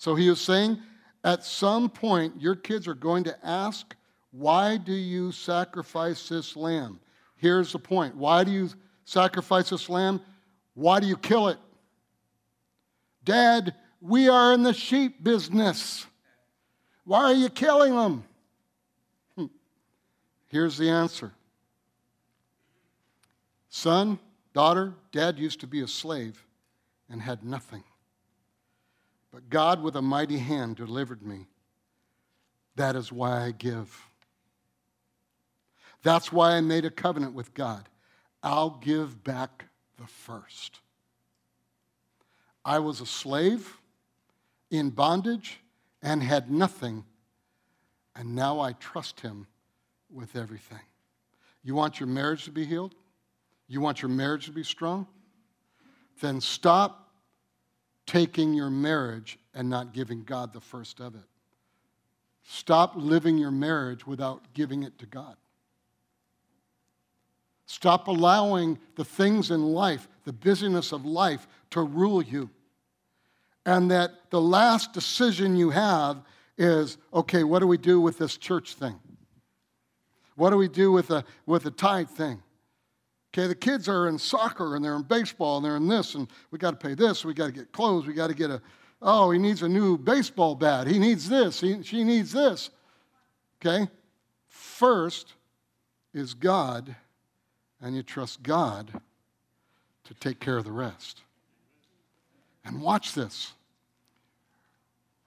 So 0.00 0.14
he 0.14 0.30
was 0.30 0.40
saying, 0.40 0.78
at 1.24 1.44
some 1.44 1.90
point, 1.90 2.40
your 2.40 2.56
kids 2.56 2.88
are 2.88 2.94
going 2.94 3.22
to 3.24 3.46
ask, 3.46 3.94
Why 4.30 4.78
do 4.78 4.94
you 4.94 5.30
sacrifice 5.30 6.26
this 6.26 6.56
lamb? 6.56 6.98
Here's 7.36 7.72
the 7.72 7.78
point 7.78 8.16
why 8.16 8.42
do 8.44 8.50
you 8.50 8.70
sacrifice 9.04 9.68
this 9.68 9.90
lamb? 9.90 10.22
Why 10.72 11.00
do 11.00 11.06
you 11.06 11.18
kill 11.18 11.48
it? 11.48 11.58
Dad, 13.24 13.74
we 14.00 14.30
are 14.30 14.54
in 14.54 14.62
the 14.62 14.72
sheep 14.72 15.22
business. 15.22 16.06
Why 17.04 17.24
are 17.24 17.34
you 17.34 17.50
killing 17.50 17.94
them? 17.94 18.24
Hmm. 19.36 19.46
Here's 20.48 20.78
the 20.78 20.88
answer 20.88 21.30
Son, 23.68 24.18
daughter, 24.54 24.94
dad 25.12 25.38
used 25.38 25.60
to 25.60 25.66
be 25.66 25.82
a 25.82 25.88
slave 25.88 26.42
and 27.10 27.20
had 27.20 27.44
nothing. 27.44 27.84
But 29.32 29.48
God, 29.48 29.82
with 29.82 29.96
a 29.96 30.02
mighty 30.02 30.38
hand, 30.38 30.76
delivered 30.76 31.22
me. 31.22 31.46
That 32.76 32.96
is 32.96 33.12
why 33.12 33.44
I 33.44 33.52
give. 33.52 34.06
That's 36.02 36.32
why 36.32 36.52
I 36.52 36.60
made 36.60 36.84
a 36.84 36.90
covenant 36.90 37.34
with 37.34 37.54
God. 37.54 37.88
I'll 38.42 38.78
give 38.82 39.22
back 39.22 39.66
the 39.98 40.06
first. 40.06 40.80
I 42.64 42.78
was 42.78 43.00
a 43.00 43.06
slave 43.06 43.78
in 44.70 44.90
bondage 44.90 45.60
and 46.02 46.22
had 46.22 46.50
nothing, 46.50 47.04
and 48.16 48.34
now 48.34 48.60
I 48.60 48.72
trust 48.72 49.20
Him 49.20 49.46
with 50.10 50.36
everything. 50.36 50.80
You 51.62 51.74
want 51.74 52.00
your 52.00 52.08
marriage 52.08 52.44
to 52.44 52.50
be 52.50 52.64
healed? 52.64 52.94
You 53.68 53.80
want 53.80 54.02
your 54.02 54.08
marriage 54.08 54.46
to 54.46 54.52
be 54.52 54.64
strong? 54.64 55.06
Then 56.20 56.40
stop 56.40 57.09
taking 58.06 58.54
your 58.54 58.70
marriage 58.70 59.38
and 59.54 59.68
not 59.68 59.92
giving 59.92 60.24
God 60.24 60.52
the 60.52 60.60
first 60.60 61.00
of 61.00 61.14
it. 61.14 61.24
Stop 62.42 62.92
living 62.96 63.38
your 63.38 63.50
marriage 63.50 64.06
without 64.06 64.42
giving 64.54 64.82
it 64.82 64.98
to 64.98 65.06
God. 65.06 65.36
Stop 67.66 68.08
allowing 68.08 68.78
the 68.96 69.04
things 69.04 69.52
in 69.52 69.62
life, 69.62 70.08
the 70.24 70.32
busyness 70.32 70.90
of 70.90 71.04
life, 71.04 71.46
to 71.70 71.80
rule 71.80 72.20
you. 72.20 72.50
And 73.64 73.90
that 73.92 74.30
the 74.30 74.40
last 74.40 74.92
decision 74.92 75.54
you 75.54 75.70
have 75.70 76.22
is 76.58 76.98
okay, 77.14 77.44
what 77.44 77.60
do 77.60 77.68
we 77.68 77.78
do 77.78 78.00
with 78.00 78.18
this 78.18 78.36
church 78.36 78.74
thing? 78.74 78.98
What 80.34 80.50
do 80.50 80.56
we 80.56 80.68
do 80.68 80.90
with 80.90 81.08
the, 81.08 81.24
with 81.46 81.62
the 81.62 81.70
tithe 81.70 82.08
thing? 82.08 82.42
Okay, 83.32 83.46
the 83.46 83.54
kids 83.54 83.88
are 83.88 84.08
in 84.08 84.18
soccer 84.18 84.74
and 84.74 84.84
they're 84.84 84.96
in 84.96 85.02
baseball 85.02 85.56
and 85.56 85.64
they're 85.64 85.76
in 85.76 85.86
this, 85.86 86.16
and 86.16 86.26
we 86.50 86.58
got 86.58 86.72
to 86.72 86.76
pay 86.76 86.94
this, 86.94 87.24
we 87.24 87.32
got 87.32 87.46
to 87.46 87.52
get 87.52 87.70
clothes, 87.70 88.06
we 88.06 88.12
got 88.12 88.26
to 88.26 88.34
get 88.34 88.50
a, 88.50 88.60
oh, 89.00 89.30
he 89.30 89.38
needs 89.38 89.62
a 89.62 89.68
new 89.68 89.96
baseball 89.96 90.56
bat, 90.56 90.88
he 90.88 90.98
needs 90.98 91.28
this, 91.28 91.60
he, 91.60 91.82
she 91.82 92.02
needs 92.02 92.32
this. 92.32 92.70
Okay? 93.60 93.88
First 94.48 95.34
is 96.12 96.34
God, 96.34 96.96
and 97.80 97.94
you 97.94 98.02
trust 98.02 98.42
God 98.42 99.00
to 100.04 100.14
take 100.14 100.40
care 100.40 100.56
of 100.56 100.64
the 100.64 100.72
rest. 100.72 101.22
And 102.64 102.82
watch 102.82 103.14
this. 103.14 103.52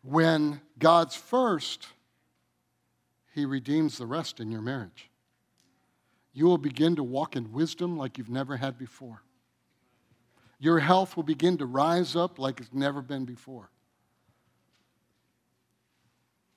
When 0.01 0.59
God's 0.77 1.15
first, 1.15 1.87
He 3.33 3.45
redeems 3.45 3.97
the 3.97 4.05
rest 4.05 4.41
in 4.41 4.51
your 4.51 4.61
marriage 4.61 5.09
you 6.33 6.45
will 6.45 6.57
begin 6.57 6.95
to 6.95 7.03
walk 7.03 7.35
in 7.35 7.51
wisdom 7.51 7.97
like 7.97 8.17
you've 8.17 8.29
never 8.29 8.57
had 8.57 8.77
before. 8.77 9.21
Your 10.59 10.79
health 10.79 11.15
will 11.15 11.23
begin 11.23 11.57
to 11.59 11.65
rise 11.65 12.15
up 12.15 12.39
like 12.39 12.59
it's 12.59 12.73
never 12.73 13.01
been 13.01 13.25
before. 13.25 13.69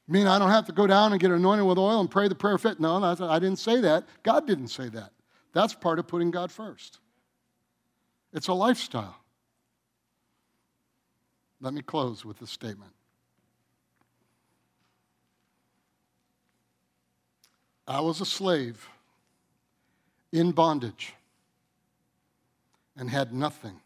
I 0.09 0.13
mean, 0.13 0.27
I 0.27 0.39
don't 0.39 0.51
have 0.51 0.67
to 0.67 0.73
go 0.73 0.87
down 0.87 1.13
and 1.13 1.21
get 1.21 1.33
anointed 1.33 1.67
with 1.67 1.79
oil 1.79 2.01
and 2.01 2.11
pray 2.11 2.29
the 2.29 2.35
prayer 2.35 2.57
faith. 2.59 2.79
No, 2.79 3.03
I 3.03 3.39
didn't 3.39 3.59
say 3.59 3.81
that. 3.81 4.07
God 4.23 4.47
didn't 4.47 4.69
say 4.69 4.89
that. 4.91 5.11
That's 5.53 5.75
part 5.75 5.99
of 5.99 6.07
putting 6.07 6.31
God 6.31 6.53
first. 6.53 7.01
It's 8.33 8.49
a 8.49 8.55
lifestyle. 8.55 9.17
Let 11.61 11.75
me 11.75 11.83
close 11.83 12.25
with 12.25 12.39
this 12.39 12.51
statement. 12.51 12.93
I 17.89 18.01
was 18.01 18.21
a 18.21 18.27
slave 18.27 18.89
in 20.33 20.53
bondage 20.53 21.15
and 22.97 23.11
had 23.11 23.33
nothing. 23.33 23.81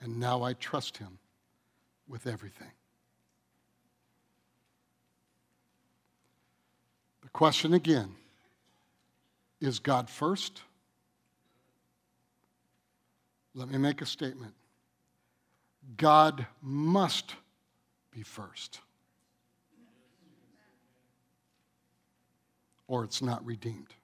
And 0.00 0.20
now 0.20 0.42
I 0.42 0.52
trust 0.54 0.98
him 0.98 1.18
with 2.08 2.26
everything. 2.26 2.70
The 7.22 7.28
question 7.30 7.74
again 7.74 8.14
is 9.60 9.78
God 9.78 10.08
first? 10.10 10.62
Let 13.54 13.68
me 13.68 13.78
make 13.78 14.02
a 14.02 14.06
statement. 14.06 14.54
God 15.96 16.46
must 16.60 17.34
be 18.10 18.22
first, 18.22 18.80
or 22.86 23.04
it's 23.04 23.22
not 23.22 23.44
redeemed. 23.46 23.94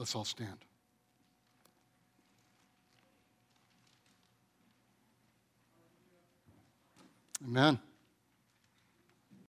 Let's 0.00 0.14
all 0.14 0.24
stand. 0.24 0.64
Amen. 7.44 7.78